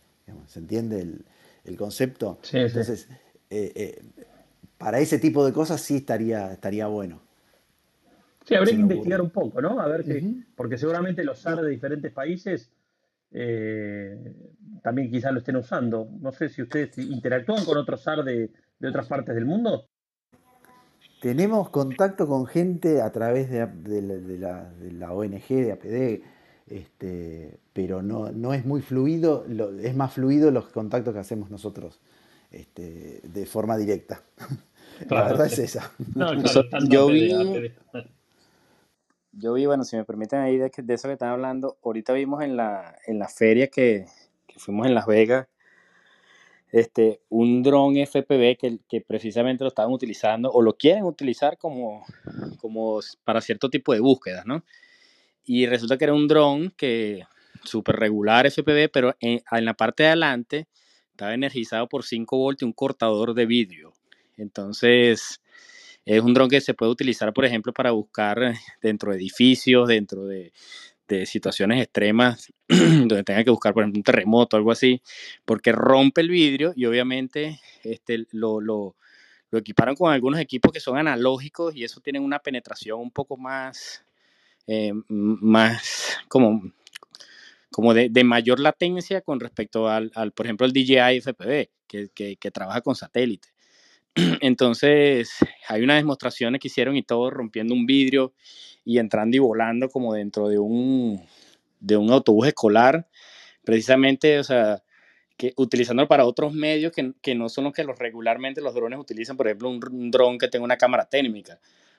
¿Se 0.49 0.59
entiende 0.61 1.01
el, 1.01 1.25
el 1.65 1.77
concepto? 1.77 2.39
Sí, 2.43 2.69
sí. 2.69 2.79
Entonces, 2.79 3.09
eh, 3.51 3.73
eh, 3.75 4.03
para 4.79 5.01
ese 5.01 5.19
tipo 5.19 5.45
de 5.47 5.53
cosas 5.53 5.81
sí 5.81 5.97
estaría, 5.97 6.53
estaría 6.53 6.87
bueno. 6.89 7.21
Sí, 8.45 8.55
habría 8.55 8.75
que 8.75 8.81
investigar 8.81 9.21
ocurre. 9.21 9.25
un 9.27 9.31
poco, 9.31 9.61
¿no? 9.63 9.81
A 9.81 9.87
ver 9.89 10.01
Ujú. 10.01 10.43
porque 10.57 10.77
seguramente 10.79 11.25
los 11.25 11.39
SAR 11.39 11.63
de 11.63 11.71
diferentes 11.71 12.13
países 12.13 12.71
eh, 13.33 14.35
también 14.83 15.11
quizás 15.11 15.33
lo 15.33 15.39
estén 15.39 15.57
usando. 15.57 16.09
No 16.21 16.33
sé 16.33 16.49
si 16.49 16.63
ustedes 16.63 16.97
interactúan 16.99 17.65
con 17.65 17.77
otros 17.79 18.03
SAR 18.03 18.25
de, 18.25 18.51
de 18.79 18.89
otras 18.89 19.07
partes 19.07 19.35
del 19.35 19.45
mundo. 19.47 19.87
Tenemos 21.21 21.71
contacto 21.71 22.27
con 22.27 22.47
gente 22.47 23.01
a 23.01 23.13
través 23.13 23.49
de, 23.51 23.67
de 23.67 24.03
la, 24.03 24.15
de 24.15 24.39
la- 24.39 24.71
de 24.73 24.93
la 24.93 25.13
ONG, 25.13 25.47
de 25.49 25.73
APD, 25.73 26.23
este, 26.67 27.59
pero 27.73 28.03
no, 28.03 28.33
no 28.33 28.53
es 28.55 28.65
muy 28.65 28.81
fluido, 28.83 29.45
lo- 29.49 29.79
es 29.79 29.95
más 29.95 30.13
fluido 30.15 30.51
los 30.51 30.67
contactos 30.69 31.15
que 31.15 31.21
hacemos 31.21 31.49
nosotros 31.51 32.01
este, 32.51 33.21
de 33.23 33.47
forma 33.47 33.77
directa. 33.77 34.23
La 35.11 35.25
verdad 35.25 35.47
sí. 35.47 35.55
es 35.55 35.59
esa. 35.77 35.93
No, 36.15 36.31
claro, 36.43 36.65
yo 36.89 37.05
APD, 37.09 37.13
vi, 37.13 37.33
APD. 37.33 38.07
Yo 39.33 39.55
vi, 39.55 39.67
bueno, 39.67 39.85
si 39.85 39.97
me 39.97 40.05
permiten 40.05 40.41
ahí 40.41 40.59
de, 40.59 40.71
de 40.77 40.95
eso 40.95 41.09
que 41.09 41.15
están 41.15 41.31
hablando, 41.31 41.79
ahorita 41.83 42.13
vimos 42.13 42.43
en 42.43 42.57
la, 42.57 42.97
en 43.07 43.19
la 43.19 43.29
feria 43.29 43.69
que, 43.69 44.07
que 44.47 44.59
fuimos 44.59 44.87
en 44.87 44.95
Las 44.95 45.07
Vegas, 45.07 45.49
este, 46.71 47.21
un 47.29 47.63
dron 47.63 47.97
FPV 47.97 48.57
que, 48.57 48.79
que 48.89 49.01
precisamente 49.03 49.63
lo 49.63 49.69
estaban 49.69 49.93
utilizando 49.93 50.51
o 50.51 50.63
lo 50.63 50.75
quieren 50.77 51.05
utilizar 51.05 51.59
como, 51.59 52.05
como 52.59 53.01
para 53.25 53.43
cierto 53.43 53.69
tipo 53.69 53.93
de 53.93 54.01
búsquedas, 54.01 54.47
¿no? 54.47 54.65
Y 55.45 55.67
resulta 55.67 55.99
que 55.99 56.05
era 56.05 56.15
un 56.15 56.29
dron 56.29 56.71
que 56.71 57.25
súper 57.65 57.97
regular 57.97 58.47
FPV, 58.47 58.89
pero 58.91 59.15
en, 59.21 59.43
en 59.51 59.65
la 59.65 59.75
parte 59.75 60.05
de 60.05 60.11
adelante 60.11 60.69
estaba 61.11 61.35
energizado 61.35 61.89
por 61.89 62.05
5 62.05 62.39
voltios 62.39 62.63
y 62.63 62.71
un 62.71 62.73
cortador 62.73 63.35
de 63.35 63.45
vidrio. 63.45 63.93
Entonces, 64.39 65.42
es 66.05 66.21
un 66.21 66.35
dron 66.35 66.49
que 66.49 66.61
se 66.61 66.75
puede 66.75 66.91
utilizar, 66.93 67.33
por 67.33 67.45
ejemplo, 67.45 67.73
para 67.73 67.93
buscar 67.93 68.43
eh, 68.43 68.55
dentro 68.81 69.13
de 69.13 69.19
edificios, 69.19 69.89
dentro 69.89 70.27
de, 70.27 70.53
situaciones 71.27 71.83
extremas, 71.83 72.51
donde 72.69 73.23
tenga 73.23 73.45
que 73.45 73.51
buscar, 73.51 73.75
por 73.75 73.83
ejemplo, 73.83 73.99
un 73.99 74.03
terremoto 74.03 74.57
o 74.57 74.59
algo 74.59 74.73
así, 74.73 75.03
porque 75.45 75.71
rompe 75.71 76.23
el 76.23 76.31
vidrio 76.31 76.73
y 76.75 76.87
obviamente 76.87 77.61
este, 77.85 78.27
lo, 78.31 78.97
equiparon 79.53 79.95
con 79.95 80.11
algunos 80.11 80.41
equipos 80.41 80.73
que 80.73 80.81
son 80.81 80.97
analógicos 80.97 81.77
y 81.77 81.85
eso 81.85 82.01
tiene 82.01 82.19
una 82.19 82.39
penetración 82.39 82.99
un 82.99 83.11
poco 83.11 83.37
más, 83.37 84.03
eh, 84.67 84.95
más 85.07 86.17
como 86.27 87.93
de, 87.93 88.25
mayor 88.25 88.59
latencia 88.59 89.21
con 89.21 89.39
respecto 89.39 89.91
al, 89.91 90.11
al, 90.15 90.33
por 90.33 90.47
ejemplo, 90.47 90.67
el 90.67 90.73
DJI 90.73 91.21
FPV, 91.21 91.71
que, 91.87 92.09
que, 92.15 92.37
que 92.37 92.51
trabaja 92.51 92.81
con 92.81 92.95
satélite. 92.95 93.52
Entonces, 94.41 95.31
hay 95.69 95.83
unas 95.83 95.97
demostraciones 95.97 96.61
que 96.61 96.69
hicieron 96.69 96.97
y 96.97 97.03
todo 97.03 97.31
rompiendo 97.31 97.75
un 97.75 97.87
vidrio 97.87 98.33
y 98.85 98.99
entrando 98.99 99.37
y 99.37 99.41
volando 99.41 99.89
como 99.89 100.15
dentro 100.15 100.49
de 100.49 100.59
un, 100.59 101.23
de 101.81 101.97
un 101.97 102.11
autobús 102.11 102.49
escolar, 102.49 103.09
precisamente, 103.65 104.39
o 104.39 104.45
sea, 104.45 104.83
que 105.37 105.55
utilizándolo 105.57 106.09
para 106.09 106.25
otros 106.25 106.53
medios 106.53 106.93
que, 106.93 107.13
que 107.23 107.35
no 107.35 107.49
son 107.49 107.65
los 107.65 107.73
que 107.73 107.85
los 107.85 107.99
regularmente 107.99 108.61
los 108.61 108.75
drones 108.75 108.99
utilizan, 108.99 109.37
por 109.37 109.47
ejemplo, 109.47 109.71
un, 109.71 109.81
un 109.91 110.11
dron 110.11 110.39
que 110.39 110.49
tenga 110.49 110.65
una 110.65 110.77
cámara 110.77 111.07
térmica, 111.07 111.59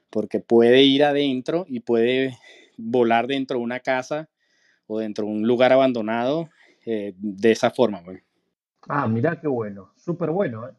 porque 0.10 0.40
puede 0.40 0.84
ir 0.84 1.04
adentro 1.04 1.66
y 1.68 1.80
puede 1.80 2.38
volar 2.78 3.28
dentro 3.28 3.58
de 3.58 3.64
una 3.64 3.80
casa 3.80 4.30
o 4.88 5.00
dentro 5.00 5.26
de 5.26 5.32
un 5.32 5.48
lugar 5.48 5.72
abandonado 5.72 6.50
eh, 6.86 7.14
de 7.18 7.52
esa 7.52 7.72
forma. 7.72 8.04
Pues. 8.04 8.22
Ah, 8.88 9.08
mirá 9.08 9.40
qué 9.40 9.48
bueno, 9.48 9.92
súper 9.96 10.30
bueno. 10.32 10.68
¿eh? 10.68 10.74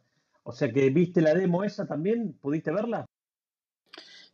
O 0.44 0.52
sea 0.52 0.70
que 0.70 0.90
viste 0.90 1.20
la 1.20 1.34
demo 1.34 1.64
esa 1.64 1.86
también, 1.86 2.34
¿pudiste 2.40 2.70
verla? 2.70 3.06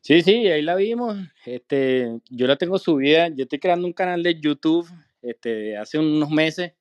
Sí, 0.01 0.23
sí, 0.23 0.49
ahí 0.49 0.63
la 0.63 0.75
vimos. 0.75 1.17
Este, 1.47 2.21
yo 2.31 2.47
la 2.47 2.57
tengo 2.57 2.79
subida. 2.79 3.29
Yo 3.29 3.45
estoy 3.45 3.59
creando 3.59 3.87
un 3.87 3.93
canal 3.93 4.23
de 4.23 4.41
YouTube 4.41 4.89
este, 5.23 5.77
hace 5.77 5.99
unos 5.99 6.31
meses. 6.31 6.73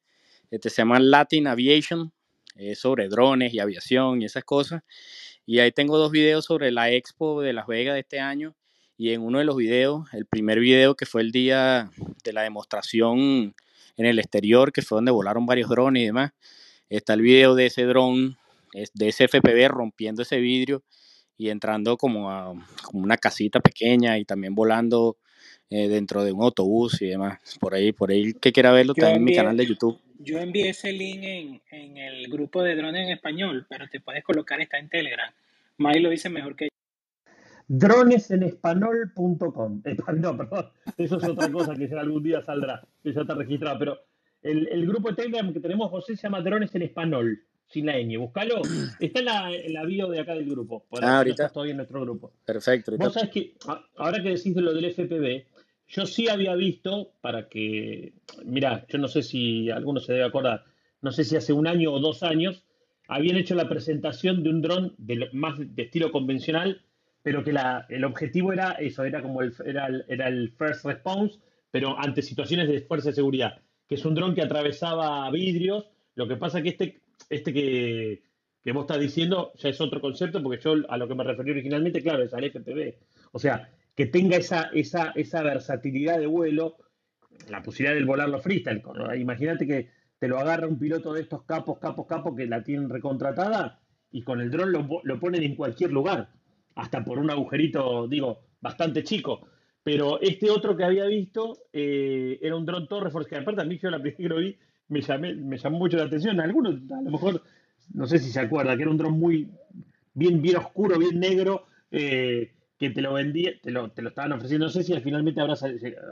Este, 0.49 0.69
se 0.69 0.77
llama 0.77 0.99
Latin 0.99 1.47
Aviation. 1.47 2.11
Es 2.55 2.79
sobre 2.79 3.07
drones 3.07 3.53
y 3.53 3.59
aviación 3.59 4.21
y 4.21 4.25
esas 4.25 4.43
cosas. 4.43 4.83
Y 5.45 5.59
ahí 5.59 5.71
tengo 5.71 5.97
dos 5.97 6.11
videos 6.11 6.45
sobre 6.45 6.71
la 6.71 6.91
expo 6.91 7.41
de 7.41 7.53
Las 7.53 7.67
Vegas 7.67 7.95
de 7.95 7.99
este 7.99 8.19
año. 8.19 8.55
Y 8.97 9.11
en 9.11 9.21
uno 9.21 9.39
de 9.39 9.45
los 9.45 9.55
videos, 9.55 10.11
el 10.13 10.25
primer 10.25 10.59
video 10.59 10.95
que 10.95 11.05
fue 11.05 11.21
el 11.21 11.31
día 11.31 11.91
de 12.23 12.33
la 12.33 12.41
demostración 12.41 13.55
en 13.95 14.05
el 14.05 14.17
exterior, 14.17 14.71
que 14.71 14.81
fue 14.81 14.97
donde 14.97 15.11
volaron 15.11 15.45
varios 15.45 15.69
drones 15.69 16.03
y 16.03 16.05
demás, 16.07 16.31
está 16.89 17.13
el 17.13 17.21
video 17.21 17.55
de 17.55 17.67
ese 17.67 17.83
dron, 17.83 18.37
de 18.93 19.07
ese 19.07 19.27
FPV 19.27 19.67
rompiendo 19.67 20.21
ese 20.21 20.37
vidrio 20.37 20.83
y 21.37 21.49
entrando 21.49 21.97
como 21.97 22.29
a 22.29 22.53
como 22.83 23.03
una 23.03 23.17
casita 23.17 23.59
pequeña 23.59 24.17
y 24.17 24.25
también 24.25 24.55
volando 24.55 25.17
eh, 25.69 25.87
dentro 25.87 26.23
de 26.23 26.31
un 26.31 26.43
autobús 26.43 27.01
y 27.01 27.07
demás. 27.07 27.39
Por 27.59 27.75
ahí, 27.75 27.91
por 27.91 28.11
ahí 28.11 28.33
que 28.33 28.51
quiera 28.51 28.71
verlo, 28.71 28.93
Yo 28.95 29.03
está 29.03 29.15
en 29.15 29.23
mi 29.23 29.35
canal 29.35 29.55
de 29.55 29.67
YouTube. 29.67 29.99
yo 30.19 30.39
envié 30.39 30.69
ese 30.69 30.91
link 30.91 31.23
en, 31.23 31.61
en 31.71 31.97
el 31.97 32.27
grupo 32.27 32.63
de 32.63 32.75
drones 32.75 33.05
en 33.05 33.13
español, 33.13 33.65
pero 33.69 33.87
te 33.87 33.99
puedes 33.99 34.23
colocar, 34.23 34.59
está 34.59 34.79
en 34.79 34.89
Telegram. 34.89 35.31
May 35.77 36.01
lo 36.01 36.09
dice 36.09 36.29
mejor 36.29 36.55
que 36.55 36.69
Dronesenespanol.com. 37.69 39.81
Eh, 39.85 39.95
no, 40.17 40.35
perdón, 40.35 40.69
eso 40.97 41.17
es 41.17 41.23
otra 41.23 41.51
cosa 41.51 41.75
que 41.75 41.87
ya 41.87 41.99
algún 41.99 42.23
día 42.23 42.41
saldrá, 42.41 42.81
que 43.03 43.13
ya 43.13 43.21
está 43.21 43.35
registrado, 43.35 43.77
pero 43.79 43.99
el, 44.41 44.67
el 44.69 44.87
grupo 44.87 45.09
de 45.09 45.15
Telegram 45.15 45.53
que 45.53 45.59
tenemos, 45.59 45.91
José, 45.91 46.15
se 46.15 46.23
llama 46.23 46.41
Drones 46.41 46.73
en 46.73 46.81
Español, 46.81 47.43
sin 47.69 47.85
la 47.85 47.93
ñ. 47.99 48.17
Búscalo, 48.19 48.61
está 48.99 49.19
en 49.19 49.25
la, 49.25 49.53
en 49.53 49.73
la 49.73 49.85
bio 49.85 50.07
de 50.09 50.19
acá 50.19 50.33
del 50.35 50.49
grupo, 50.49 50.85
para 50.89 51.07
Ah, 51.07 51.11
no 51.11 51.17
ahorita. 51.19 51.49
todavía 51.49 51.71
en 51.71 51.77
nuestro 51.77 52.01
grupo. 52.01 52.33
Perfecto. 52.45 52.91
Vos 52.91 52.99
Ahorita. 53.01 53.19
sabés 53.19 53.31
que, 53.33 53.53
ahora 53.97 54.21
que 54.21 54.29
decís 54.29 54.53
de 54.55 54.61
lo 54.61 54.73
del 54.73 54.85
FPV, 54.91 55.45
yo 55.87 56.05
sí 56.05 56.27
había 56.29 56.55
visto, 56.55 57.13
para 57.21 57.47
que, 57.47 58.13
mirá, 58.45 58.85
yo 58.89 58.97
no 58.99 59.07
sé 59.07 59.23
si 59.23 59.69
alguno 59.71 59.99
se 59.99 60.13
debe 60.13 60.25
acordar, 60.25 60.63
no 61.01 61.11
sé 61.11 61.23
si 61.23 61.35
hace 61.35 61.53
un 61.53 61.65
año 61.67 61.93
o 61.93 61.99
dos 61.99 62.21
años, 62.23 62.63
habían 63.07 63.37
hecho 63.37 63.55
la 63.55 63.67
presentación 63.69 64.43
de 64.43 64.49
un 64.49 64.61
dron 64.61 64.93
de 64.97 65.29
más 65.33 65.55
de 65.57 65.81
estilo 65.83 66.11
convencional, 66.11 66.81
pero 67.23 67.43
que 67.43 67.51
la, 67.53 67.85
el 67.89 68.03
objetivo 68.03 68.53
era 68.53 68.73
eso, 68.73 69.03
era 69.03 69.21
como 69.21 69.41
el, 69.41 69.53
era 69.65 69.87
el, 69.87 70.05
era 70.07 70.27
el 70.27 70.51
first 70.51 70.85
response, 70.85 71.39
pero 71.71 71.97
ante 71.99 72.21
situaciones 72.21 72.67
de 72.67 72.81
fuerza 72.81 73.09
de 73.09 73.15
seguridad, 73.15 73.59
que 73.87 73.95
es 73.95 74.05
un 74.05 74.13
dron 74.13 74.35
que 74.35 74.41
atravesaba 74.43 75.29
vidrios, 75.31 75.85
lo 76.15 76.27
que 76.27 76.35
pasa 76.35 76.61
que 76.61 76.69
este, 76.69 77.01
este 77.29 77.53
que, 77.53 78.23
que 78.63 78.71
vos 78.71 78.83
estás 78.83 78.99
diciendo 78.99 79.51
ya 79.55 79.69
es 79.69 79.81
otro 79.81 80.01
concepto, 80.01 80.41
porque 80.41 80.61
yo 80.61 80.75
a 80.87 80.97
lo 80.97 81.07
que 81.07 81.15
me 81.15 81.23
referí 81.23 81.51
originalmente, 81.51 82.01
claro, 82.01 82.23
es 82.23 82.33
al 82.33 82.43
FPV. 82.43 82.95
O 83.31 83.39
sea, 83.39 83.69
que 83.95 84.05
tenga 84.05 84.37
esa, 84.37 84.69
esa, 84.73 85.11
esa 85.15 85.43
versatilidad 85.43 86.19
de 86.19 86.27
vuelo, 86.27 86.77
la 87.49 87.61
posibilidad 87.61 87.99
de 87.99 88.05
volarlo 88.05 88.39
freestyle. 88.39 88.81
¿no? 88.81 89.13
Imagínate 89.15 89.67
que 89.67 89.89
te 90.19 90.27
lo 90.27 90.39
agarra 90.39 90.67
un 90.67 90.79
piloto 90.79 91.13
de 91.13 91.21
estos 91.21 91.43
capos, 91.43 91.79
capos, 91.79 92.07
capos 92.07 92.35
que 92.35 92.45
la 92.45 92.63
tienen 92.63 92.89
recontratada 92.89 93.79
y 94.11 94.21
con 94.21 94.41
el 94.41 94.51
dron 94.51 94.71
lo, 94.71 94.87
lo 95.03 95.19
ponen 95.19 95.43
en 95.43 95.55
cualquier 95.55 95.91
lugar, 95.91 96.29
hasta 96.75 97.03
por 97.03 97.19
un 97.19 97.29
agujerito, 97.29 98.07
digo, 98.07 98.41
bastante 98.61 99.03
chico. 99.03 99.47
Pero 99.83 100.19
este 100.21 100.49
otro 100.49 100.75
que 100.75 100.83
había 100.83 101.05
visto 101.05 101.57
eh, 101.71 102.37
era 102.41 102.55
un 102.55 102.65
dron 102.65 102.87
Torres, 102.87 103.13
que 103.27 103.37
aparte 103.37 103.61
a 103.61 103.65
mí 103.65 103.77
yo 103.77 103.89
la 103.89 104.01
primera 104.01 104.17
que 104.17 104.29
lo 104.29 104.37
vi 104.37 104.57
me, 104.89 105.01
llamé, 105.01 105.35
me 105.35 105.57
llamó 105.57 105.79
mucho 105.79 105.97
la 105.97 106.03
atención. 106.03 106.39
Algunos 106.39 106.75
a 106.91 107.01
lo 107.01 107.11
mejor, 107.11 107.41
no 107.93 108.05
sé 108.05 108.19
si 108.19 108.31
se 108.31 108.39
acuerda, 108.39 108.75
que 108.75 108.83
era 108.83 108.91
un 108.91 108.97
dron 108.97 109.19
muy 109.19 109.49
bien, 110.13 110.41
bien 110.41 110.57
oscuro, 110.57 110.99
bien 110.99 111.19
negro, 111.19 111.65
eh, 111.91 112.51
que 112.77 112.89
te 112.89 113.01
lo 113.01 113.13
vendía, 113.13 113.51
te 113.61 113.71
lo, 113.71 113.91
te 113.91 114.01
lo 114.01 114.09
estaban 114.09 114.33
ofreciendo. 114.33 114.65
No 114.65 114.71
sé 114.71 114.83
si 114.83 114.99
finalmente 114.99 115.41
habrá, 115.41 115.55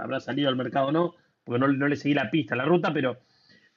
habrá 0.01 0.19
salido 0.19 0.49
al 0.49 0.55
mercado 0.55 0.87
o 0.87 0.91
no, 0.91 1.15
porque 1.43 1.59
no, 1.59 1.67
no 1.67 1.87
le 1.87 1.95
seguí 1.95 2.13
la 2.13 2.31
pista, 2.31 2.55
la 2.55 2.65
ruta, 2.65 2.93
pero 2.93 3.17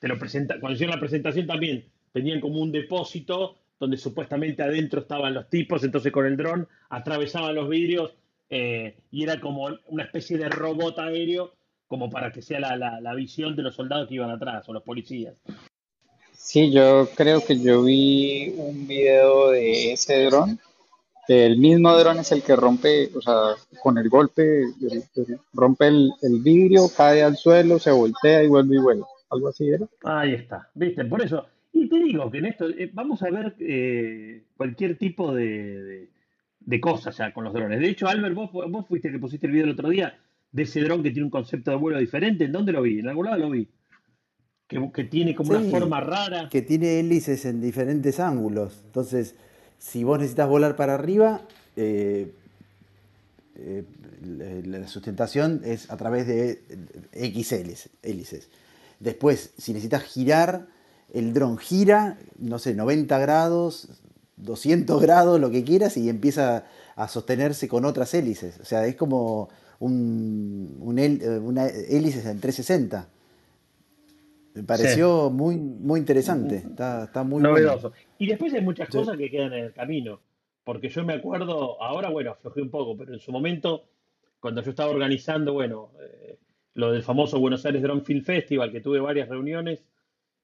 te 0.01 0.09
lo 0.09 0.19
presenta, 0.19 0.59
cuando 0.59 0.75
hicieron 0.75 0.97
la 0.97 1.01
presentación 1.01 1.47
también 1.47 1.85
tenían 2.13 2.41
como 2.41 2.61
un 2.61 2.73
depósito 2.73 3.57
donde 3.79 3.97
supuestamente 3.97 4.63
adentro 4.63 5.01
estaban 5.01 5.35
los 5.35 5.49
tipos, 5.49 5.85
entonces 5.85 6.11
con 6.11 6.27
el 6.27 6.37
dron 6.37 6.67
atravesaban 6.89 7.55
los 7.55 7.69
vidrios 7.69 8.15
eh, 8.49 8.97
y 9.11 9.23
era 9.23 9.41
como 9.41 9.69
una 9.87 10.03
especie 10.03 10.37
de 10.37 10.49
robot 10.49 10.99
aéreo 10.99 11.55
como 11.91 12.09
para 12.09 12.31
que 12.31 12.41
sea 12.41 12.61
la, 12.61 12.77
la, 12.77 13.01
la 13.01 13.15
visión 13.17 13.57
de 13.57 13.65
los 13.65 13.75
soldados 13.75 14.07
que 14.07 14.15
iban 14.15 14.31
atrás 14.31 14.69
o 14.69 14.73
los 14.73 14.85
policías. 14.85 15.43
Sí, 16.33 16.71
yo 16.71 17.09
creo 17.17 17.45
que 17.45 17.59
yo 17.59 17.83
vi 17.83 18.55
un 18.57 18.87
video 18.87 19.51
de 19.51 19.93
ese 19.95 20.27
dron. 20.27 20.61
El 21.27 21.59
mismo 21.59 21.93
dron 21.99 22.21
es 22.21 22.31
el 22.31 22.45
que 22.45 22.55
rompe, 22.55 23.11
o 23.13 23.21
sea, 23.21 23.57
con 23.83 23.99
el 23.99 24.09
golpe, 24.09 24.67
rompe 25.53 25.89
el, 25.89 26.13
el 26.23 26.39
vidrio, 26.39 26.83
cae 26.97 27.25
al 27.25 27.37
suelo, 27.37 27.81
se 27.81 27.91
voltea 27.91 28.45
y 28.45 28.47
vuelve 28.47 28.77
y 28.77 28.79
vuela. 28.79 29.05
Algo 29.29 29.49
así 29.49 29.69
era. 29.69 29.85
Ahí 30.05 30.35
está, 30.35 30.71
¿viste? 30.75 31.05
Por 31.07 31.23
eso, 31.23 31.45
y 31.73 31.89
te 31.89 31.99
digo 31.99 32.31
que 32.31 32.39
en 32.39 32.47
esto 32.47 32.69
eh, 32.69 32.89
vamos 32.93 33.21
a 33.25 33.31
ver 33.31 33.57
eh, 33.59 34.45
cualquier 34.57 34.97
tipo 34.97 35.35
de, 35.35 35.83
de, 35.83 36.09
de 36.61 36.81
cosas 36.81 37.17
ya 37.17 37.33
con 37.33 37.43
los 37.43 37.53
drones. 37.53 37.81
De 37.81 37.89
hecho, 37.89 38.07
Albert, 38.07 38.37
vos, 38.37 38.51
vos 38.53 38.87
fuiste 38.87 39.09
el 39.09 39.15
que 39.15 39.21
pusiste 39.21 39.49
el 39.49 39.53
video 39.53 39.65
el 39.65 39.73
otro 39.73 39.89
día 39.89 40.17
de 40.53 40.63
ese 40.63 40.81
dron 40.81 41.03
que 41.03 41.11
tiene 41.11 41.25
un 41.25 41.31
concepto 41.31 41.71
de 41.71 41.77
vuelo 41.77 41.99
diferente. 41.99 42.45
¿En 42.45 42.53
dónde 42.53 42.73
lo 42.73 42.83
vi? 42.83 42.99
En 42.99 43.09
algún 43.09 43.27
lado 43.27 43.39
lo 43.39 43.51
vi. 43.51 43.69
Que, 44.67 44.91
que 44.93 45.05
tiene 45.05 45.35
como 45.35 45.51
una 45.51 45.69
forma 45.69 46.01
rara. 46.01 46.49
que 46.49 46.63
tiene 46.63 47.01
hélices 47.01 47.45
en 47.45 47.61
diferentes 47.61 48.21
ángulos. 48.21 48.83
Entonces, 48.87 49.35
si 49.79 50.05
vos 50.05 50.19
necesitas 50.19 50.49
volar 50.49 50.77
para 50.77 50.95
arriba, 50.95 51.43
eh, 51.77 52.33
eh, 53.57 53.85
la 54.65 54.87
sustentación 54.87 55.63
es 55.65 55.91
a 55.91 55.97
través 55.97 56.27
de 56.27 56.63
X 57.13 57.53
hélices. 57.53 57.91
hélices. 58.03 58.49
Después, 59.01 59.53
si 59.57 59.73
necesitas 59.73 60.03
girar, 60.05 60.69
el 61.13 61.33
dron 61.33 61.59
gira, 61.59 62.19
no 62.39 62.59
sé, 62.59 62.75
90 62.75 63.19
grados, 63.19 63.89
200 64.37 65.01
grados, 65.01 65.41
lo 65.41 65.51
que 65.51 65.65
quieras, 65.65 65.97
y 65.97 66.09
empieza 66.09 66.65
a 66.97 67.09
sostenerse 67.09 67.67
con 67.67 67.85
otras 67.85 68.13
hélices. 68.15 68.61
O 68.61 68.65
sea, 68.65 68.87
es 68.87 68.97
como 68.97 69.49
un, 69.81 70.77
un 70.81 70.97
hel- 70.99 71.21
eh, 71.23 71.39
una 71.39 71.67
hélice 71.67 72.19
en 72.31 72.41
360. 72.41 73.09
Me 74.55 74.61
Sí. 74.63 74.67
pareció 74.67 75.31
muy, 75.31 75.57
muy 75.57 76.01
interesante. 76.01 76.57
Está, 76.57 77.05
está 77.05 77.23
muy 77.23 77.41
bueno. 77.41 77.51
Novedoso. 77.51 77.93
Y 78.19 78.27
después 78.27 78.53
hay 78.55 78.63
muchas 78.63 78.89
Sí. 78.89 78.99
cosas 78.99 79.17
que 79.17 79.31
quedan 79.31 79.53
en 79.53 79.65
el 79.67 79.73
camino. 79.73 80.21
Porque 80.65 80.89
yo 80.89 81.05
me 81.05 81.15
acuerdo, 81.15 81.83
ahora 81.83 82.11
bueno, 82.11 82.33
aflojé 82.33 82.61
un 82.61 82.71
poco, 82.71 82.97
pero 82.97 83.13
en 83.15 83.21
su 83.21 83.33
momento, 83.33 83.85
cuando 84.41 84.63
yo 84.63 84.71
estaba 84.71 84.91
organizando, 84.91 85.53
bueno, 85.53 85.91
eh, 86.01 86.37
lo 86.75 86.93
del 86.93 87.03
famoso 87.03 87.41
Buenos 87.41 87.65
Aires 87.65 87.83
Drone 87.83 88.03
Film 88.03 88.23
Festival, 88.23 88.71
que 88.71 88.81
tuve 88.81 89.01
varias 89.01 89.29
reuniones, 89.29 89.83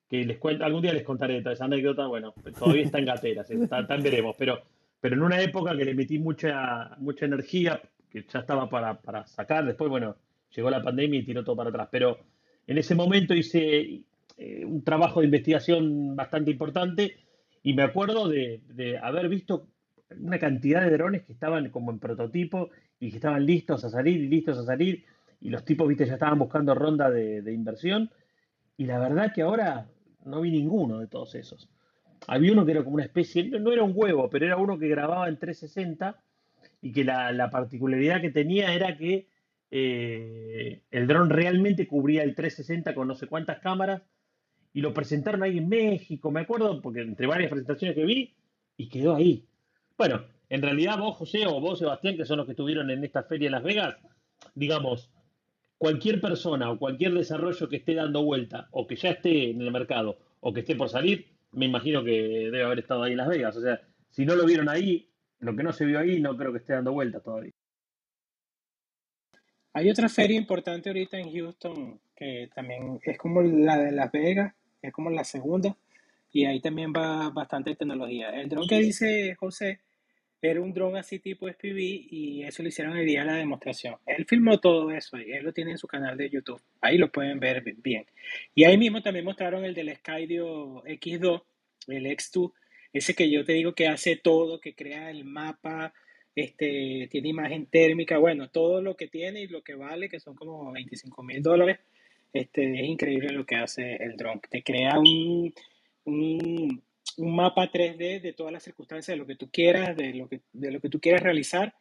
que 0.09 0.25
les 0.25 0.39
cuento, 0.39 0.65
algún 0.65 0.83
día 0.83 0.93
les 0.95 1.03
contaré 1.05 1.41
toda 1.43 1.53
esa 1.53 1.65
anécdota, 1.67 2.07
bueno, 2.07 2.33
todavía 2.59 2.85
está 2.85 2.99
en 2.99 3.05
gateras, 3.07 3.51
está, 3.51 3.81
está 3.81 3.95
en 3.95 4.03
veremos, 4.03 4.35
pero, 4.39 4.61
pero 5.01 5.17
en 5.17 5.23
una 5.23 5.41
época 5.43 5.77
que 5.77 5.85
le 5.85 5.95
metí 5.95 6.19
mucha, 6.19 6.97
mucha 6.99 7.27
energía, 7.27 7.81
que 8.23 8.31
ya 8.33 8.41
estaba 8.41 8.69
para, 8.71 9.01
para 9.03 9.27
sacar, 9.27 9.67
después, 9.67 9.91
bueno, 9.91 10.17
llegó 10.55 10.71
la 10.71 10.83
pandemia 10.83 11.21
y 11.21 11.25
tiró 11.25 11.45
todo 11.45 11.57
para 11.57 11.71
atrás, 11.71 11.89
pero 11.91 12.19
en 12.67 12.79
ese 12.79 12.95
momento 12.95 13.35
hice 13.35 14.05
eh, 14.39 14.65
un 14.65 14.83
trabajo 14.83 15.21
de 15.21 15.27
investigación 15.27 16.17
bastante 16.17 16.51
importante 16.51 17.19
y 17.63 17.75
me 17.75 17.83
acuerdo 17.83 18.29
de, 18.29 18.63
haber 19.03 19.29
visto 19.29 19.69
una 20.19 20.39
cantidad 20.39 20.83
de 20.83 20.91
drones 20.93 21.25
que 21.25 21.33
estaban 21.33 21.69
como 21.71 21.91
en 21.91 21.99
prototipo 21.99 22.71
y 22.99 23.11
que 23.11 23.17
estaban 23.17 23.45
listos 23.45 23.85
a 23.85 23.91
salir 23.91 24.23
y 24.23 24.29
listos 24.29 24.57
a 24.59 24.65
salir. 24.65 25.05
Y 25.41 25.51
los 25.51 25.65
tipos, 25.65 25.87
viste, 25.89 26.07
ya 26.07 26.15
estaban 26.15 26.39
buscando 26.39 26.75
ronda 26.75 27.11
de, 27.11 27.43
de 27.43 27.53
inversión. 27.53 28.11
Y 28.77 28.87
la 28.87 28.99
verdad 28.99 29.33
que 29.35 29.43
ahora 29.43 29.89
no 30.25 30.43
vi 30.43 30.53
ninguno 30.53 31.01
de 31.01 31.09
todos 31.09 31.35
esos. 31.35 31.69
Había 32.29 32.53
uno 32.53 32.65
que 32.65 32.71
era 32.71 32.85
como 32.85 32.95
una 32.95 33.05
especie, 33.05 33.49
no 33.49 33.59
no 33.59 33.73
era 33.73 33.83
un 33.83 33.93
huevo, 33.95 34.31
pero 34.31 34.47
era 34.47 34.57
uno 34.57 34.79
que 34.79 34.89
grababa 34.89 35.29
en 35.29 35.37
360 35.37 36.17
y 36.81 36.93
que 36.93 37.05
la, 37.05 37.33
la 37.33 37.51
particularidad 37.51 38.21
que 38.21 38.31
tenía 38.31 38.75
era 38.75 38.97
que 38.97 39.29
eh, 39.71 40.83
el 40.91 41.07
dron 41.07 41.31
realmente 41.31 41.87
cubría 41.87 42.23
el 42.23 42.35
360 42.35 42.95
con 42.95 43.09
no 43.09 43.15
sé 43.15 43.27
cuántas 43.27 43.59
cámaras 43.59 44.03
y 44.73 44.81
lo 44.81 44.93
presentaron 44.93 45.43
ahí 45.43 45.59
en 45.59 45.69
México, 45.69 46.31
me 46.31 46.41
acuerdo, 46.41 46.81
porque 46.83 47.01
entre 47.01 47.27
varias 47.27 47.51
presentaciones 47.51 47.97
que 47.97 48.05
vi, 48.05 48.35
y 48.77 48.89
quedó 48.89 49.17
ahí. 49.17 49.47
Bueno, 49.97 50.27
en 50.51 50.61
realidad 50.61 50.99
vos, 50.99 51.17
José, 51.17 51.47
o 51.47 51.61
vos, 51.61 51.79
Sebastián, 51.79 52.17
que 52.17 52.27
son 52.27 52.37
los 52.37 52.47
que 52.47 52.53
estuvieron 52.53 52.91
en 52.91 53.03
esta 53.03 53.23
feria 53.23 53.47
en 53.47 53.53
Las 53.53 53.63
Vegas, 53.63 53.97
digamos, 54.55 55.11
cualquier 55.79 56.21
persona 56.21 56.71
o 56.71 56.79
cualquier 56.79 57.15
desarrollo 57.15 57.69
que 57.69 57.77
esté 57.77 57.95
dando 57.95 58.23
vuelta 58.23 58.69
o 58.71 58.87
que 58.87 58.97
ya 58.97 59.11
esté 59.11 59.51
en 59.51 59.63
el 59.63 59.71
mercado 59.71 60.19
o 60.41 60.53
que 60.53 60.61
esté 60.61 60.77
por 60.77 60.89
salir, 60.89 61.27
me 61.53 61.67
imagino 61.67 62.05
que 62.05 62.51
debe 62.51 62.65
haber 62.65 62.81
estado 62.81 63.03
ahí 63.03 63.13
en 63.13 63.19
Las 63.19 63.29
Vegas. 63.29 63.57
O 63.57 63.63
sea, 63.63 63.81
si 64.11 64.27
no 64.27 64.37
lo 64.37 64.45
vieron 64.45 64.69
ahí, 64.69 65.09
lo 65.39 65.55
que 65.55 65.63
no 65.63 65.73
se 65.73 65.85
vio 65.85 65.99
ahí, 65.99 66.21
no 66.21 66.37
creo 66.37 66.53
que 66.53 66.59
esté 66.59 66.73
dando 66.73 66.93
vuelta 66.93 67.21
todavía. 67.21 67.53
Hay 69.73 69.91
otra 69.91 70.09
feria 70.09 70.37
importante 70.37 70.89
ahorita 70.89 71.19
en 71.19 71.33
Houston 71.33 72.01
que 72.17 72.49
también 72.55 72.99
es 73.03 73.19
como 73.19 73.43
la 73.43 73.79
de 73.79 73.93
Las 73.93 74.11
Vegas, 74.11 74.55
es 74.81 74.93
como 74.93 75.11
la 75.11 75.25
segunda, 75.25 75.77
y 76.33 76.47
ahí 76.47 76.61
también 76.61 76.93
va 76.97 77.31
bastante 77.31 77.75
tecnología. 77.75 78.31
El 78.31 78.49
dron 78.49 78.67
que 78.67 78.79
dice 78.79 79.35
José 79.35 79.81
era 80.41 80.61
un 80.61 80.73
dron 80.73 80.97
así 80.97 81.19
tipo 81.19 81.49
SPV 81.49 81.79
y 81.79 82.43
eso 82.45 82.63
lo 82.63 82.69
hicieron 82.69 82.97
el 82.97 83.07
día 83.07 83.21
de 83.21 83.27
la 83.27 83.35
demostración. 83.35 83.97
Él 84.07 84.25
filmó 84.27 84.61
todo 84.61 84.91
eso 84.91 85.19
y 85.19 85.33
él 85.33 85.45
lo 85.45 85.53
tiene 85.53 85.73
en 85.73 85.79
su 85.79 85.87
canal 85.87 86.17
de 86.17 86.31
YouTube. 86.31 86.61
Ahí 86.81 86.99
lo 86.99 87.11
pueden 87.11 87.41
ver 87.41 87.63
bien. 87.79 88.07
Y 88.55 88.65
ahí 88.65 88.79
mismo 88.79 89.03
también 89.03 89.25
mostraron 89.25 89.65
el 89.65 89.75
del 89.75 89.95
Skydio 89.97 90.85
X2, 90.85 91.43
el 91.89 92.07
X2, 92.07 92.53
ese 92.97 93.15
que 93.15 93.31
yo 93.31 93.45
te 93.45 93.53
digo 93.55 93.75
que 93.75 93.89
hace 93.89 94.17
todo, 94.17 94.61
que 94.61 94.75
crea 94.75 95.11
el 95.11 95.25
mapa, 95.25 95.93
este, 96.35 97.09
tiene 97.11 97.29
imagen 97.29 97.67
térmica, 97.67 98.19
bueno, 98.19 98.51
todo 98.51 98.83
lo 98.83 98.97
que 98.97 99.09
tiene 99.09 99.43
y 99.43 99.47
lo 99.49 99.63
que 99.63 99.75
vale, 99.75 100.09
que 100.09 100.21
son 100.21 100.35
como 100.35 100.71
25 100.73 101.23
mil 101.23 101.43
dólares 101.43 101.79
este, 102.33 102.81
es 102.81 102.87
increíble 102.87 103.33
lo 103.33 103.47
que 103.47 103.57
hace 103.57 103.97
el 103.97 104.17
dron. 104.17 104.41
Te 104.51 104.63
crea 104.63 104.99
un, 104.99 105.53
un, 106.05 106.83
mapa 107.19 107.71
3D 107.71 108.21
de 108.21 108.33
todas 108.35 108.53
las 108.53 108.63
circunstancias 108.63 109.15
de 109.15 109.19
lo 109.19 109.27
que 109.27 109.37
tú 109.37 109.51
quieras, 109.51 109.97
de 109.97 110.13
lo 110.13 110.29
que, 110.29 110.43
de 110.53 110.71
lo 110.71 110.81
que 110.81 110.91
tú 110.91 111.01
quieras 111.01 111.23
realizar 111.23 111.75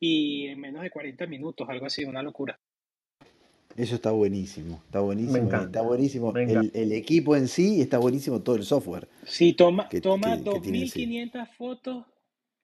y 0.00 0.48
en 0.48 0.60
menos 0.60 0.82
de 0.82 0.90
40 0.90 1.26
minutos, 1.26 1.68
algo 1.68 1.86
así, 1.86 2.04
una 2.04 2.22
locura. 2.22 2.58
Eso 3.76 3.94
está 3.94 4.10
buenísimo, 4.10 4.82
está 4.86 5.00
buenísimo, 5.00 5.60
está 5.60 5.82
buenísimo 5.82 6.32
el, 6.36 6.92
equipo 6.92 7.36
en 7.36 7.48
sí 7.48 7.76
y 7.76 7.80
está 7.80 7.98
buenísimo 7.98 8.40
todo 8.42 8.56
el 8.56 8.64
software. 8.64 9.08
Sí, 9.24 9.52
toma, 9.52 9.88
toma 10.02 10.36
2.500 10.36 11.48
fotos 11.56 12.04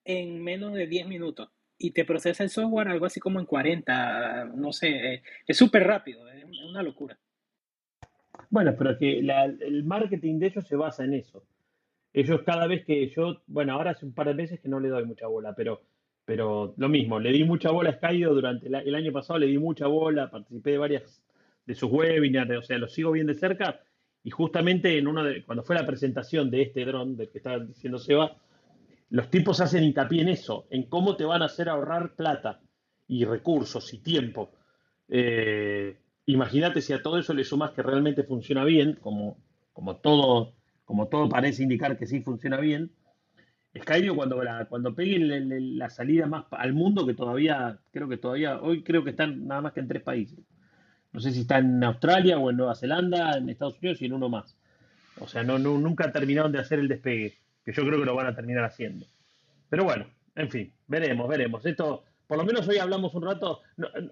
en 0.04 0.42
menos 0.42 0.74
de 0.74 0.86
10 0.86 1.07
minutos 1.09 1.48
y 1.78 1.92
te 1.92 2.04
procesa 2.04 2.42
el 2.42 2.50
software 2.50 2.88
algo 2.88 3.07
así 3.07 3.20
como 3.20 3.38
en 3.38 3.46
40, 3.46 4.46
no 4.57 4.72
sé, 4.72 4.88
eh, 4.88 5.22
es 5.46 5.57
súper 5.57 5.84
rápido, 5.84 6.28
es 6.28 6.44
una 6.68 6.82
locura. 6.82 7.18
Bueno, 8.50 8.74
pero 8.76 8.98
que 8.98 9.18
el 9.18 9.84
marketing 9.84 10.38
de 10.38 10.46
ellos 10.48 10.66
se 10.66 10.76
basa 10.76 11.04
en 11.04 11.14
eso. 11.14 11.44
Ellos 12.12 12.42
cada 12.44 12.66
vez 12.66 12.84
que 12.84 13.09
yo, 13.09 13.42
bueno, 13.46 13.74
ahora 13.74 13.90
hace 13.90 14.07
un 14.07 14.14
par 14.14 14.28
de 14.28 14.34
meses 14.34 14.61
que 14.61 14.68
no 14.68 14.80
le 14.80 14.88
doy 14.88 15.04
mucha 15.04 15.26
bola, 15.26 15.54
pero, 15.54 15.82
pero 16.27 16.74
lo 16.77 16.89
mismo, 16.91 17.18
le 17.18 17.33
di 17.33 17.45
mucha 17.45 17.70
bola 17.70 17.89
a 17.89 17.95
Skydio 17.95 18.35
durante 18.35 18.66
el 18.66 18.95
año 18.95 19.12
pasado, 19.12 19.39
le 19.39 19.47
di 19.47 19.57
mucha 19.57 19.87
bola, 19.87 20.31
participé 20.31 20.72
de 20.72 20.79
varias 20.79 21.22
de 21.64 21.74
sus 21.74 21.91
webinars, 21.91 22.59
o 22.59 22.62
sea, 22.62 22.77
lo 22.77 22.89
sigo 22.89 23.12
bien 23.12 23.27
de 23.27 23.35
cerca. 23.35 23.81
Y 24.22 24.31
justamente 24.31 24.99
en 24.99 25.07
uno 25.07 25.22
cuando 25.47 25.62
fue 25.62 25.77
la 25.77 25.87
presentación 25.87 26.51
de 26.51 26.62
este 26.62 26.85
dron, 26.85 27.16
del 27.16 27.31
que 27.31 27.39
estaba 27.39 27.61
diciendo 27.61 27.99
Seba, 27.99 28.37
los 29.09 29.31
tipos 29.31 29.61
hacen 29.61 29.85
hincapié 29.85 30.20
en 30.20 30.29
eso, 30.29 30.66
en 30.68 30.83
cómo 30.83 31.16
te 31.16 31.24
van 31.24 31.41
a 31.41 31.47
hacer 31.47 31.70
ahorrar 31.70 32.14
plata 32.14 32.61
y 33.09 33.24
recursos 33.24 33.95
y 33.95 33.99
tiempo. 33.99 34.51
Eh, 35.09 35.97
Imagínate 36.27 36.83
si 36.83 36.93
a 36.93 37.03
todo 37.03 37.18
eso 37.18 37.33
le 37.33 37.45
sumas 37.45 37.70
que 37.70 37.83
realmente 37.83 38.24
funciona 38.24 38.64
bien, 38.64 38.99
como, 39.01 39.39
como, 39.72 39.97
todo, 39.97 40.55
como 40.85 41.07
todo 41.07 41.29
parece 41.29 41.62
indicar 41.62 41.97
que 41.97 42.07
sí 42.07 42.20
funciona 42.20 42.59
bien. 42.59 42.91
Skydio 43.81 44.14
cuando, 44.14 44.43
cuando 44.68 44.95
pegue 44.95 45.18
la, 45.18 45.91
salida 45.91 46.27
más 46.27 46.45
al 46.51 46.72
mundo, 46.72 47.07
que 47.07 47.14
todavía, 47.14 47.79
creo 47.93 48.09
que 48.09 48.16
todavía, 48.16 48.61
hoy 48.61 48.83
creo 48.83 49.05
que 49.05 49.11
están 49.11 49.47
nada 49.47 49.61
más 49.61 49.72
que 49.72 49.81
en 49.81 49.89
tres 49.89 50.03
países. 50.03 50.39
No 51.12 51.20
sé 51.20 51.33
si 51.33 51.41
está 51.41 51.59
en 51.59 51.83
Australia 51.83 52.39
o 52.39 52.51
en 52.51 52.57
Nueva 52.57 52.74
Zelanda, 52.74 53.37
en 53.37 53.49
Estados 53.49 53.79
Unidos 53.81 54.03
y 54.03 54.07
en 54.07 54.12
uno 54.12 54.29
más. 54.29 54.57
O 55.20 55.27
sea, 55.27 55.43
no, 55.43 55.59
nunca 55.59 56.12
terminaron 56.12 56.53
de 56.53 56.59
hacer 56.59 56.79
el 56.79 56.89
despegue, 56.89 57.39
que 57.64 57.72
yo 57.72 57.85
creo 57.87 57.99
que 57.99 58.07
lo 58.07 58.14
van 58.14 58.27
a 58.27 58.35
terminar 58.35 58.64
haciendo. 58.64 59.07
Pero 59.68 59.85
bueno, 59.85 60.07
en 60.35 60.51
fin, 60.51 60.72
veremos, 60.87 61.29
veremos. 61.29 61.64
Esto 61.64 62.05
por 62.27 62.39
lo 62.39 62.45
menos 62.45 62.66
hoy 62.66 62.79
hablamos 62.79 63.14
un 63.14 63.22
rato, 63.22 63.61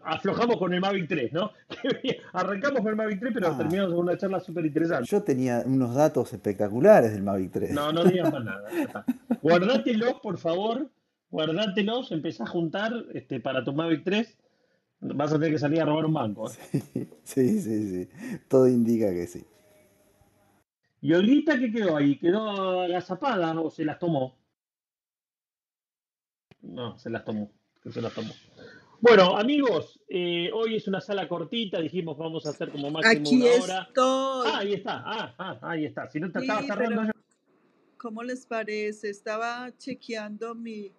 aflojamos 0.05 0.57
con 0.57 0.73
el 0.73 0.81
Mavic 0.81 1.09
3, 1.09 1.33
¿no? 1.33 1.51
Arrancamos 2.33 2.81
con 2.81 2.89
el 2.89 2.97
Mavic 2.97 3.21
3, 3.21 3.33
pero 3.35 3.49
ah. 3.49 3.57
terminamos 3.57 3.93
con 3.95 4.05
una 4.05 4.17
charla 4.17 4.41
súper 4.41 4.67
interesante. 4.67 5.09
Yo 5.11 5.23
tenía 5.23 5.62
unos 5.67 5.95
datos 5.95 6.33
espectaculares 6.33 7.12
del 7.12 7.23
Mavic 7.23 7.53
3. 7.53 7.73
No, 7.73 7.93
no 7.93 8.05
digas 8.05 8.33
más 8.33 8.45
nada. 8.45 9.05
Guardátelos, 9.43 10.15
por 10.23 10.39
favor, 10.39 10.89
guardátelos, 11.31 12.12
empezá 12.12 12.45
a 12.45 12.49
juntar 12.49 12.93
este, 13.15 13.41
para 13.41 13.65
tu 13.65 13.73
Mavic 13.73 14.05
3. 14.05 14.39
Vas 15.01 15.33
a 15.33 15.35
tener 15.35 15.51
que 15.51 15.59
salir 15.59 15.81
a 15.83 15.85
robar 15.85 16.07
un 16.07 16.15
banco. 16.15 16.51
¿eh? 16.73 17.09
Sí, 17.25 17.61
sí, 17.61 17.91
sí, 17.91 18.39
Todo 18.49 18.69
indica 18.69 19.11
que 19.11 19.27
sí. 19.27 19.45
¿Y 21.01 21.12
Olguita 21.12 21.59
qué 21.59 21.71
quedó 21.71 21.97
ahí? 21.97 22.17
¿Quedó 22.19 22.81
agazapada 22.83 23.61
o 23.61 23.71
se 23.71 23.85
las 23.85 23.99
tomó? 23.99 24.39
No, 26.62 26.97
se 26.99 27.11
las 27.11 27.25
tomó. 27.25 27.51
Bueno, 29.01 29.37
amigos, 29.37 30.01
eh, 30.09 30.51
hoy 30.55 30.76
es 30.76 30.89
una 30.89 31.01
sala 31.01 31.28
cortita, 31.28 31.80
dijimos 31.80 32.16
vamos 32.16 32.47
a 32.47 32.51
hacer 32.51 32.70
como 32.70 32.91
máximo 32.91 33.26
Aquí 33.26 33.37
una 33.37 33.62
hora. 33.62 33.82
Estoy. 33.82 34.49
Ah, 34.51 34.59
ahí 34.59 34.72
está, 34.72 35.03
ah, 35.05 35.35
ah, 35.39 35.59
ahí 35.62 35.85
está. 35.85 36.09
Si 36.09 36.18
no 36.18 36.32
te 36.32 36.39
estaba 36.39 36.62
cerrando. 36.62 37.12
¿Cómo 37.99 38.22
les 38.22 38.47
parece? 38.47 39.11
Estaba 39.11 39.70
chequeando 39.76 40.55
mi, 40.55 40.93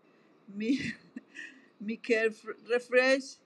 mi, 0.47 0.77
mi 1.79 1.97
Care 1.97 2.33
Refresh 2.67 3.37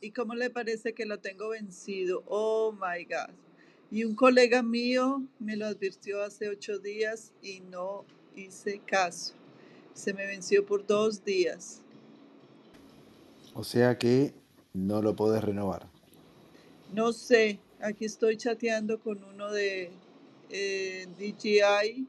y 0.00 0.10
cómo 0.12 0.34
le 0.34 0.48
parece 0.48 0.94
que 0.94 1.04
lo 1.04 1.18
tengo 1.18 1.50
vencido. 1.50 2.22
Oh 2.26 2.72
my 2.72 3.04
God. 3.04 3.34
Y 3.90 4.04
un 4.04 4.14
colega 4.14 4.62
mío 4.62 5.22
me 5.38 5.56
lo 5.56 5.66
advirtió 5.66 6.22
hace 6.22 6.48
ocho 6.48 6.78
días 6.78 7.32
y 7.42 7.60
no 7.60 8.06
hice 8.34 8.80
caso. 8.86 9.34
Se 9.92 10.14
me 10.14 10.26
venció 10.26 10.64
por 10.64 10.86
dos 10.86 11.24
días. 11.24 11.82
O 13.58 13.64
sea 13.64 13.96
que 13.96 14.34
no 14.74 15.00
lo 15.00 15.16
podés 15.16 15.42
renovar. 15.42 15.88
No 16.92 17.14
sé, 17.14 17.58
aquí 17.80 18.04
estoy 18.04 18.36
chateando 18.36 19.00
con 19.00 19.24
uno 19.24 19.50
de 19.50 19.90
eh, 20.50 21.06
DJI 21.18 22.06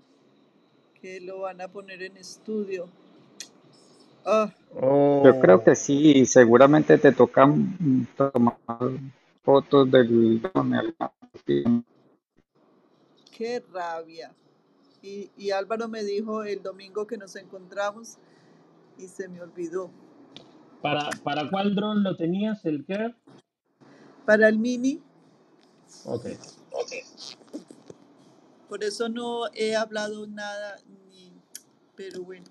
que 1.02 1.22
lo 1.22 1.40
van 1.40 1.62
a 1.62 1.70
poner 1.70 2.04
en 2.04 2.18
estudio. 2.18 2.90
Ah. 4.26 4.54
Yo 4.74 5.40
creo 5.40 5.64
que 5.64 5.74
sí, 5.78 6.26
seguramente 6.26 6.98
te 6.98 7.14
tocan 7.14 8.10
tomar 8.18 8.58
fotos 9.42 9.90
del 9.90 10.42
Qué 13.38 13.64
rabia. 13.72 14.34
Y, 15.02 15.32
y 15.38 15.52
Álvaro 15.52 15.88
me 15.88 16.04
dijo 16.04 16.44
el 16.44 16.62
domingo 16.62 17.08
que 17.08 17.16
nos 17.16 17.38
encontramos 17.38 18.18
y 18.98 19.08
se 19.08 19.30
me 19.30 19.40
olvidó. 19.40 19.90
¿Para, 20.82 21.10
¿Para 21.24 21.50
cuál 21.50 21.76
dron 21.76 22.04
lo 22.04 22.16
tenías, 22.16 22.64
el 22.66 22.86
qué? 22.86 23.14
Para 24.26 24.48
el 24.48 24.60
mini. 24.60 25.02
Ok. 26.06 26.26
Por 28.70 28.84
eso 28.84 29.08
no 29.10 29.48
he 29.54 29.76
hablado 29.76 30.28
nada, 30.28 30.78
ni, 31.10 31.32
pero 31.96 32.22
bueno, 32.24 32.46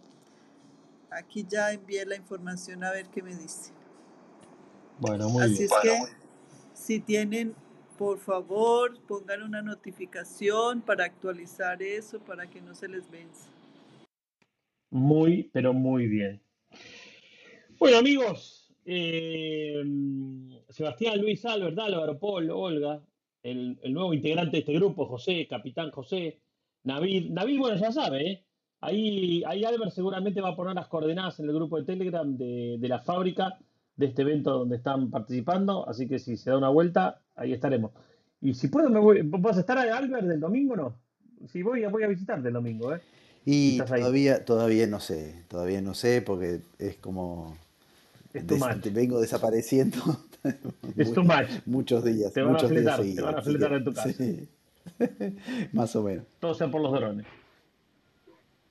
aquí 1.11 1.45
ya 1.49 1.72
envié 1.72 2.05
la 2.07 2.16
información 2.16 2.83
a 2.85 2.91
ver 2.91 3.07
qué 3.09 3.22
me 3.22 3.35
dice. 3.35 3.72
Bueno, 4.99 5.29
muy 5.29 5.43
Así 5.45 5.59
bien. 5.59 5.64
es 5.64 5.72
que 5.83 5.99
si 6.72 7.01
tienen, 7.01 7.55
por 7.99 8.18
favor, 8.18 8.99
pongan 9.07 9.43
una 9.43 9.61
notificación 9.61 10.81
para 10.81 11.05
actualizar 11.05 11.83
eso, 11.83 12.18
para 12.20 12.47
que 12.47 12.62
no 12.62 12.74
se 12.74 12.89
les 12.89 13.11
vence. 13.11 13.43
Muy, 14.91 15.51
pero 15.53 15.74
muy 15.74 16.07
bien. 16.07 16.41
Bueno, 17.79 17.99
amigos, 17.99 18.72
eh, 18.87 19.85
Sebastián, 20.70 21.20
Luis, 21.20 21.45
Albert, 21.45 21.79
Álvaro, 21.79 22.18
Paul, 22.18 22.51
Olga, 22.51 23.03
el, 23.43 23.79
nuevo 23.93 24.14
integrante 24.14 24.53
de 24.53 24.59
este 24.61 24.72
grupo, 24.72 25.05
José, 25.05 25.47
Capitán 25.47 25.91
José, 25.91 26.41
Navid. 26.85 27.31
Navid, 27.31 27.59
bueno, 27.59 27.77
ya 27.77 27.93
sabe, 27.93 28.31
¿eh? 28.31 28.45
Ahí, 28.81 29.43
ahí 29.47 29.64
Albert 29.64 29.93
seguramente 29.93 30.41
va 30.41 30.51
a 30.51 30.57
poner 30.57 30.74
las 30.74 30.89
coordenadas 30.89 31.39
en 31.41 31.47
el 31.47 31.55
grupo 31.55 31.77
de 31.77 31.85
Telegram 31.85 32.37
de, 32.37 32.79
la 32.81 33.01
fábrica 33.01 33.59
de 33.97 34.07
este 34.07 34.22
evento 34.22 34.53
donde 34.59 34.77
están 34.77 35.11
participando, 35.11 35.87
así 35.89 36.09
que 36.09 36.18
si 36.18 36.37
se 36.37 36.51
da 36.51 36.59
una 36.59 36.68
vuelta, 36.70 37.20
ahí 37.35 37.53
estaremos. 37.53 37.93
Y 38.41 38.55
si 38.55 38.68
puedo, 38.68 38.89
me 38.89 39.01
voy, 39.01 39.20
¿vas 39.22 39.59
a 39.59 39.61
estar 39.61 39.77
Albert 39.79 40.24
del 40.24 40.41
domingo 40.41 40.74
o 40.74 40.77
no? 40.77 41.01
Si 41.49 41.62
voy, 41.62 41.85
voy 41.87 42.05
a 42.05 42.09
visitarte 42.09 42.49
el 42.49 42.55
domingo, 42.55 42.95
¿eh? 42.95 43.01
Y 43.45 43.79
todavía, 43.79 44.45
todavía 44.45 44.87
no 44.87 44.99
sé, 44.99 45.45
todavía 45.49 45.81
no 45.81 45.95
sé, 45.95 46.20
porque 46.20 46.62
es 46.79 46.97
como 46.97 47.57
Es 48.39 48.47
too 48.47 48.57
much. 48.59 48.93
vengo 48.93 49.20
desapareciendo 49.20 49.99
Es 50.97 51.12
too 51.12 51.22
much. 51.24 51.49
muchos 51.66 52.05
días, 52.05 52.32
Te 52.32 52.41
van 52.43 52.51
a 52.51 52.53
muchos 52.53 52.70
días 52.70 53.01
te 53.14 53.20
van 53.22 53.34
a 53.37 53.43
fletar 53.43 53.70
que 53.70 53.76
en 53.76 53.84
tu 53.84 53.93
casa. 53.93 54.12
sí, 54.12 54.49
más 55.72 55.95
o 55.97 56.03
menos. 56.03 56.24
Todo 56.41 56.55
sea 56.55 56.70
por 56.70 56.80
los 56.80 56.93
drones. 56.93 57.26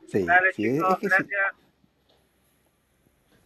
Sí, 0.08 0.24
Dale, 0.24 0.54
sí, 0.54 0.64
chicos, 0.64 0.90
es 0.94 0.98
que 1.00 1.08
sí. 1.10 1.16
gracias. 1.18 1.40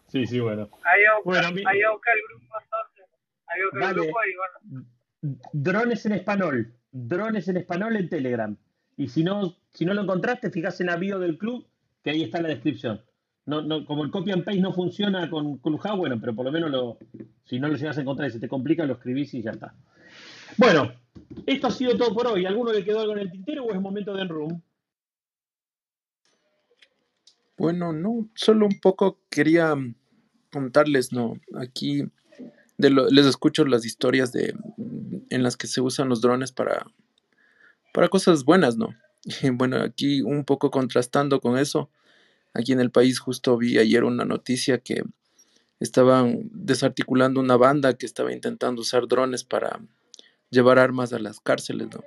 Sí, 0.08 0.26
sí, 0.28 0.40
bueno. 0.40 0.70
Ahí 0.84 1.02
a 1.06 1.16
buscar, 1.24 1.44
Bueno, 1.44 1.52
mi- 1.56 1.64
ahí 1.68 1.82
a 1.84 1.92
buscar 1.92 2.14
el 2.16 2.22
grupo 2.30 2.56
entonces. 2.64 3.06
Ahí 3.48 3.62
a 3.62 3.66
buscar 3.72 3.90
el 3.90 3.96
grupo 3.96 4.20
y 4.24 4.36
bueno. 4.36 4.86
Drones 5.54 6.06
en 6.06 6.12
español. 6.14 6.74
Drones 6.92 7.48
en 7.48 7.58
español 7.58 7.96
en 7.96 8.10
Telegram. 8.10 8.58
Y 8.98 9.08
si 9.10 9.24
no, 9.24 9.56
si 9.72 9.86
no 9.86 9.94
lo 9.94 10.02
encontraste, 10.02 10.50
fijas 10.52 10.80
en 10.82 10.88
la 10.88 10.96
bio 10.98 11.20
del 11.20 11.38
club, 11.38 11.66
que 12.04 12.10
ahí 12.10 12.24
está 12.24 12.42
la 12.42 12.50
descripción. 12.50 13.02
No, 13.50 13.62
no, 13.64 13.86
como 13.86 14.04
el 14.06 14.12
copy 14.12 14.32
and 14.32 14.46
paste 14.46 14.62
no 14.62 14.74
funciona 14.74 15.30
con 15.30 15.58
Clubhouse, 15.58 15.98
bueno, 15.98 16.20
pero 16.22 16.36
por 16.36 16.46
lo 16.46 16.52
menos 16.54 16.72
lo, 16.72 17.00
si 17.46 17.60
no 17.60 17.68
lo 17.68 17.76
llegas 17.78 17.98
a 17.98 18.02
encontrar 18.02 18.30
y 18.30 18.34
se 18.34 18.40
te 18.40 18.48
complica, 18.50 18.86
lo 18.86 18.94
escribís 18.94 19.34
y 19.34 19.42
ya 19.44 19.52
está. 19.52 19.76
Bueno, 20.58 20.94
esto 21.48 21.68
ha 21.68 21.72
sido 21.72 21.98
todo 21.98 22.14
por 22.14 22.28
hoy. 22.28 22.46
¿Alguno 22.46 22.74
le 22.74 22.86
quedó 22.86 23.02
algo 23.02 23.14
en 23.14 23.20
el 23.20 23.32
tintero 23.32 23.66
o 23.66 23.74
es 23.74 23.82
momento 23.82 24.14
de 24.14 24.22
Enroom? 24.24 24.62
Bueno, 27.58 27.94
no, 27.94 28.30
solo 28.36 28.66
un 28.68 28.80
poco 28.80 29.20
quería 29.30 29.76
mm, 29.76 29.96
contarles, 30.52 31.12
¿no? 31.14 31.40
Aquí 31.60 32.04
de 32.78 32.90
lo- 32.90 33.10
les 33.10 33.26
escucho 33.26 33.66
las 33.66 33.86
historias 33.86 34.32
de 34.32 34.54
mm, 34.78 35.18
en 35.30 35.44
las 35.44 35.58
que 35.58 35.68
se 35.68 35.82
usan 35.82 36.10
los 36.10 36.22
drones 36.22 36.52
para, 36.52 36.86
para 37.94 38.10
cosas 38.10 38.46
buenas, 38.46 38.78
¿no? 38.78 38.90
Y 39.26 39.50
bueno, 39.52 39.78
aquí 39.78 40.22
un 40.22 40.46
poco 40.46 40.72
contrastando 40.72 41.42
con 41.42 41.58
eso, 41.58 41.90
aquí 42.54 42.72
en 42.72 42.80
el 42.80 42.92
país 42.92 43.20
justo 43.20 43.58
vi 43.58 43.78
ayer 43.78 44.04
una 44.04 44.26
noticia 44.26 44.80
que 44.80 45.04
estaban 45.80 46.50
desarticulando 46.52 47.40
una 47.40 47.58
banda 47.58 47.94
que 47.94 48.06
estaba 48.06 48.34
intentando 48.34 48.82
usar 48.82 49.08
drones 49.08 49.44
para 49.44 49.80
llevar 50.50 50.80
armas 50.80 51.14
a 51.14 51.20
las 51.20 51.40
cárceles, 51.40 51.88
¿no? 51.94 52.04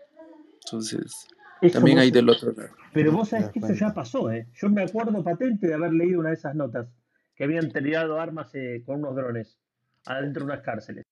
Entonces, 0.65 1.27
Eso 1.61 1.75
también 1.75 1.99
hay 1.99 2.11
del 2.11 2.29
otro 2.29 2.53
lado. 2.53 2.71
Pero 2.93 3.13
vos 3.13 3.31
sabés 3.31 3.51
que 3.51 3.59
eso 3.59 3.73
ya 3.73 3.95
pasó, 3.95 4.31
¿eh? 4.31 4.49
Yo 4.55 4.69
me 4.69 4.83
acuerdo 4.83 5.25
patente 5.25 5.67
de 5.67 5.75
haber 5.75 5.93
leído 5.93 6.21
una 6.21 6.31
de 6.31 6.35
esas 6.35 6.55
notas 6.55 6.89
que 7.35 7.45
habían 7.45 7.71
tirado 7.71 8.21
armas 8.21 8.55
eh, 8.55 8.83
con 8.85 8.99
unos 8.99 9.17
drones 9.17 9.59
adentro 10.05 10.45
de 10.45 10.53
unas 10.53 10.63
cárceles. 10.63 11.05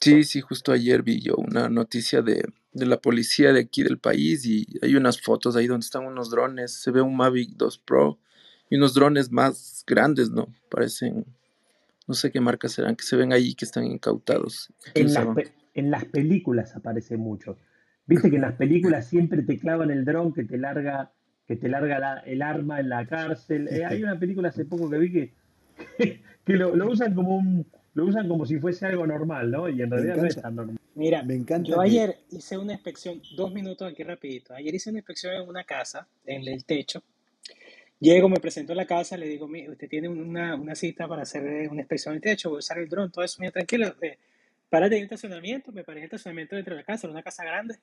Sí, 0.00 0.22
sí, 0.24 0.40
justo 0.40 0.72
ayer 0.72 1.02
vi 1.02 1.20
yo 1.20 1.34
una 1.36 1.68
noticia 1.68 2.22
de, 2.22 2.44
de 2.72 2.86
la 2.86 2.98
policía 3.00 3.52
de 3.52 3.60
aquí 3.60 3.82
del 3.82 3.98
país 3.98 4.44
y 4.46 4.66
hay 4.82 4.94
unas 4.94 5.20
fotos 5.20 5.56
ahí 5.56 5.66
donde 5.66 5.84
están 5.84 6.04
unos 6.06 6.30
drones, 6.30 6.72
se 6.72 6.90
ve 6.90 7.00
un 7.00 7.16
Mavic 7.16 7.50
2 7.56 7.78
Pro 7.78 8.18
y 8.70 8.76
unos 8.76 8.94
drones 8.94 9.32
más 9.32 9.82
grandes, 9.86 10.30
¿no? 10.30 10.46
Parecen, 10.70 11.24
no 12.06 12.14
sé 12.14 12.30
qué 12.30 12.40
marcas 12.40 12.72
serán, 12.72 12.94
que 12.94 13.04
se 13.04 13.16
ven 13.16 13.32
ahí 13.32 13.54
que 13.54 13.64
están 13.64 13.84
incautados. 13.84 14.72
En 14.94 15.12
las, 15.12 15.26
pe- 15.34 15.52
en 15.74 15.90
las 15.90 16.04
películas 16.04 16.76
aparece 16.76 17.16
mucho. 17.16 17.58
Viste 18.06 18.30
que 18.30 18.36
en 18.36 18.42
las 18.42 18.54
películas 18.54 19.08
siempre 19.08 19.42
te 19.42 19.58
clavan 19.58 19.90
el 19.90 20.04
dron 20.04 20.32
que 20.32 20.44
te 20.44 20.58
larga, 20.58 21.12
que 21.46 21.56
te 21.56 21.68
larga 21.68 21.98
la- 21.98 22.18
el 22.20 22.40
arma 22.42 22.78
en 22.78 22.88
la 22.88 23.04
cárcel. 23.06 23.68
Eh, 23.68 23.84
hay 23.84 24.02
una 24.02 24.18
película 24.18 24.50
hace 24.50 24.64
poco 24.64 24.88
que 24.88 24.98
vi 24.98 25.12
que, 25.12 25.34
que 26.46 26.52
lo, 26.54 26.76
lo 26.76 26.88
usan 26.90 27.14
como 27.14 27.36
un, 27.36 27.66
lo 27.98 28.04
usan 28.06 28.28
como 28.28 28.46
si 28.46 28.58
fuese 28.60 28.86
algo 28.86 29.06
normal, 29.06 29.50
¿no? 29.50 29.68
Y 29.68 29.82
en 29.82 29.90
realidad 29.90 30.16
no 30.16 30.26
es 30.26 30.40
tan 30.40 30.54
normal. 30.54 30.76
Mira, 30.94 31.22
me 31.24 31.34
encanta 31.34 31.68
yo 31.68 31.80
que 31.80 31.82
ayer 31.88 32.16
hice 32.30 32.56
una 32.56 32.74
inspección, 32.74 33.20
dos 33.36 33.52
minutos 33.52 33.90
aquí 33.90 34.04
rapidito. 34.04 34.54
Ayer 34.54 34.72
hice 34.72 34.90
una 34.90 35.00
inspección 35.00 35.34
en 35.34 35.48
una 35.48 35.64
casa, 35.64 36.06
en 36.24 36.46
el 36.46 36.64
techo. 36.64 37.02
Llego, 37.98 38.28
me 38.28 38.38
presento 38.38 38.72
a 38.72 38.76
la 38.76 38.86
casa, 38.86 39.16
le 39.16 39.26
digo, 39.26 39.48
"Mire, 39.48 39.70
usted 39.70 39.88
tiene 39.88 40.08
una, 40.08 40.54
una 40.54 40.76
cita 40.76 41.08
para 41.08 41.22
hacer 41.22 41.44
eh, 41.44 41.68
una 41.68 41.80
inspección 41.80 42.14
del 42.14 42.22
techo, 42.22 42.50
voy 42.50 42.58
a 42.58 42.60
usar 42.60 42.78
el 42.78 42.88
dron, 42.88 43.10
todo 43.10 43.24
eso, 43.24 43.38
mira, 43.40 43.50
tranquilo. 43.50 43.92
Eh, 44.00 44.16
párate 44.70 44.94
en 44.94 44.98
el 45.00 45.04
estacionamiento, 45.04 45.72
me 45.72 45.82
paré 45.82 45.98
en 45.98 46.02
el 46.04 46.06
estacionamiento 46.06 46.54
dentro 46.54 46.74
de 46.76 46.82
la 46.82 46.86
casa, 46.86 47.08
era 47.08 47.12
una 47.12 47.22
casa 47.24 47.44
grande. 47.44 47.78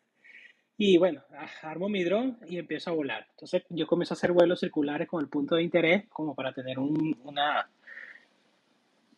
Y 0.77 0.97
bueno, 0.97 1.21
armo 1.61 1.89
mi 1.89 2.03
dron 2.05 2.37
y 2.47 2.57
empiezo 2.57 2.89
a 2.89 2.93
volar. 2.93 3.27
Entonces 3.31 3.63
yo 3.69 3.85
comienzo 3.87 4.13
a 4.13 4.15
hacer 4.17 4.31
vuelos 4.31 4.61
circulares 4.61 5.07
con 5.09 5.21
el 5.21 5.27
punto 5.29 5.55
de 5.55 5.63
interés, 5.63 6.05
como 6.07 6.33
para 6.33 6.53
tener 6.53 6.79
un- 6.79 7.17
una, 7.25 7.67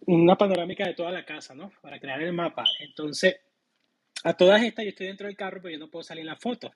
una 0.06 0.36
panorámica 0.38 0.86
de 0.86 0.94
toda 0.94 1.12
la 1.12 1.26
casa, 1.26 1.54
¿no? 1.54 1.72
Para 1.82 2.00
crear 2.00 2.22
el 2.22 2.34
mapa. 2.34 2.64
Entonces, 2.80 3.40
a 4.24 4.34
todas 4.34 4.62
estas 4.64 4.86
yo 4.86 4.90
estoy 4.90 5.08
dentro 5.08 5.28
del 5.28 5.36
carro, 5.36 5.60
pero 5.62 5.74
yo 5.74 5.80
no 5.80 5.90
puedo 5.90 6.04
salir 6.04 6.22
en 6.22 6.28
la 6.28 6.36
foto. 6.36 6.72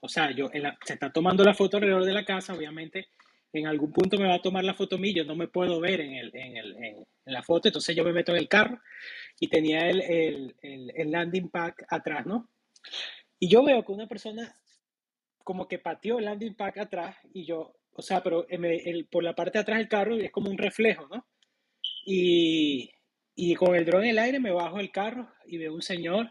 O 0.00 0.08
sea, 0.08 0.30
yo 0.30 0.50
en 0.52 0.62
la- 0.62 0.78
se 0.84 0.94
está 0.94 1.10
tomando 1.10 1.42
la 1.44 1.54
foto 1.54 1.76
alrededor 1.76 2.04
de 2.04 2.12
la 2.14 2.24
casa, 2.24 2.54
obviamente 2.54 3.08
en 3.52 3.66
algún 3.66 3.92
punto 3.92 4.18
me 4.18 4.28
va 4.28 4.34
a 4.34 4.42
tomar 4.42 4.64
la 4.64 4.74
foto 4.74 4.98
mí, 4.98 5.14
yo 5.14 5.24
no 5.24 5.34
me 5.34 5.48
puedo 5.48 5.80
ver 5.80 6.00
en, 6.00 6.14
el, 6.14 6.30
en, 6.34 6.56
el, 6.56 6.76
en, 6.76 7.06
la 7.24 7.42
foto, 7.42 7.68
entonces 7.68 7.94
yo 7.96 8.04
me 8.04 8.12
meto 8.12 8.32
en 8.32 8.38
el 8.38 8.48
carro 8.48 8.78
y 9.40 9.48
tenía 9.48 9.88
el, 9.88 10.00
el, 10.02 10.54
el, 10.94 11.10
landing 11.10 11.48
pack 11.48 11.86
atrás, 11.88 12.26
¿no? 12.26 12.48
Y 13.38 13.48
yo 13.48 13.64
veo 13.64 13.84
que 13.84 13.92
una 13.92 14.06
persona 14.06 14.54
como 15.38 15.68
que 15.68 15.78
pateó 15.78 16.18
el 16.18 16.26
landing 16.26 16.54
pack 16.54 16.78
atrás 16.78 17.16
y 17.32 17.46
yo, 17.46 17.76
o 17.92 18.02
sea, 18.02 18.22
pero 18.22 18.46
por 19.10 19.24
la 19.24 19.34
parte 19.34 19.58
de 19.58 19.62
atrás 19.62 19.78
del 19.78 19.88
carro 19.88 20.16
es 20.16 20.30
como 20.30 20.50
un 20.50 20.58
reflejo, 20.58 21.08
¿no? 21.08 21.26
Y, 22.08 22.92
y 23.34 23.54
con 23.56 23.74
el 23.74 23.84
dron 23.84 24.04
en 24.04 24.10
el 24.10 24.18
aire 24.20 24.38
me 24.38 24.52
bajo 24.52 24.78
del 24.78 24.92
carro 24.92 25.28
y 25.44 25.58
veo 25.58 25.74
un 25.74 25.82
señor 25.82 26.30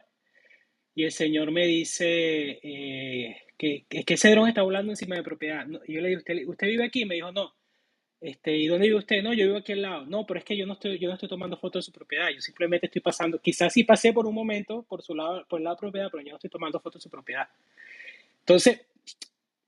y 0.95 1.03
el 1.03 1.11
señor 1.11 1.51
me 1.51 1.67
dice 1.67 2.59
eh, 2.63 3.38
que, 3.57 3.86
que, 3.89 4.13
ese 4.13 4.32
dron 4.32 4.47
está 4.47 4.61
volando 4.61 4.93
encima 4.93 5.17
de 5.17 5.23
propiedad. 5.23 5.65
No, 5.65 5.82
y 5.86 5.93
yo 5.93 6.01
le 6.01 6.07
digo, 6.07 6.19
¿usted, 6.19 6.47
¿usted 6.47 6.67
vive 6.67 6.86
aquí? 6.86 7.03
Me 7.03 7.15
dijo, 7.15 7.34
no. 7.34 7.53
Este, 8.21 8.55
¿y 8.55 8.67
dónde 8.67 8.88
vive 8.88 8.99
usted? 8.99 9.21
No, 9.21 9.34
yo 9.34 9.45
vivo 9.45 9.57
aquí 9.57 9.73
al 9.73 9.82
lado. 9.82 10.05
No, 10.05 10.26
pero 10.26 10.39
es 10.39 10.45
que 10.45 10.55
yo 10.55 10.65
no 10.65 10.73
estoy, 10.73 10.97
yo 10.97 11.09
no 11.09 11.15
estoy 11.15 11.28
tomando 11.28 11.57
fotos 11.57 11.86
de 11.86 11.91
su 11.91 11.91
propiedad. 11.91 12.30
Yo 12.30 12.39
simplemente 12.39 12.86
estoy 12.86 13.01
pasando. 13.01 13.39
Quizás 13.39 13.73
sí 13.73 13.84
pasé 13.84 14.13
por 14.13 14.26
un 14.26 14.34
momento 14.34 14.84
por 14.84 15.01
su 15.01 15.13
lado, 15.13 15.45
por 15.49 15.59
el 15.59 15.65
lado 15.65 15.76
de 15.76 15.80
propiedad, 15.82 16.07
pero 16.09 16.23
yo 16.23 16.30
no 16.30 16.38
estoy 16.38 16.49
tomando 16.49 16.80
fotos 16.80 17.01
de 17.01 17.03
su 17.03 17.09
propiedad. 17.09 17.49
Entonces, 18.39 18.86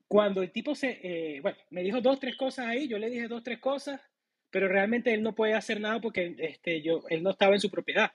cuando 0.08 0.42
el 0.42 0.52
tipo 0.52 0.74
se, 0.76 1.00
eh, 1.04 1.42
bueno, 1.42 1.58
me 1.72 1.84
dijo 1.84 2.00
dos, 2.00 2.22
tres 2.22 2.38
cosas 2.38 2.68
ahí, 2.68 2.88
yo 2.88 2.98
le 2.98 3.10
dije 3.10 3.28
dos, 3.28 3.44
tres 3.44 3.60
cosas, 3.60 4.00
pero 4.50 4.68
realmente 4.68 5.14
él 5.14 5.24
no 5.24 5.36
puede 5.36 5.54
hacer 5.54 5.80
nada 5.80 6.00
porque 6.00 6.36
este, 6.40 6.82
yo, 6.82 7.04
él 7.10 7.24
no 7.24 7.32
estaba 7.32 7.54
en 7.54 7.60
su 7.60 7.70
propiedad. 7.70 8.12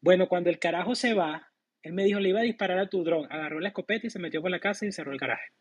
Bueno, 0.00 0.28
cuando 0.28 0.50
el 0.50 0.58
carajo 0.58 0.94
se 0.94 1.14
va, 1.14 1.50
él 1.82 1.92
me 1.92 2.04
dijo, 2.04 2.20
le 2.20 2.30
iba 2.30 2.40
a 2.40 2.44
disparar 2.44 2.78
a 2.78 2.88
tu 2.88 3.04
dron. 3.04 3.26
Agarró 3.30 3.60
la 3.60 3.68
escopeta 3.68 4.06
y 4.06 4.10
se 4.10 4.18
metió 4.18 4.42
por 4.42 4.50
la 4.50 4.60
casa 4.60 4.86
y 4.86 4.92
cerró 4.92 5.12
el 5.12 5.18
garaje. 5.18 5.52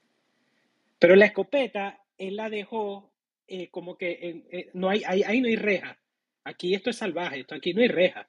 Pero 1.00 1.16
la 1.16 1.26
escopeta, 1.26 2.02
él 2.18 2.36
la 2.36 2.50
dejó 2.50 3.14
eh, 3.48 3.70
como 3.70 3.98
que 3.98 4.44
eh, 4.52 4.70
no 4.74 4.90
hay, 4.90 5.04
ahí, 5.06 5.40
no 5.40 5.48
hay 5.48 5.56
reja. 5.56 6.00
Aquí 6.44 6.74
esto 6.74 6.90
es 6.90 6.98
salvaje, 6.98 7.42
esto 7.42 7.56
aquí 7.56 7.74
no 7.74 7.82
hay 7.82 7.88
reja. 7.88 8.28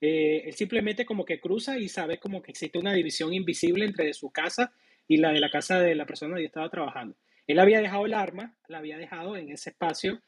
Eh, 0.00 0.42
él 0.46 0.54
simplemente 0.54 1.04
como 1.04 1.24
que 1.24 1.40
cruza 1.40 1.78
y 1.78 1.88
sabe 1.88 2.18
como 2.18 2.42
que 2.42 2.52
existe 2.52 2.78
una 2.78 2.92
división 2.92 3.32
invisible 3.32 3.84
entre 3.84 4.12
su 4.12 4.30
casa 4.30 4.72
y 5.08 5.16
la 5.16 5.32
de 5.32 5.40
la 5.40 5.50
casa 5.50 5.80
de 5.80 5.94
la 5.94 6.06
persona 6.06 6.34
donde 6.34 6.46
estaba 6.46 6.70
trabajando. 6.70 7.16
Él 7.46 7.58
había 7.58 7.80
dejado 7.80 8.06
el 8.06 8.14
arma, 8.14 8.56
la 8.68 8.78
había 8.78 8.98
dejado 8.98 9.36
en 9.36 9.50
ese 9.50 9.70
espacio 9.70 10.22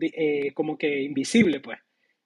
eh, 0.00 0.52
como 0.54 0.76
que 0.78 1.02
invisible, 1.02 1.60
pues. 1.60 1.78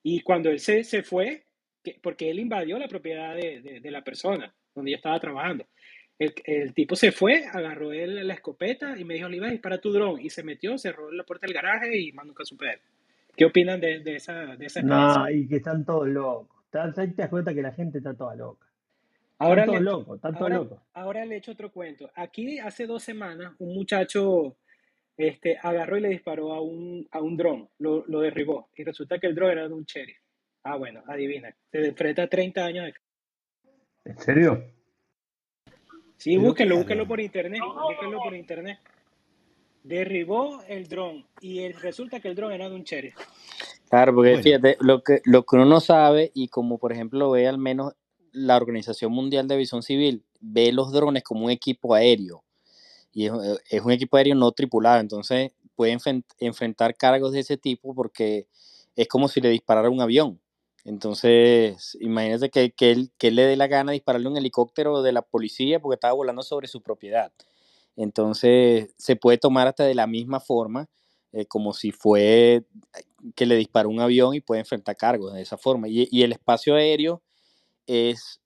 Y 0.03 0.21
cuando 0.21 0.49
él 0.49 0.59
se, 0.59 0.83
se 0.83 1.03
fue, 1.03 1.45
que- 1.83 1.97
porque 2.01 2.29
él 2.29 2.39
invadió 2.39 2.77
la 2.79 2.87
propiedad 2.87 3.35
de, 3.35 3.61
de- 3.61 3.79
de 3.79 3.91
la 3.91 4.03
persona 4.03 4.53
donde 4.75 4.91
yo 4.91 4.97
estaba 4.97 5.19
trabajando. 5.19 5.65
El, 6.17 6.33
el 6.45 6.73
tipo 6.73 6.95
se 6.95 7.11
fue, 7.11 7.45
agarró 7.45 7.93
él 7.93 8.27
la 8.27 8.33
escopeta 8.33 8.97
y 8.97 9.05
me 9.05 9.13
dijo, 9.15 9.29
le 9.29 9.37
iba 9.37 9.47
a 9.47 9.51
disparar 9.51 9.79
tu 9.79 9.91
dron. 9.91 10.19
Y 10.19 10.29
se 10.29 10.43
metió, 10.43 10.77
cerró 10.77 11.11
la 11.11 11.23
puerta 11.23 11.47
del 11.47 11.53
garaje 11.53 11.97
y 11.97 12.11
más 12.11 12.25
nunca 12.25 12.43
supe 12.45 12.71
él. 12.71 12.79
¿Qué 13.37 13.45
opinan 13.45 13.79
de, 13.79 13.99
de 13.99 14.15
esa, 14.17 14.55
de 14.57 14.65
esa 14.65 14.81
No, 14.81 15.29
y 15.29 15.47
que 15.47 15.57
están 15.57 15.85
todos 15.85 16.07
locos. 16.09 16.57
Ahí 16.73 17.07
te 17.11 17.21
das 17.21 17.29
cuenta 17.29 17.53
que 17.53 17.61
la 17.61 17.71
gente 17.71 17.99
está 17.99 18.13
toda 18.13 18.35
loca. 18.35 18.67
Ahora 19.37 19.61
Están 19.61 19.65
todos 19.75 19.79
le, 19.85 19.91
locos, 19.91 20.15
están 20.17 20.31
todos 20.33 20.41
ahora, 20.43 20.55
locos. 20.57 20.79
ahora 20.93 21.25
le 21.25 21.35
echo 21.37 21.51
otro 21.53 21.71
cuento. 21.71 22.11
Aquí 22.15 22.59
hace 22.59 22.85
dos 22.85 23.01
semanas 23.01 23.53
un 23.59 23.73
muchacho 23.73 24.57
este, 25.19 25.57
agarró 25.61 25.97
y 25.97 26.01
le 26.01 26.07
disparó 26.09 26.53
a 26.53 26.61
un, 26.61 27.05
a 27.11 27.19
un 27.19 27.35
dron, 27.35 27.69
lo, 27.77 28.05
lo 28.07 28.21
derribó. 28.21 28.69
Y 28.75 28.85
resulta 28.85 29.19
que 29.19 29.27
el 29.27 29.35
dron 29.35 29.51
era 29.51 29.67
de 29.67 29.73
un 29.73 29.85
cherry. 29.85 30.15
Ah, 30.63 30.77
bueno, 30.77 31.03
adivina. 31.07 31.53
Se 31.71 31.85
enfrenta 31.87 32.23
a 32.23 32.27
30 32.27 32.63
años 32.65 32.85
de... 32.85 32.93
¿En 34.11 34.17
serio? 34.17 34.63
Sí, 36.15 36.37
búsquenlo, 36.37 36.77
búsquenlo 36.77 37.05
por 37.05 37.19
internet, 37.19 37.61
búsquenlo 37.61 38.19
por 38.19 38.33
internet. 38.33 38.79
Derribó 39.83 40.61
el 40.69 40.87
dron 40.87 41.25
y 41.41 41.59
el- 41.63 41.73
resulta 41.73 42.19
que 42.21 42.29
el 42.29 42.35
dron 42.35 42.53
era 42.53 42.69
de 42.69 42.75
un 42.75 42.83
cherry. 42.85 43.13
Claro, 43.89 44.13
porque 44.15 44.29
bueno, 44.31 44.43
fíjate, 44.43 44.77
lo 44.79 45.01
que, 45.03 45.21
lo 45.25 45.43
que 45.43 45.55
uno 45.57 45.65
no 45.65 45.79
sabe, 45.81 46.31
y 46.33 46.47
como 46.47 46.77
por 46.77 46.93
ejemplo 46.93 47.19
lo 47.19 47.31
ve 47.31 47.47
al 47.47 47.57
menos 47.57 47.93
la 48.31 48.55
Organización 48.55 49.11
Mundial 49.11 49.47
de 49.47 49.55
Aviación 49.55 49.81
Civil, 49.83 50.23
ve 50.39 50.71
los 50.71 50.91
drones 50.93 51.23
como 51.23 51.45
un 51.45 51.51
equipo 51.51 51.93
aéreo. 51.93 52.43
Y 53.11 53.25
es, 53.27 53.33
eh, 53.33 53.57
es 53.69 53.81
un 53.81 53.91
equipo 53.91 54.17
aéreo 54.17 54.35
no 54.35 54.51
tripulado, 54.51 54.99
entonces 54.99 55.51
puede 55.75 55.97
enfrentar 56.39 56.95
cargos 56.95 57.31
de 57.31 57.39
ese 57.39 57.57
tipo 57.57 57.95
porque 57.95 58.47
es 58.95 59.07
como 59.07 59.27
si 59.29 59.39
le 59.41 59.49
disparara 59.49 59.89
un 59.89 60.01
avión. 60.01 60.39
Entonces, 60.85 61.97
imagínate 62.01 62.49
que, 62.49 62.71
que 62.71 62.91
él, 62.91 63.11
que 63.17 63.31
le 63.31 63.43
dé 63.45 63.55
la 63.55 63.67
gana 63.67 63.91
de 63.91 63.95
dispararle 63.95 64.27
un 64.27 64.37
helicóptero 64.37 65.01
de 65.01 65.11
la 65.13 65.21
policía 65.21 65.79
porque 65.79 65.95
estaba 65.95 66.13
volando 66.13 66.41
sobre 66.43 66.67
su 66.67 66.81
propiedad. 66.81 67.31
Entonces, 67.95 68.93
se 68.97 69.15
puede 69.15 69.37
tomar 69.37 69.67
hasta 69.67 69.83
de 69.85 69.95
la 69.95 70.07
misma 70.07 70.39
forma, 70.39 70.89
eh, 71.31 71.45
como 71.45 71.73
si 71.73 71.91
fue 71.91 72.65
que 73.35 73.45
le 73.45 73.55
dispara 73.55 73.87
un 73.87 73.99
avión 73.99 74.35
y 74.35 74.41
puede 74.41 74.61
enfrentar 74.61 74.97
cargos 74.97 75.33
de 75.33 75.41
esa 75.41 75.57
forma. 75.57 75.87
Y 75.89 76.23
el 76.23 76.31
espacio 76.31 76.75
aéreo 76.75 77.21
es, 77.87 78.41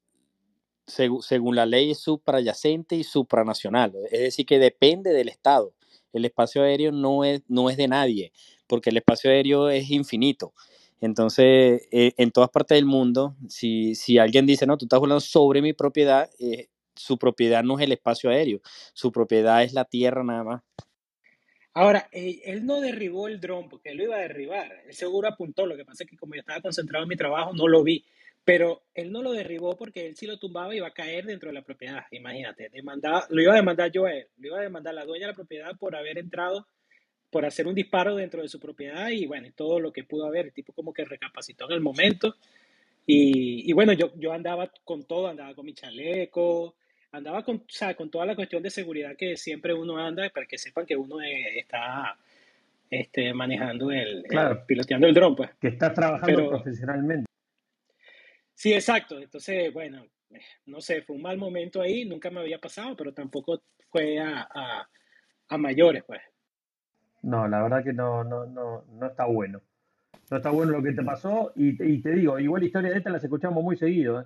según 0.85 1.55
la 1.55 1.65
ley, 1.65 1.91
es 1.91 1.99
suprayacente 1.99 2.95
y 2.95 3.03
supranacional. 3.03 3.93
Es 4.11 4.19
decir, 4.19 4.45
que 4.45 4.59
depende 4.59 5.11
del 5.11 5.29
Estado. 5.29 5.73
El 6.11 6.25
espacio 6.25 6.61
aéreo 6.61 6.91
no 6.91 7.23
es, 7.23 7.41
no 7.47 7.69
es 7.69 7.77
de 7.77 7.87
nadie, 7.87 8.31
porque 8.67 8.91
el 8.91 8.97
espacio 8.97 9.31
aéreo 9.31 9.69
es 9.69 9.89
infinito. 9.89 10.53
Entonces, 11.01 11.87
eh, 11.91 12.13
en 12.17 12.31
todas 12.31 12.49
partes 12.49 12.77
del 12.77 12.85
mundo, 12.85 13.35
si, 13.49 13.95
si 13.95 14.19
alguien 14.19 14.45
dice, 14.45 14.65
no, 14.65 14.77
tú 14.77 14.85
estás 14.85 14.99
volando 14.99 15.19
sobre 15.19 15.61
mi 15.61 15.73
propiedad, 15.73 16.29
eh, 16.39 16.67
su 16.95 17.17
propiedad 17.17 17.63
no 17.63 17.77
es 17.77 17.83
el 17.83 17.91
espacio 17.91 18.29
aéreo, 18.29 18.61
su 18.93 19.11
propiedad 19.11 19.63
es 19.63 19.73
la 19.73 19.85
tierra 19.85 20.23
nada 20.23 20.43
más. 20.43 20.61
Ahora, 21.73 22.07
él, 22.11 22.39
él 22.45 22.65
no 22.65 22.79
derribó 22.79 23.27
el 23.27 23.41
dron 23.41 23.67
porque 23.67 23.89
él 23.89 23.97
lo 23.97 24.03
iba 24.03 24.15
a 24.15 24.19
derribar. 24.19 24.71
Él 24.85 24.93
seguro 24.93 25.27
apuntó. 25.27 25.65
Lo 25.65 25.75
que 25.75 25.83
pasa 25.83 26.03
es 26.03 26.09
que 26.09 26.17
como 26.17 26.35
yo 26.35 26.41
estaba 26.41 26.61
concentrado 26.61 27.03
en 27.03 27.09
mi 27.09 27.15
trabajo, 27.15 27.51
no 27.53 27.67
lo 27.67 27.83
vi. 27.83 28.05
Pero 28.45 28.83
él 28.93 29.11
no 29.11 29.21
lo 29.21 29.31
derribó 29.31 29.77
porque 29.77 30.05
él 30.05 30.15
si 30.17 30.27
lo 30.27 30.37
tumbaba 30.37 30.75
iba 30.75 30.87
a 30.87 30.93
caer 30.93 31.25
dentro 31.25 31.49
de 31.49 31.53
la 31.53 31.61
propiedad. 31.61 32.05
Imagínate, 32.11 32.69
demandaba, 32.69 33.25
lo 33.29 33.41
iba 33.41 33.53
a 33.53 33.55
demandar 33.55 33.89
yo 33.91 34.05
a 34.05 34.13
él. 34.13 34.27
Lo 34.37 34.47
iba 34.47 34.59
a 34.59 34.63
demandar 34.63 34.93
la 34.93 35.05
dueña 35.05 35.27
de 35.27 35.31
la 35.31 35.35
propiedad 35.35 35.77
por 35.77 35.95
haber 35.95 36.17
entrado, 36.17 36.67
por 37.29 37.45
hacer 37.45 37.67
un 37.67 37.75
disparo 37.75 38.15
dentro 38.17 38.41
de 38.41 38.49
su 38.49 38.59
propiedad 38.59 39.09
y 39.09 39.25
bueno, 39.25 39.47
y 39.47 39.51
todo 39.51 39.79
lo 39.79 39.93
que 39.93 40.03
pudo 40.03 40.25
haber. 40.25 40.47
El 40.47 40.51
tipo 40.53 40.73
como 40.73 40.93
que 40.93 41.05
recapacitó 41.05 41.65
en 41.65 41.71
el 41.71 41.79
momento. 41.81 42.35
Y, 43.05 43.69
y 43.69 43.73
bueno, 43.73 43.93
yo, 43.93 44.11
yo 44.17 44.33
andaba 44.33 44.69
con 44.83 45.03
todo, 45.05 45.27
andaba 45.27 45.53
con 45.55 45.65
mi 45.65 45.73
chaleco, 45.73 46.75
andaba 47.13 47.43
con, 47.43 47.57
o 47.57 47.65
sea, 47.67 47.95
con 47.95 48.09
toda 48.09 48.25
la 48.25 48.35
cuestión 48.35 48.61
de 48.63 48.69
seguridad 48.69 49.15
que 49.17 49.37
siempre 49.37 49.73
uno 49.73 49.97
anda 49.97 50.29
para 50.29 50.45
que 50.45 50.57
sepan 50.57 50.85
que 50.85 50.95
uno 50.97 51.21
eh, 51.21 51.59
está 51.59 52.17
este, 52.89 53.33
manejando 53.33 53.89
el, 53.91 54.17
el- 54.17 54.23
Claro, 54.23 54.65
piloteando 54.65 55.07
el 55.07 55.13
dron, 55.13 55.35
pues. 55.35 55.49
que 55.61 55.69
estás 55.69 55.93
trabajando 55.93 56.35
Pero 56.35 56.49
profesionalmente. 56.49 57.25
Sí, 58.53 58.73
exacto. 58.73 59.19
Entonces, 59.19 59.71
bueno, 59.73 60.05
no 60.65 60.81
sé, 60.81 61.01
fue 61.03 61.15
un 61.15 61.21
mal 61.21 61.37
momento 61.37 61.81
ahí, 61.81 62.05
nunca 62.05 62.29
me 62.29 62.39
había 62.41 62.59
pasado, 62.59 62.95
pero 62.95 63.13
tampoco 63.13 63.63
fue 63.89 64.19
a, 64.19 64.47
a, 64.53 64.89
a 65.49 65.57
mayores, 65.57 66.03
pues. 66.05 66.21
No, 67.21 67.47
la 67.47 67.63
verdad 67.63 67.83
que 67.83 67.93
no, 67.93 68.23
no, 68.23 68.45
no, 68.45 68.83
no 68.85 69.05
está 69.07 69.25
bueno. 69.25 69.61
No 70.29 70.37
está 70.37 70.49
bueno 70.49 70.71
lo 70.71 70.83
que 70.83 70.93
te 70.93 71.03
pasó 71.03 71.51
y, 71.55 71.77
te- 71.77 71.87
y 71.87 72.01
te 72.01 72.11
digo, 72.11 72.39
igual 72.39 72.63
historias 72.63 72.93
de 72.93 72.97
estas 72.99 73.13
las 73.13 73.23
escuchamos 73.23 73.63
muy 73.63 73.77
seguido, 73.77 74.21
¿eh? 74.21 74.25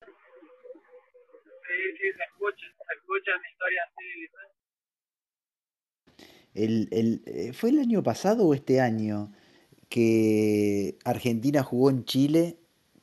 Sí, 0.00 1.96
sí, 1.96 2.12
se 2.16 2.24
escuchan, 2.24 2.70
se 2.76 2.94
escuchan 2.98 3.40
historias 3.52 3.88
así. 3.96 4.28
El, 6.54 6.88
el- 6.90 7.22
eh, 7.26 7.52
¿fue 7.52 7.70
el 7.70 7.78
año 7.78 8.02
pasado 8.02 8.46
o 8.46 8.54
este 8.54 8.80
año 8.80 9.32
que 9.88 10.98
Argentina 11.04 11.62
jugó 11.62 11.90
en 11.90 12.04
Chile 12.04 12.57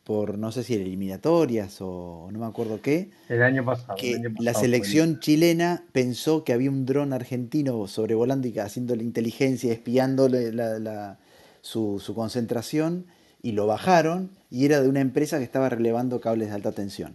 por 0.05 0.37
no 0.37 0.51
sé 0.51 0.63
si 0.63 0.75
eliminatorias 0.75 1.77
o 1.81 2.29
no 2.31 2.39
me 2.39 2.45
acuerdo 2.45 2.79
qué? 2.81 3.09
El 3.27 3.41
año 3.41 3.65
pasado, 3.65 3.97
el 4.01 4.35
la 4.39 4.53
fue 4.53 4.61
selección 4.61 5.19
chilena 5.19 5.83
pensó 5.91 6.43
que 6.43 6.53
había 6.53 6.69
un 6.69 6.85
dron 6.85 7.11
argentino 7.11 7.87
sobrevolando 7.87 8.47
y 8.47 8.57
haciéndole 8.59 9.03
inteligencia, 9.03 9.73
espiándole 9.73 10.53
la- 10.53 10.79
la- 10.79 11.17
su, 11.61 11.99
su 11.99 12.13
concentración, 12.13 13.07
y 13.41 13.53
lo 13.53 13.65
bajaron, 13.65 14.29
y 14.51 14.65
era 14.65 14.79
de 14.81 14.87
una 14.89 15.01
empresa 15.01 15.39
que 15.39 15.43
estaba 15.43 15.69
relevando 15.69 16.21
cables 16.21 16.49
de 16.49 16.53
alta 16.55 16.71
tensión. 16.71 17.13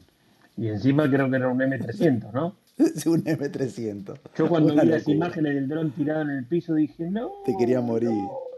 Y 0.56 0.66
encima 0.68 1.08
creo 1.08 1.30
que 1.30 1.36
era 1.36 1.48
un 1.48 1.60
M300, 1.60 2.32
¿no? 2.32 2.56
un 3.06 3.22
M300. 3.24 4.18
Yo 4.36 4.48
cuando 4.48 4.72
Una 4.72 4.82
vi 4.82 4.88
las 4.88 5.06
imágenes 5.06 5.54
del 5.54 5.68
dron 5.68 5.92
tirado 5.92 6.22
en 6.22 6.30
el 6.30 6.44
piso 6.44 6.74
dije, 6.74 7.08
no, 7.08 7.30
Te 7.44 7.56
quería 7.56 7.80
morir. 7.80 8.10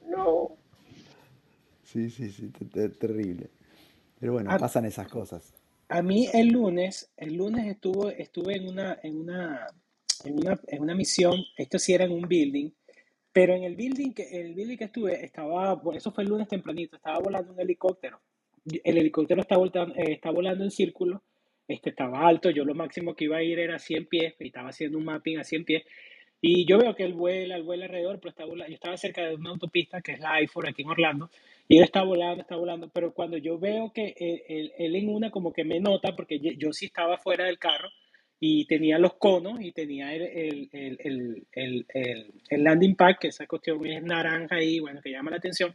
no. 0.08 0.48
Sí, 1.84 2.08
sí, 2.08 2.30
sí, 2.30 2.50
te- 2.72 2.88
terrible. 2.88 3.50
Pero 4.22 4.34
bueno, 4.34 4.52
A, 4.52 4.56
pasan 4.58 4.84
esas 4.84 5.08
cosas. 5.08 5.52
a 5.88 6.00
mí 6.00 6.28
el 6.32 6.46
lunes, 6.50 7.10
el 7.16 7.34
lunes 7.34 7.66
estuvo, 7.66 8.08
estuve 8.08 8.54
en 8.56 8.68
una, 8.68 8.96
en 9.02 9.16
una, 9.18 9.66
en 10.24 10.38
una, 10.38 10.60
en 10.68 10.80
una 10.80 10.94
misión, 10.94 11.34
esto 11.56 11.76
sí 11.80 11.92
era 11.92 12.04
en 12.04 12.12
un 12.12 12.28
building, 12.28 12.70
pero 13.32 13.52
en 13.56 13.64
el 13.64 13.74
building 13.74 14.12
que, 14.12 14.22
el 14.40 14.54
building 14.54 14.76
que 14.76 14.84
estuve 14.84 15.24
estaba, 15.24 15.82
eso 15.96 16.12
fue 16.12 16.22
el 16.22 16.30
lunes 16.30 16.46
tempranito, 16.46 16.94
estaba 16.94 17.18
volando 17.18 17.52
un 17.52 17.60
helicóptero. 17.60 18.20
El 18.84 18.96
helicóptero 18.98 19.40
está, 19.40 19.56
voltan- 19.56 19.92
eh, 19.96 20.12
está 20.12 20.30
volando 20.30 20.62
en 20.62 20.70
círculo, 20.70 21.24
este 21.66 21.90
estaba 21.90 22.20
alto, 22.28 22.48
yo 22.50 22.64
lo 22.64 22.76
máximo 22.76 23.16
que 23.16 23.24
iba 23.24 23.38
a 23.38 23.42
ir 23.42 23.58
era 23.58 23.76
100 23.80 24.06
pies, 24.06 24.34
y 24.38 24.46
estaba 24.46 24.68
haciendo 24.68 24.98
un 24.98 25.04
mapping 25.04 25.38
a 25.38 25.44
100 25.44 25.64
pies, 25.64 25.82
y 26.40 26.64
yo 26.64 26.78
veo 26.78 26.94
que 26.94 27.02
él 27.02 27.14
vuela, 27.14 27.56
él 27.56 27.64
vuela 27.64 27.86
alrededor, 27.86 28.20
pero 28.20 28.30
está 28.30 28.44
volando, 28.44 28.68
yo 28.70 28.74
estaba 28.76 28.96
cerca 28.96 29.26
de 29.26 29.34
una 29.34 29.50
autopista 29.50 30.00
que 30.00 30.12
es 30.12 30.20
la 30.20 30.40
I-4 30.40 30.68
aquí 30.70 30.82
en 30.82 30.88
Orlando, 30.90 31.28
y 31.68 31.78
él 31.78 31.84
está 31.84 32.02
volando, 32.02 32.42
está 32.42 32.56
volando, 32.56 32.90
pero 32.90 33.14
cuando 33.14 33.36
yo 33.38 33.58
veo 33.58 33.92
que 33.92 34.14
él, 34.18 34.42
él- 34.48 34.72
él 34.78 34.96
en 34.96 35.08
una 35.08 35.30
como 35.30 35.52
que 35.52 35.64
me 35.64 35.80
nota, 35.80 36.14
porque 36.16 36.38
yo, 36.40 36.72
sí 36.72 36.86
estaba 36.86 37.18
fuera 37.18 37.46
del 37.46 37.58
carro, 37.58 37.88
y 38.40 38.66
tenía 38.66 38.98
los 38.98 39.14
conos, 39.14 39.60
y 39.60 39.72
tenía 39.72 40.14
el, 40.14 40.22
el, 40.72 41.46
el, 41.52 41.86
el, 42.50 42.64
landing 42.64 42.96
pad, 42.96 43.14
que 43.20 43.28
esa 43.28 43.46
cuestión 43.46 43.84
es 43.86 44.02
naranja 44.02 44.56
ahí, 44.56 44.80
bueno, 44.80 45.00
que 45.02 45.10
llama 45.10 45.30
la 45.30 45.36
atención, 45.38 45.74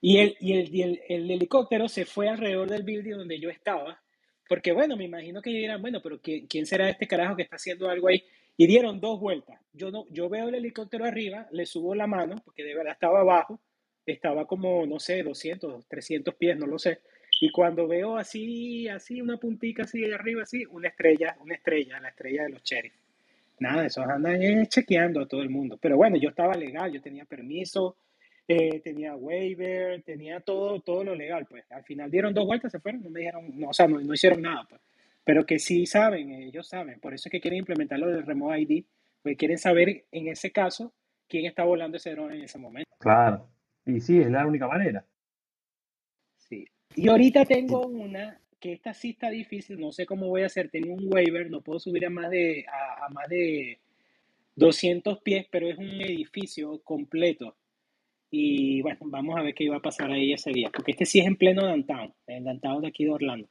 y 0.00 0.18
el, 0.18 0.36
y 0.40 0.52
el, 0.54 0.74
y 0.74 0.82
el, 0.82 1.00
el 1.08 1.30
helicóptero 1.30 1.88
se 1.88 2.04
fue 2.04 2.28
alrededor 2.28 2.68
del 2.70 2.82
building 2.82 3.12
donde 3.16 3.38
yo 3.40 3.48
estaba, 3.50 4.00
porque 4.48 4.72
bueno, 4.72 4.96
me 4.96 5.04
imagino 5.04 5.40
que 5.40 5.50
dirán, 5.50 5.80
bueno, 5.80 6.00
pero 6.02 6.20
¿quién, 6.20 6.46
quién 6.46 6.66
será 6.66 6.88
este 6.90 7.06
carajo 7.08 7.36
que 7.36 7.42
está 7.42 7.56
haciendo 7.56 7.88
algo 7.88 8.08
ahí? 8.08 8.22
Y 8.56 8.66
dieron 8.66 9.00
dos 9.00 9.18
vueltas. 9.18 9.58
Yo, 9.72 9.90
no, 9.90 10.06
yo 10.10 10.28
veo 10.28 10.48
el 10.48 10.54
helicóptero 10.56 11.04
arriba, 11.06 11.48
le 11.50 11.64
subo 11.66 11.94
la 11.94 12.06
mano, 12.06 12.36
porque 12.44 12.62
de 12.62 12.74
verdad 12.74 12.92
estaba 12.92 13.20
abajo, 13.20 13.60
estaba 14.06 14.46
como, 14.46 14.86
no 14.86 14.98
sé, 14.98 15.22
200, 15.22 15.86
300 15.86 16.34
pies, 16.34 16.56
no 16.58 16.66
lo 16.66 16.78
sé. 16.78 17.00
Y 17.40 17.50
cuando 17.50 17.86
veo 17.88 18.16
así, 18.16 18.88
así, 18.88 19.20
una 19.20 19.36
puntica 19.36 19.82
así 19.82 20.04
arriba, 20.10 20.42
así, 20.42 20.64
una 20.66 20.88
estrella, 20.88 21.36
una 21.40 21.54
estrella, 21.54 22.00
la 22.00 22.08
estrella 22.08 22.44
de 22.44 22.50
los 22.50 22.62
sheriff. 22.62 22.94
Nada, 23.58 23.86
esos 23.86 24.06
andan 24.06 24.42
eh, 24.42 24.66
chequeando 24.68 25.20
a 25.20 25.26
todo 25.26 25.42
el 25.42 25.50
mundo. 25.50 25.78
Pero 25.80 25.96
bueno, 25.96 26.16
yo 26.16 26.28
estaba 26.28 26.54
legal, 26.54 26.92
yo 26.92 27.00
tenía 27.00 27.24
permiso, 27.24 27.96
eh, 28.46 28.80
tenía 28.80 29.14
waiver, 29.14 30.02
tenía 30.02 30.40
todo, 30.40 30.80
todo 30.80 31.04
lo 31.04 31.14
legal, 31.14 31.46
pues. 31.48 31.64
Al 31.70 31.84
final 31.84 32.10
dieron 32.10 32.34
dos 32.34 32.46
vueltas, 32.46 32.72
se 32.72 32.80
fueron, 32.80 33.02
no 33.02 33.10
me 33.10 33.20
dijeron, 33.20 33.58
no, 33.58 33.68
o 33.68 33.72
sea, 33.72 33.86
no, 33.86 34.00
no 34.00 34.14
hicieron 34.14 34.42
nada, 34.42 34.66
pues. 34.68 34.80
Pero 35.24 35.46
que 35.46 35.58
sí 35.58 35.86
saben, 35.86 36.32
ellos 36.32 36.68
saben. 36.68 37.00
Por 37.00 37.14
eso 37.14 37.28
es 37.28 37.32
que 37.32 37.40
quieren 37.40 37.60
implementar 37.60 37.98
lo 37.98 38.08
del 38.08 38.26
Remote 38.26 38.60
ID, 38.60 38.84
porque 39.22 39.36
quieren 39.36 39.58
saber 39.58 40.04
en 40.12 40.28
ese 40.28 40.52
caso 40.52 40.92
quién 41.28 41.46
está 41.46 41.64
volando 41.64 41.96
ese 41.96 42.10
dron 42.10 42.32
en 42.32 42.42
ese 42.42 42.58
momento. 42.58 42.90
Claro. 42.98 43.48
Y 43.86 44.00
sí, 44.00 44.20
es 44.20 44.30
la 44.30 44.46
única 44.46 44.66
manera. 44.66 45.04
Sí. 46.36 46.66
Y 46.96 47.08
ahorita 47.08 47.44
tengo 47.44 47.86
una 47.86 48.40
que 48.60 48.72
esta 48.72 48.94
sí 48.94 49.10
está 49.10 49.28
difícil, 49.28 49.78
no 49.78 49.92
sé 49.92 50.06
cómo 50.06 50.28
voy 50.28 50.42
a 50.42 50.46
hacer, 50.46 50.70
tengo 50.70 50.94
un 50.94 51.12
waiver, 51.12 51.50
no 51.50 51.60
puedo 51.60 51.78
subir 51.78 52.06
a 52.06 52.10
más 52.10 52.30
de, 52.30 52.64
a, 52.66 53.04
a 53.04 53.08
más 53.10 53.28
de 53.28 53.78
200 54.56 55.18
pies, 55.20 55.46
pero 55.50 55.68
es 55.68 55.76
un 55.76 56.00
edificio 56.00 56.80
completo. 56.82 57.56
Y 58.30 58.80
bueno, 58.82 58.98
vamos 59.02 59.38
a 59.38 59.42
ver 59.42 59.54
qué 59.54 59.64
iba 59.64 59.76
a 59.76 59.82
pasar 59.82 60.10
ahí 60.10 60.32
ese 60.32 60.50
día, 60.50 60.70
porque 60.72 60.92
este 60.92 61.04
sí 61.04 61.20
es 61.20 61.26
en 61.26 61.36
pleno 61.36 61.66
downtown, 61.66 62.14
en 62.26 62.44
downtown 62.44 62.82
de 62.82 62.88
aquí 62.88 63.04
de 63.04 63.10
Orlando. 63.10 63.48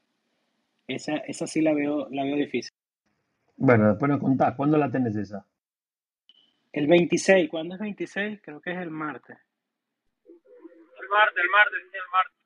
Esa, 0.87 1.17
esa 1.17 1.47
sí 1.47 1.61
la 1.61 1.73
veo, 1.73 2.09
la 2.09 2.23
veo 2.23 2.35
difícil. 2.35 2.71
Bueno, 3.55 3.89
después 3.89 4.09
nos 4.09 4.19
contás, 4.19 4.55
¿cuándo 4.55 4.77
la 4.77 4.91
tenés 4.91 5.15
esa? 5.15 5.45
El 6.71 6.87
26, 6.87 7.49
¿cuándo 7.49 7.75
es 7.75 7.81
26? 7.81 8.41
Creo 8.41 8.59
que 8.59 8.71
es 8.71 8.77
el 8.79 8.89
martes. 8.89 9.37
Martes, 11.13 11.37
el 11.43 11.49
martes, 11.49 11.79
el 11.81 12.09
martes. 12.11 12.37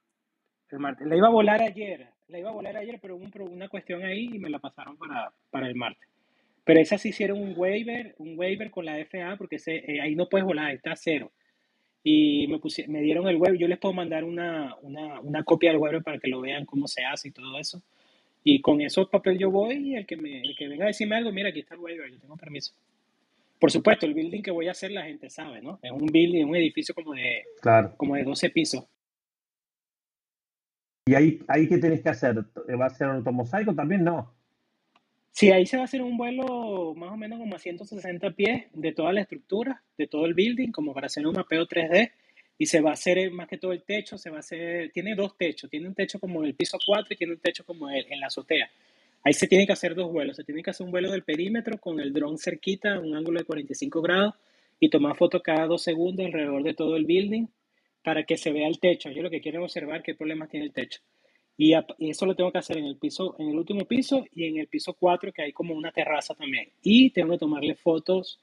El 0.70 0.80
martes. 0.80 1.07
La 1.07 1.15
iba 1.18 1.28
a 1.28 1.32
volar 1.32 1.61
ayer, 1.61 2.09
la 2.28 2.39
iba 2.39 2.49
a 2.49 2.53
volar 2.53 2.78
ayer, 2.78 2.99
pero 3.01 3.15
hubo 3.15 3.26
un 3.26 3.53
una 3.53 3.70
cuestión 3.70 4.03
ahí 4.03 4.30
y 4.36 4.39
me 4.39 4.49
la 4.49 4.59
pasaron 4.59 4.97
para, 4.97 5.32
para 5.49 5.68
el 5.68 5.76
martes. 5.76 6.07
Pero 6.65 6.80
esas 6.82 7.01
sí 7.01 7.09
hicieron 7.09 7.39
un 7.41 7.53
waiver, 7.57 8.15
un 8.20 8.38
waiver 8.38 8.72
con 8.72 8.86
la 8.86 8.97
FAA 9.05 9.38
porque 9.38 9.57
eh, 9.68 10.01
ahí 10.01 10.15
no 10.15 10.30
puedes 10.30 10.45
volar, 10.45 10.72
está 10.74 10.95
cero. 10.95 11.32
Y 12.03 12.47
me, 12.47 12.57
pusi- 12.59 12.88
me 12.88 13.01
dieron 13.01 13.28
el 13.28 13.38
waiver, 13.38 13.59
yo 13.59 13.68
les 13.68 13.80
puedo 13.80 13.93
mandar 13.93 14.24
una, 14.26 14.76
una, 14.82 15.20
una 15.22 15.43
copia 15.43 15.72
del 15.72 15.80
waiver 15.80 16.03
para 16.03 16.20
que 16.20 16.30
lo 16.30 16.41
vean 16.41 16.65
cómo 16.65 16.88
se 16.88 17.05
hace 17.05 17.30
y 17.30 17.32
todo 17.32 17.57
eso. 17.59 17.82
Y 18.43 18.61
con 18.61 18.82
esos 18.82 19.09
papeles 19.09 19.39
yo 19.39 19.51
voy 19.51 19.76
y 19.91 19.95
el 19.95 20.05
que, 20.07 20.18
me, 20.18 20.41
el 20.41 20.55
que 20.57 20.68
venga 20.70 20.86
a 20.86 20.88
decirme 20.88 21.18
algo, 21.18 21.32
mira, 21.34 21.49
aquí 21.49 21.59
está 21.61 21.76
el 21.76 21.82
waiver, 21.82 22.11
yo 22.11 22.20
tengo 22.20 22.38
permiso. 22.38 22.74
Por 23.60 23.72
supuesto, 23.72 24.05
el 24.05 24.14
building 24.14 24.41
que 24.41 24.51
voy 24.51 24.68
a 24.68 24.72
hacer 24.72 24.91
la 24.91 25.03
gente 25.03 25.30
sabe, 25.30 25.62
¿no? 25.62 25.80
Es 25.82 25.91
un 25.91 26.05
building, 26.05 26.45
un 26.45 26.55
edificio 26.55 26.93
como 26.93 27.14
de, 27.14 27.43
Claro. 27.62 27.93
como 27.97 28.16
de 28.16 28.24
12 28.24 28.49
pisos. 28.51 28.86
¿Y 31.08 31.16
ahí, 31.16 31.39
ahí 31.47 31.68
qué 31.68 31.78
tenés 31.78 32.01
que 32.01 32.10
hacer? 32.10 32.36
¿Va 32.38 32.86
a 32.86 32.89
ser 32.89 33.08
automosaico 33.08 33.74
también? 33.74 34.03
No. 34.03 34.34
Sí, 35.32 35.51
ahí 35.51 35.66
se 35.66 35.78
va 35.78 35.84
a 35.84 35.86
hacer 35.86 36.01
un 36.01 36.18
vuelo 36.18 36.93
más 36.95 37.12
o 37.12 37.18
menos 37.18 37.39
como 37.39 37.55
a 37.55 37.60
160 37.60 38.32
pies 38.32 38.66
de 38.74 38.91
toda 38.91 39.14
la 39.14 39.22
estructura, 39.22 39.82
de 39.97 40.08
todo 40.08 40.26
el 40.26 40.34
building, 40.34 40.72
como 40.72 40.93
para 40.93 41.08
hacer 41.08 41.26
un 41.26 41.34
mapeo 41.36 41.66
3D. 41.68 42.12
Y 42.60 42.66
se 42.66 42.82
va 42.82 42.89
a 42.89 42.93
hacer 42.93 43.20
eh, 43.20 43.30
más 43.30 43.47
que 43.47 43.58
todo 43.60 43.72
el 43.72 43.84
techo, 43.84 44.18
se 44.18 44.32
va 44.32 44.38
a 44.38 44.39
hacer, 44.39 44.91
tiene 44.91 45.14
dos 45.16 45.38
techos, 45.38 45.70
tiene 45.70 45.88
un 45.88 45.93
techo 45.93 46.20
como 46.20 46.43
el 46.43 46.55
piso 46.55 46.78
4 46.84 47.14
y 47.14 47.16
tiene 47.18 47.34
un 47.34 47.39
techo 47.39 47.64
como 47.64 47.88
el- 47.89 48.12
en 48.12 48.20
la 48.20 48.28
azotea. 48.28 48.68
Ahí 49.24 49.34
se 49.34 49.47
tienen 49.47 49.68
que 49.68 49.74
hacer 49.74 49.95
dos 49.95 50.11
vuelos, 50.11 50.38
se 50.38 50.43
tiene 50.43 50.63
que 50.63 50.70
hacer 50.70 50.86
un 50.86 50.91
vuelo 50.91 51.11
del 51.11 51.24
perímetro 51.24 51.78
con 51.80 51.99
el 51.99 52.13
dron 52.13 52.38
cerquita, 52.38 52.99
un 52.99 53.15
ángulo 53.15 53.39
de 53.39 53.45
45 53.45 54.01
grados 54.01 54.36
y 54.80 54.89
tomar 54.89 55.15
fotos 55.15 55.41
cada 55.41 55.65
dos 55.65 55.82
segundos 55.82 56.26
alrededor 56.26 56.63
de 56.63 56.74
todo 56.74 56.95
el 56.95 57.05
building 57.05 57.47
para 58.03 58.24
que 58.24 58.38
se 58.38 58.51
vea 58.51 58.68
el 58.68 58.80
techo. 58.80 59.09
Yo 59.11 59.22
lo 59.22 59.30
que 59.30 59.41
quiero 59.41 59.59
es 59.59 59.65
observar 59.65 60.01
qué 60.01 60.15
problemas 60.15 60.49
tiene 60.49 60.68
el 60.68 60.72
techo. 60.72 61.01
Y, 61.57 61.74
eso 61.74 62.26
lo 62.28 62.36
tengo 62.36 62.51
que 62.51 62.59
hacer 62.59 62.78
en 62.78 62.86
el 62.86 62.97
piso, 62.97 63.36
en 63.39 63.49
el 63.49 63.57
último 63.57 63.86
piso 63.86 64.26
y 64.32 64.45
en 64.45 64.57
el 64.57 64.68
piso 64.68 64.93
4, 64.93 65.34
que 65.34 65.41
hay 65.41 65.51
como 65.51 65.74
una 65.74 65.91
terraza 65.91 66.36
también. 66.36 66.70
Y 66.84 67.09
tengo 67.09 67.32
que 67.32 67.39
tomarle 67.39 67.74
fotos 67.76 68.39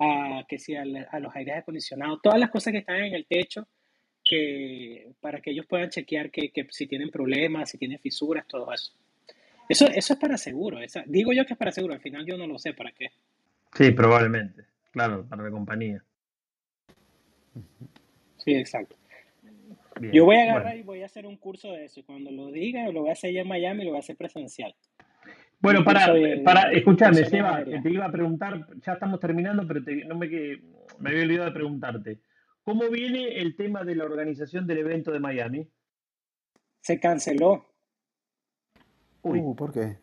a, 0.00 0.44
que 0.48 0.58
si 0.58 0.74
a, 0.74 0.84
los 0.84 1.34
aires 1.34 1.56
acondicionados, 1.58 2.20
todas 2.20 2.40
las 2.40 2.50
cosas 2.50 2.72
que 2.72 2.80
están 2.80 3.04
en 3.04 3.14
el 3.14 3.24
techo, 3.24 3.66
para 5.20 5.40
que 5.40 5.52
ellos 5.52 5.66
puedan 5.66 5.90
chequear 5.90 6.32
que, 6.32 6.50
que 6.50 6.66
si 6.70 6.88
tienen 6.88 7.10
problemas, 7.10 7.70
si 7.70 7.78
tienen 7.78 8.00
fisuras, 8.00 8.46
todo 8.48 8.72
eso. 8.72 8.92
Eso, 9.68 9.86
eso 9.88 10.12
es 10.14 10.18
para 10.18 10.36
seguro. 10.36 10.80
esa- 10.80 11.04
digo 11.06 11.32
yo 11.32 11.44
que 11.44 11.54
es 11.54 11.58
para 11.58 11.72
seguro, 11.72 11.94
al 11.94 12.00
final 12.00 12.24
yo 12.26 12.36
no 12.38 12.46
lo 12.46 12.58
sé 12.58 12.72
para 12.74 12.92
qué. 12.92 13.10
Sí, 13.74 13.90
probablemente. 13.92 14.64
Claro, 14.92 15.26
para 15.28 15.42
la 15.44 15.50
compañía. 15.50 16.02
Sí, 18.38 18.54
exacto. 18.54 18.96
Yo 20.12 20.24
voy 20.26 20.36
a 20.36 20.42
agarrar 20.42 20.62
Bueno. 20.64 20.78
y 20.78 20.82
voy 20.82 21.02
a 21.02 21.06
hacer 21.06 21.26
un 21.26 21.36
curso 21.36 21.72
de 21.72 21.86
eso. 21.86 22.00
Y 22.00 22.02
cuando 22.02 22.30
lo 22.30 22.50
diga, 22.50 22.86
lo 22.90 23.00
voy 23.00 23.10
a 23.10 23.12
hacer 23.12 23.30
allá 23.30 23.40
en 23.42 23.48
Miami, 23.48 23.84
lo 23.84 23.90
voy 23.90 23.96
a 23.96 24.00
hacer 24.00 24.16
presencial. 24.16 24.74
Bueno, 25.58 25.82
para, 25.82 26.12
de, 26.12 26.38
para, 26.44 26.68
operaciones 26.86 27.30
Seba, 27.30 27.64
te 27.64 27.90
iba 27.90 28.04
a 28.04 28.12
preguntar, 28.12 28.66
ya 28.84 28.92
estamos 28.92 29.18
terminando, 29.18 29.66
pero 29.66 29.82
te- 29.82 30.04
no 30.04 30.14
me, 30.16 30.28
que, 30.28 30.60
me 30.98 31.10
había 31.10 31.22
olvidado 31.22 31.46
de 31.46 31.52
preguntarte. 31.52 32.18
¿Cómo 32.62 32.90
viene 32.90 33.38
el 33.40 33.56
tema 33.56 33.82
de 33.84 33.96
la 33.96 34.04
organización 34.04 34.66
del 34.66 34.78
evento 34.78 35.10
de 35.12 35.20
Miami? 35.20 35.66
Se 36.80 37.00
canceló. 37.00 37.66
Uy, 39.28 39.40
Uh, 39.40 39.54
¿por 39.56 39.72
qué? 39.72 39.96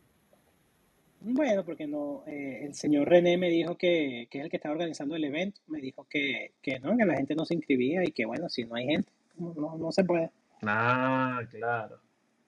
Bueno, 1.21 1.63
porque 1.63 1.87
no, 1.87 2.23
eh, 2.27 2.65
el 2.65 2.73
señor 2.75 3.07
René 3.09 3.37
me 3.37 3.49
dijo 3.49 3.77
que, 3.77 4.27
que 4.29 4.39
es 4.39 4.43
el 4.43 4.49
que 4.49 4.57
estaba 4.57 4.73
organizando 4.73 5.15
el 5.15 5.23
evento, 5.23 5.61
me 5.67 5.79
dijo 5.79 6.05
que, 6.09 6.51
que 6.61 6.79
no, 6.79 6.97
que 6.97 7.05
la 7.05 7.15
gente 7.15 7.33
no 7.35 7.45
se 7.45 7.53
inscribía 7.55 8.03
y 8.03 8.11
que 8.11 8.25
bueno, 8.25 8.49
si 8.49 8.65
no 8.65 8.75
hay 8.75 8.85
gente, 8.87 9.09
no, 9.37 9.53
no, 9.53 9.77
no 9.77 9.91
se 9.91 10.03
puede. 10.03 10.31
ah, 10.63 11.41
claro. 11.49 11.99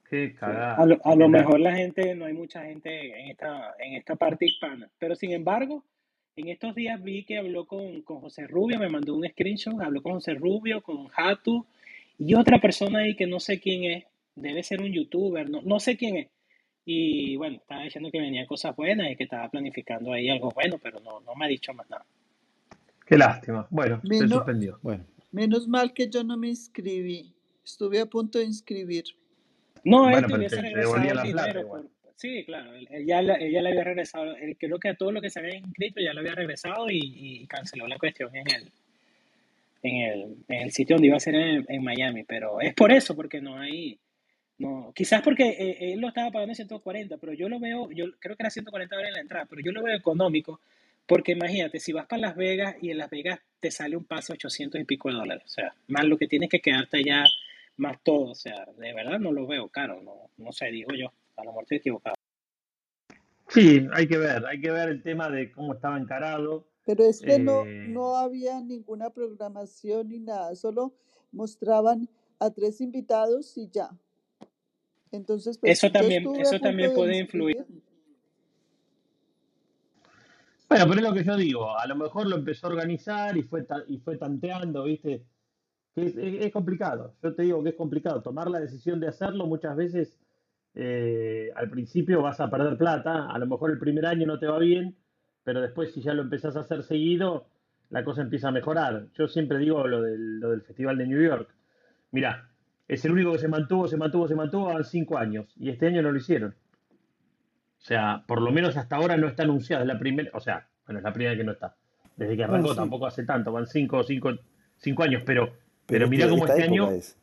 Qué 0.10 0.30
Sí. 0.30 0.36
A 0.78 0.86
cagada. 0.86 0.86
lo, 0.86 1.00
a 1.04 1.16
lo 1.16 1.30
mejor 1.30 1.60
la 1.60 1.76
gente, 1.76 2.16
no 2.16 2.26
hay 2.26 2.34
mucha 2.34 2.64
gente 2.64 3.20
en 3.20 3.30
esta, 3.32 3.76
en 3.80 3.94
esta 3.96 4.16
parte 4.16 4.46
hispana. 4.46 4.90
Pero 5.00 5.16
sin 5.16 5.32
embargo, 5.32 5.84
en 6.36 6.50
estos 6.50 6.76
días 6.76 7.02
vi 7.02 7.24
que 7.26 7.38
habló 7.38 7.66
con, 7.66 8.02
con 8.04 8.20
José 8.22 8.46
Rubio, 8.48 8.78
me 8.80 8.90
mandó 8.90 9.16
un 9.16 9.28
screenshot, 9.28 9.82
habló 9.82 10.02
con 10.04 10.14
José 10.14 10.34
Rubio, 10.36 10.82
con 10.84 11.08
Hatu 11.16 11.66
y 12.18 12.36
otra 12.36 12.60
persona 12.60 13.00
ahí 13.00 13.16
que 13.16 13.26
no 13.28 13.40
sé 13.40 13.60
quién 13.60 13.84
es, 13.86 14.06
debe 14.36 14.64
ser 14.64 14.82
un 14.82 14.92
youtuber, 14.92 15.50
no, 15.50 15.62
no 15.64 15.80
sé 15.80 15.98
quién 15.98 16.18
es. 16.18 16.28
Y 16.86 17.36
bueno, 17.36 17.58
estaba 17.58 17.84
diciendo 17.84 18.12
que 18.12 18.20
venían 18.20 18.46
cosas 18.46 18.76
buenas 18.76 19.12
y 19.12 19.16
que 19.16 19.24
estaba 19.24 19.50
planificando 19.50 20.14
ahí 20.14 20.30
algo 20.30 20.52
bueno, 20.52 20.78
pero 20.82 21.00
no, 21.00 21.20
no 21.22 21.36
me 21.36 21.46
ha 21.46 21.48
dicho 21.50 21.74
más 21.74 21.90
nada. 21.90 22.06
Qué 23.06 23.18
lástima. 23.18 23.68
Bueno, 23.70 24.02
se 24.08 24.28
suspendió. 24.28 24.80
Bueno, 24.82 25.04
menos 25.32 25.68
mal 25.68 25.94
que 25.94 26.10
yo 26.10 26.24
no 26.24 26.38
me 26.38 26.48
inscribí. 26.50 27.34
Estuve 27.64 28.00
a 28.00 28.06
punto 28.06 28.38
de 28.40 28.46
inscribir. 28.46 29.04
No, 29.84 30.06
él 30.10 30.14
Bueno, 30.14 30.28
te 30.28 30.34
hubiese 30.38 30.56
te, 30.58 30.62
te 30.62 30.68
regresado 30.70 31.22
el 31.22 31.28
dinero 31.28 31.68
por... 31.68 31.86
Sí, 32.16 32.46
claro, 32.46 32.74
él, 32.74 32.88
él 32.92 33.06
ya, 33.06 33.22
la- 33.22 33.36
ella 33.38 33.62
le 33.62 33.70
había 33.70 33.84
regresado, 33.84 34.36
él 34.38 34.56
creo 34.58 34.80
que 34.80 34.90
a 34.90 34.96
todo 34.96 35.12
lo 35.12 35.22
que 35.22 35.30
se 35.30 35.40
había 35.40 35.58
inscrito 35.58 36.00
ya 36.00 36.14
lo 36.14 36.22
había 36.22 36.34
regresado 36.34 36.90
y, 36.90 37.00
y 37.04 37.46
canceló 37.48 37.88
la 37.88 37.98
cuestión 37.98 38.34
en 38.36 38.50
el, 38.50 38.72
en 39.84 39.96
el, 39.98 40.36
en 40.48 40.62
el 40.62 40.72
sitio 40.72 40.96
donde 40.96 41.08
iba 41.10 41.18
a 41.18 41.20
ser 41.20 41.36
en, 41.36 41.66
en 41.68 41.84
Miami, 41.84 42.24
pero 42.24 42.62
es 42.62 42.74
por 42.74 42.92
eso, 42.94 43.16
porque 43.16 43.42
no 43.42 43.58
hay, 43.60 44.00
no, 44.58 44.94
quizás 44.96 45.22
porque 45.22 45.50
eh, 45.50 45.94
él 45.94 46.00
lo 46.00 46.08
estaba 46.08 46.32
pagando 46.32 46.52
en 46.52 46.56
140, 46.56 47.18
pero 47.18 47.34
yo 47.34 47.50
lo 47.50 47.60
veo, 47.60 47.92
yo 47.92 48.06
creo 48.20 48.36
que 48.36 48.44
era 48.44 48.50
140 48.50 48.96
dólares 48.96 49.10
en 49.12 49.16
la 49.16 49.22
entrada, 49.22 49.46
pero 49.50 49.62
yo 49.62 49.72
lo 49.72 49.84
veo 49.84 49.96
económico, 49.96 50.62
porque 51.06 51.34
imagínate, 51.34 51.80
si 51.80 51.92
vas 51.92 52.08
para 52.08 52.22
Las 52.22 52.36
Vegas 52.36 52.76
y 52.82 52.90
en 52.92 52.98
Las 52.98 53.10
Vegas 53.10 53.40
te 53.60 53.70
sale 53.70 53.98
un 53.98 54.06
paso 54.06 54.34
800 54.34 54.80
y 54.80 54.86
pico 54.86 55.10
de 55.10 55.16
dólares, 55.16 55.44
o 55.46 55.50
sea, 55.50 55.76
más 55.88 56.06
lo 56.06 56.18
que 56.18 56.28
tienes 56.28 56.50
que 56.50 56.62
quedarte 56.62 56.98
allá, 56.98 57.26
más 57.78 58.02
todo, 58.02 58.32
o 58.32 58.36
sea, 58.36 58.66
de 58.78 58.94
verdad 58.94 59.20
no 59.20 59.32
lo 59.34 59.46
veo 59.46 59.68
caro, 59.68 60.02
no, 60.02 60.30
no 60.38 60.52
sé, 60.54 60.68
digo 60.68 60.94
yo, 60.96 61.12
a 61.36 61.44
lo 61.44 61.52
mejor 61.52 61.64
estoy 61.64 61.78
equivocado. 61.78 62.16
Sí, 63.50 63.86
hay 63.94 64.08
que 64.08 64.18
ver, 64.18 64.46
hay 64.46 64.60
que 64.60 64.72
ver 64.72 64.90
el 64.90 65.04
tema 65.04 65.30
de 65.30 65.52
cómo 65.52 65.74
estaba 65.74 65.98
encarado. 66.00 66.68
Pero 66.86 67.04
es 67.04 67.22
que 67.22 67.40
no, 67.40 67.66
Eh, 67.66 67.88
no 67.90 68.16
había 68.16 68.60
ninguna 68.62 69.10
programación 69.10 70.10
ni 70.10 70.20
nada, 70.20 70.56
solo 70.56 70.96
mostraban 71.32 72.10
a 72.40 72.52
tres 72.52 72.82
invitados 72.82 73.58
y 73.58 73.70
ya. 73.70 73.90
Entonces, 75.16 75.58
pues 75.58 75.72
Eso 75.74 75.92
también, 75.92 76.28
eso 76.40 76.60
también 76.60 76.90
de 76.90 76.96
puede 76.96 77.18
influir. 77.20 77.58
Bueno, 80.68 80.86
pero 80.88 80.96
es 80.96 81.04
lo 81.04 81.14
que 81.14 81.24
yo 81.24 81.38
digo, 81.38 81.78
a 81.78 81.86
lo 81.88 81.96
mejor 81.96 82.28
lo 82.28 82.36
empezó 82.36 82.68
a 82.68 82.72
organizar 82.72 83.38
y 83.38 83.44
fue, 83.44 83.64
ta- 83.64 83.84
y 83.88 84.00
fue 84.00 84.18
tanteando, 84.18 84.84
¿viste? 84.84 85.24
Que 85.94 86.08
es, 86.08 86.18
es- 86.18 86.46
es 86.46 86.52
complicado, 86.52 87.14
yo 87.22 87.34
te 87.36 87.44
digo 87.44 87.64
que 87.64 87.70
es 87.70 87.76
complicado. 87.76 88.22
Tomar 88.22 88.50
la 88.50 88.60
decisión 88.60 89.00
de 89.00 89.08
hacerlo 89.08 89.46
muchas 89.46 89.76
veces, 89.76 90.20
eh, 90.74 91.52
al 91.56 91.70
principio 91.70 92.22
vas 92.22 92.40
a 92.40 92.50
perder 92.50 92.78
plata, 92.78 93.30
a 93.30 93.38
lo 93.38 93.46
mejor 93.46 93.72
el 93.72 93.80
primer 93.80 94.06
año 94.08 94.26
no 94.26 94.40
te 94.40 94.48
va 94.48 94.58
bien, 94.60 94.96
pero 95.44 95.62
después 95.62 95.94
si 95.94 96.02
ya 96.02 96.14
lo 96.14 96.24
empezás 96.24 96.56
a 96.56 96.62
hacer 96.62 96.84
seguido, 96.84 97.48
la 97.92 98.04
cosa 98.04 98.24
empieza 98.24 98.48
a 98.48 98.52
mejorar. 98.52 99.08
Yo 99.14 99.28
siempre 99.28 99.60
digo 99.60 99.88
lo 99.88 100.02
del, 100.02 100.40
lo 100.40 100.50
del 100.50 100.64
Festival 100.64 100.98
de 100.98 101.08
New 101.08 101.22
York. 101.22 101.50
Mirá, 102.12 102.50
es 102.88 103.04
el 103.06 103.12
único 103.12 103.32
que 103.32 103.40
se 103.40 103.48
mantuvo, 103.48 103.88
se 103.88 103.98
mantuvo, 103.98 104.28
se 104.28 104.36
mantuvo, 104.36 104.66
van 104.66 104.84
cinco 104.84 105.18
años, 105.18 105.54
y 105.58 105.70
este 105.70 105.88
año 105.88 106.02
no 106.02 106.12
lo 106.12 106.18
hicieron. 106.18 106.56
O 107.80 107.88
sea, 107.88 108.24
por 108.28 108.42
lo 108.42 108.52
menos 108.52 108.78
hasta 108.78 108.96
ahora 108.96 109.16
no 109.16 109.28
está 109.28 109.44
anunciado. 109.44 109.84
Es 109.84 109.88
la 109.88 110.00
primera, 110.00 110.32
o 110.34 110.40
sea, 110.40 110.68
bueno, 110.86 111.00
es 111.00 111.04
la 111.04 111.14
primera 111.14 111.38
que 111.38 111.44
no 111.44 111.52
está. 111.52 111.76
Desde 112.16 112.36
que 112.36 112.44
bueno, 112.44 112.54
arrancó 112.56 112.70
sí. 112.70 112.76
tampoco 112.78 113.06
hace 113.06 113.24
tanto, 113.26 113.52
van 113.52 113.68
cinco, 113.68 114.04
cinco, 114.04 114.32
cinco 114.78 115.04
años, 115.04 115.22
pero, 115.26 115.46
Pero 115.46 115.60
pero 115.86 116.10
mirá 116.10 116.28
cómo 116.30 116.48
este 116.48 116.64
año, 116.64 116.90
es. 116.92 117.18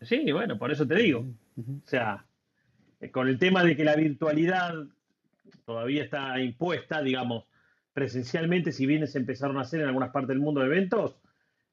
sí, 0.00 0.30
bueno, 0.32 0.58
por 0.58 0.70
eso 0.70 0.86
te 0.86 0.94
digo. 0.94 1.26
O 1.58 1.86
sea, 1.86 2.24
eh, 3.00 3.10
con 3.10 3.28
el 3.28 3.38
tema 3.38 3.62
de 3.62 3.76
que 3.76 3.84
la 3.84 3.96
virtualidad 3.96 4.74
todavía 5.64 6.02
está 6.02 6.38
impuesta, 6.40 7.02
digamos, 7.02 7.44
presencialmente, 7.92 8.72
si 8.72 8.86
bien 8.86 9.06
se 9.06 9.18
empezaron 9.18 9.58
a 9.58 9.62
hacer 9.62 9.80
en 9.80 9.88
algunas 9.88 10.10
partes 10.10 10.28
del 10.28 10.38
mundo 10.38 10.64
eventos, 10.64 11.16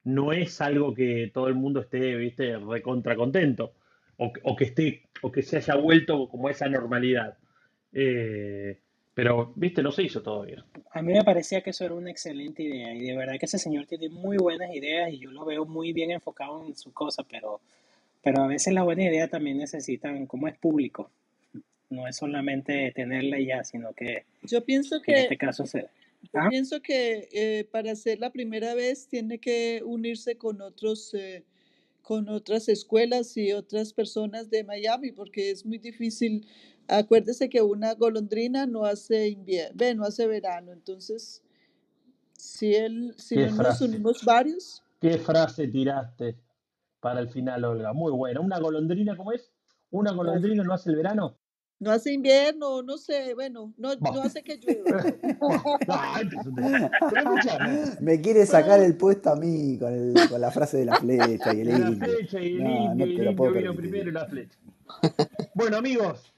no 0.05 0.33
es 0.33 0.59
algo 0.61 0.93
que 0.93 1.31
todo 1.33 1.47
el 1.47 1.55
mundo 1.55 1.81
esté, 1.81 2.15
viste, 2.15 2.57
recontra 2.57 3.15
contento, 3.15 3.73
o, 4.17 4.31
que- 4.33 4.41
o 4.43 4.55
que 4.55 4.65
esté, 4.65 5.03
o 5.21 5.31
que 5.31 5.41
se 5.43 5.57
haya 5.57 5.75
vuelto 5.75 6.27
como 6.29 6.49
esa 6.49 6.67
normalidad. 6.67 7.37
Eh, 7.93 8.77
pero, 9.13 9.53
viste, 9.55 9.83
no 9.83 9.91
se 9.91 10.03
hizo 10.03 10.21
todavía. 10.23 10.65
A 10.91 11.01
mí 11.01 11.13
me 11.13 11.23
parecía 11.23 11.61
que 11.61 11.69
eso 11.69 11.85
era 11.85 11.93
una 11.93 12.09
excelente 12.09 12.63
idea 12.63 12.93
y 12.93 13.01
de 13.01 13.15
verdad 13.15 13.35
que 13.39 13.45
ese 13.45 13.59
señor 13.59 13.85
tiene 13.85 14.09
muy 14.09 14.37
buenas 14.37 14.73
ideas 14.73 15.11
y 15.13 15.19
yo 15.19 15.31
lo 15.31 15.45
veo 15.45 15.65
muy 15.65 15.93
bien 15.93 16.11
enfocado 16.11 16.65
en 16.65 16.75
su 16.75 16.91
cosa, 16.91 17.23
pero, 17.29 17.61
pero 18.23 18.41
a 18.43 18.47
veces 18.47 18.73
las 18.73 18.83
buenas 18.83 19.05
ideas 19.05 19.29
también 19.29 19.57
necesitan, 19.59 20.25
como 20.25 20.47
es 20.47 20.57
público, 20.57 21.11
no 21.91 22.07
es 22.07 22.15
solamente 22.17 22.91
tenerla 22.95 23.39
y 23.39 23.45
ya, 23.45 23.63
sino 23.63 23.93
que 23.93 24.23
Yo 24.41 24.63
pienso 24.65 24.95
en 25.05 25.15
este 25.15 25.29
que, 25.29 25.37
caso 25.37 25.65
se... 25.67 25.87
yo 26.31 26.39
¿Ah? 26.39 26.47
pienso 26.49 26.81
que 26.81 27.27
eh, 27.31 27.65
para 27.71 27.91
hacer 27.91 28.19
la 28.19 28.31
primera 28.31 28.73
vez 28.75 29.07
tiene 29.07 29.39
que 29.39 29.81
unirse 29.85 30.37
con 30.37 30.61
otros, 30.61 31.13
eh, 31.13 31.45
con 32.01 32.29
otras 32.29 32.69
escuelas 32.69 33.35
y 33.37 33.51
otras 33.53 33.93
personas 33.93 34.49
de 34.49 34.63
Miami, 34.63 35.11
porque 35.11 35.51
es 35.51 35.65
muy 35.65 35.77
difícil. 35.77 36.47
Acuérdese 36.87 37.49
que 37.49 37.61
una 37.61 37.93
golondrina 37.95 38.65
no 38.65 38.85
hace 38.85 39.27
invierno, 39.29 39.95
no 39.95 40.03
hace 40.05 40.27
verano. 40.27 40.71
Entonces, 40.71 41.41
si 42.37 42.75
él, 42.75 43.13
si 43.17 43.35
¿Qué 43.35 43.47
no 43.47 43.47
nos 43.51 43.57
frase? 43.57 43.85
unimos 43.85 44.23
varios, 44.23 44.83
¿Qué 44.99 45.17
frase 45.17 45.67
tiraste 45.67 46.37
para 46.99 47.19
el 47.19 47.29
final, 47.29 47.65
Olga? 47.65 47.93
Muy 47.93 48.11
buena. 48.11 48.39
¿Una 48.39 48.59
golondrina 48.59 49.17
cómo 49.17 49.33
es? 49.33 49.51
¿Una 49.91 50.13
golondrina 50.13 50.63
no 50.63 50.73
hace 50.73 50.89
el 50.89 50.95
verano? 50.95 51.37
No 51.83 51.91
hace 51.91 52.13
invierno, 52.13 52.81
no 52.81 52.97
sé, 52.97 53.33
bueno, 53.35 53.73
no, 53.77 53.95
no 53.95 54.21
hace 54.23 54.41
que 54.43 54.57
llueva. 54.61 55.03
Me 57.99 58.21
quiere 58.21 58.45
sacar 58.45 58.81
el 58.81 58.95
puesto 58.97 59.29
a 59.31 59.35
mí 59.35 59.77
con, 59.79 59.93
el, 59.93 60.13
con 60.29 60.39
la 60.41 60.51
frase 60.51 60.77
de 60.77 60.85
la 60.85 60.95
flecha 60.97 61.53
y 61.53 61.61
el 61.61 61.69
y 61.69 61.77
la 61.77 61.79
indio. 61.79 61.91
flecha 61.91 62.39
y 62.41 62.55
el 62.57 62.63
No, 62.63 62.69
indio, 62.69 63.05
no 63.05 63.05
y 63.05 63.15
te 63.15 63.21
el 63.21 63.25
lo 63.25 63.35
puedo 63.35 63.51
indio 63.51 63.53
vino 63.53 63.75
primero 63.75 64.09
y 64.09 64.11
permitir. 64.11 64.13
la 64.13 64.25
flecha. 64.25 64.57
Bueno, 65.53 65.77
amigos, 65.77 66.33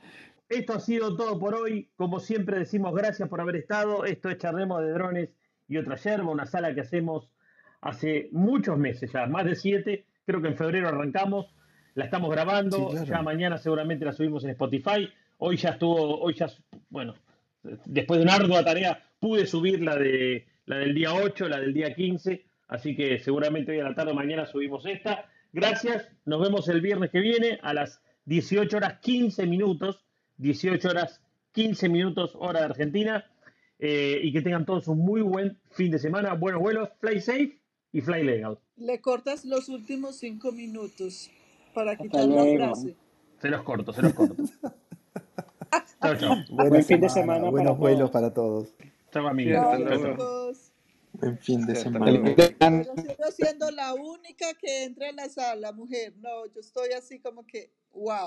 esto 0.50 0.74
ha 0.74 0.80
sido 0.80 1.16
todo 1.16 1.40
por 1.40 1.56
hoy. 1.56 1.90
Como 1.96 2.20
siempre 2.20 2.60
decimos 2.60 2.94
gracias 2.96 3.28
por 3.30 3.42
haber 3.42 3.56
estado. 3.58 4.06
Esto 4.06 4.30
es 4.30 4.38
Charlemos 4.38 4.82
de 4.82 4.92
Drones 4.92 5.30
y 5.68 5.78
otra 5.78 5.96
yerba, 5.96 6.32
una 6.32 6.46
sala 6.46 6.74
que 6.76 6.82
hacemos 6.82 7.30
hace 7.82 8.30
muchos 8.32 8.78
meses 8.78 9.12
ya, 9.12 9.26
más 9.28 9.46
de 9.46 9.56
siete. 9.56 10.06
Creo 10.26 10.42
que 10.42 10.48
en 10.50 10.58
febrero 10.58 10.88
arrancamos. 10.90 11.48
La 11.96 12.06
estamos 12.06 12.30
Sí, 12.30 12.36
grabando. 12.36 13.06
Ya 13.06 13.22
mañana 13.22 13.58
seguramente 13.58 14.06
la 14.06 14.12
subimos 14.14 14.44
en 14.44 14.50
Spotify. 14.52 15.10
Hoy 15.38 15.58
ya 15.58 15.72
estuvo, 15.72 16.20
hoy 16.22 16.34
ya, 16.34 16.48
bueno, 16.90 17.16
después 17.86 18.20
de 18.20 18.24
una 18.24 18.36
ardua 18.36 18.64
tarea, 18.64 19.04
pude 19.20 19.46
subir 19.46 19.82
la, 19.82 19.96
de, 19.96 20.46
la 20.66 20.78
del 20.78 20.94
día 20.94 21.14
8, 21.14 21.48
la 21.48 21.60
del 21.60 21.74
día 21.74 21.94
15. 21.94 22.46
Así 22.68 22.96
que 22.96 23.20
seguramente 23.20 23.72
hoy 23.72 23.80
a 23.80 23.84
la 23.84 23.96
tarde 23.96 24.12
o 24.12 24.16
mañana 24.16 24.46
subimos 24.46 24.86
esta. 24.86 25.30
Gracias. 25.52 26.10
Nos 26.26 26.42
vemos 26.42 26.68
el 26.70 26.82
viernes 26.82 27.12
que 27.12 27.20
viene 27.20 27.60
a 27.62 27.74
las 27.74 28.02
18 28.26 28.78
horas 28.78 29.00
15 29.00 29.46
minutos. 29.46 30.06
18 30.38 30.90
horas 30.90 31.22
15 31.54 31.90
minutos, 31.90 32.32
hora 32.36 32.60
de 32.60 32.66
Argentina. 32.66 33.26
Eh, 33.80 34.20
y 34.24 34.32
que 34.32 34.42
tengan 34.42 34.66
todos 34.66 34.88
un 34.88 35.00
muy 35.00 35.22
buen 35.22 35.58
fin 35.72 35.92
de 35.92 36.00
semana. 36.00 36.34
Buenos 36.34 36.62
vuelos. 36.62 36.90
Fly 37.00 37.22
safe 37.22 37.60
y 37.92 38.02
fly 38.02 38.24
legal. 38.24 38.60
Le 38.78 39.00
cortas 39.02 39.46
los 39.46 39.70
últimos 39.70 40.18
cinco 40.18 40.52
minutos 40.52 41.30
para 41.74 41.92
Hasta 41.92 42.04
quitar 42.04 42.26
la 42.28 42.44
frase. 42.44 42.96
Se 43.42 43.50
los 43.50 43.64
corto, 43.64 43.94
se 43.94 44.02
los 44.02 44.14
corto. 44.14 44.44
Chao, 46.02 46.16
chao. 46.18 46.36
Buena 46.50 46.70
Buen 46.70 46.84
fin 46.84 47.02
de 47.02 47.10
semana, 47.10 47.50
buenos 47.50 47.72
para 47.72 47.80
vuelos 47.80 48.12
todos. 48.12 48.12
para 48.12 48.34
todos. 48.34 48.76
Chao, 49.12 49.28
amigos. 49.28 49.58
hasta 49.58 49.78
luego. 49.78 50.52
Buen 51.14 51.38
fin 51.38 51.66
de 51.66 51.76
semana. 51.76 52.36
Pero 52.60 52.96
sigo 52.96 53.32
siendo 53.32 53.72
la 53.72 53.94
única 53.94 54.54
que 54.56 54.84
entra 54.84 55.10
en 55.10 55.16
la 55.16 55.30
sala, 55.30 55.72
mujer. 55.72 56.14
No, 56.18 56.46
yo 56.48 56.60
estoy 56.60 56.92
así 56.92 57.20
como 57.20 57.46
que, 57.48 57.72
wow. 57.94 58.16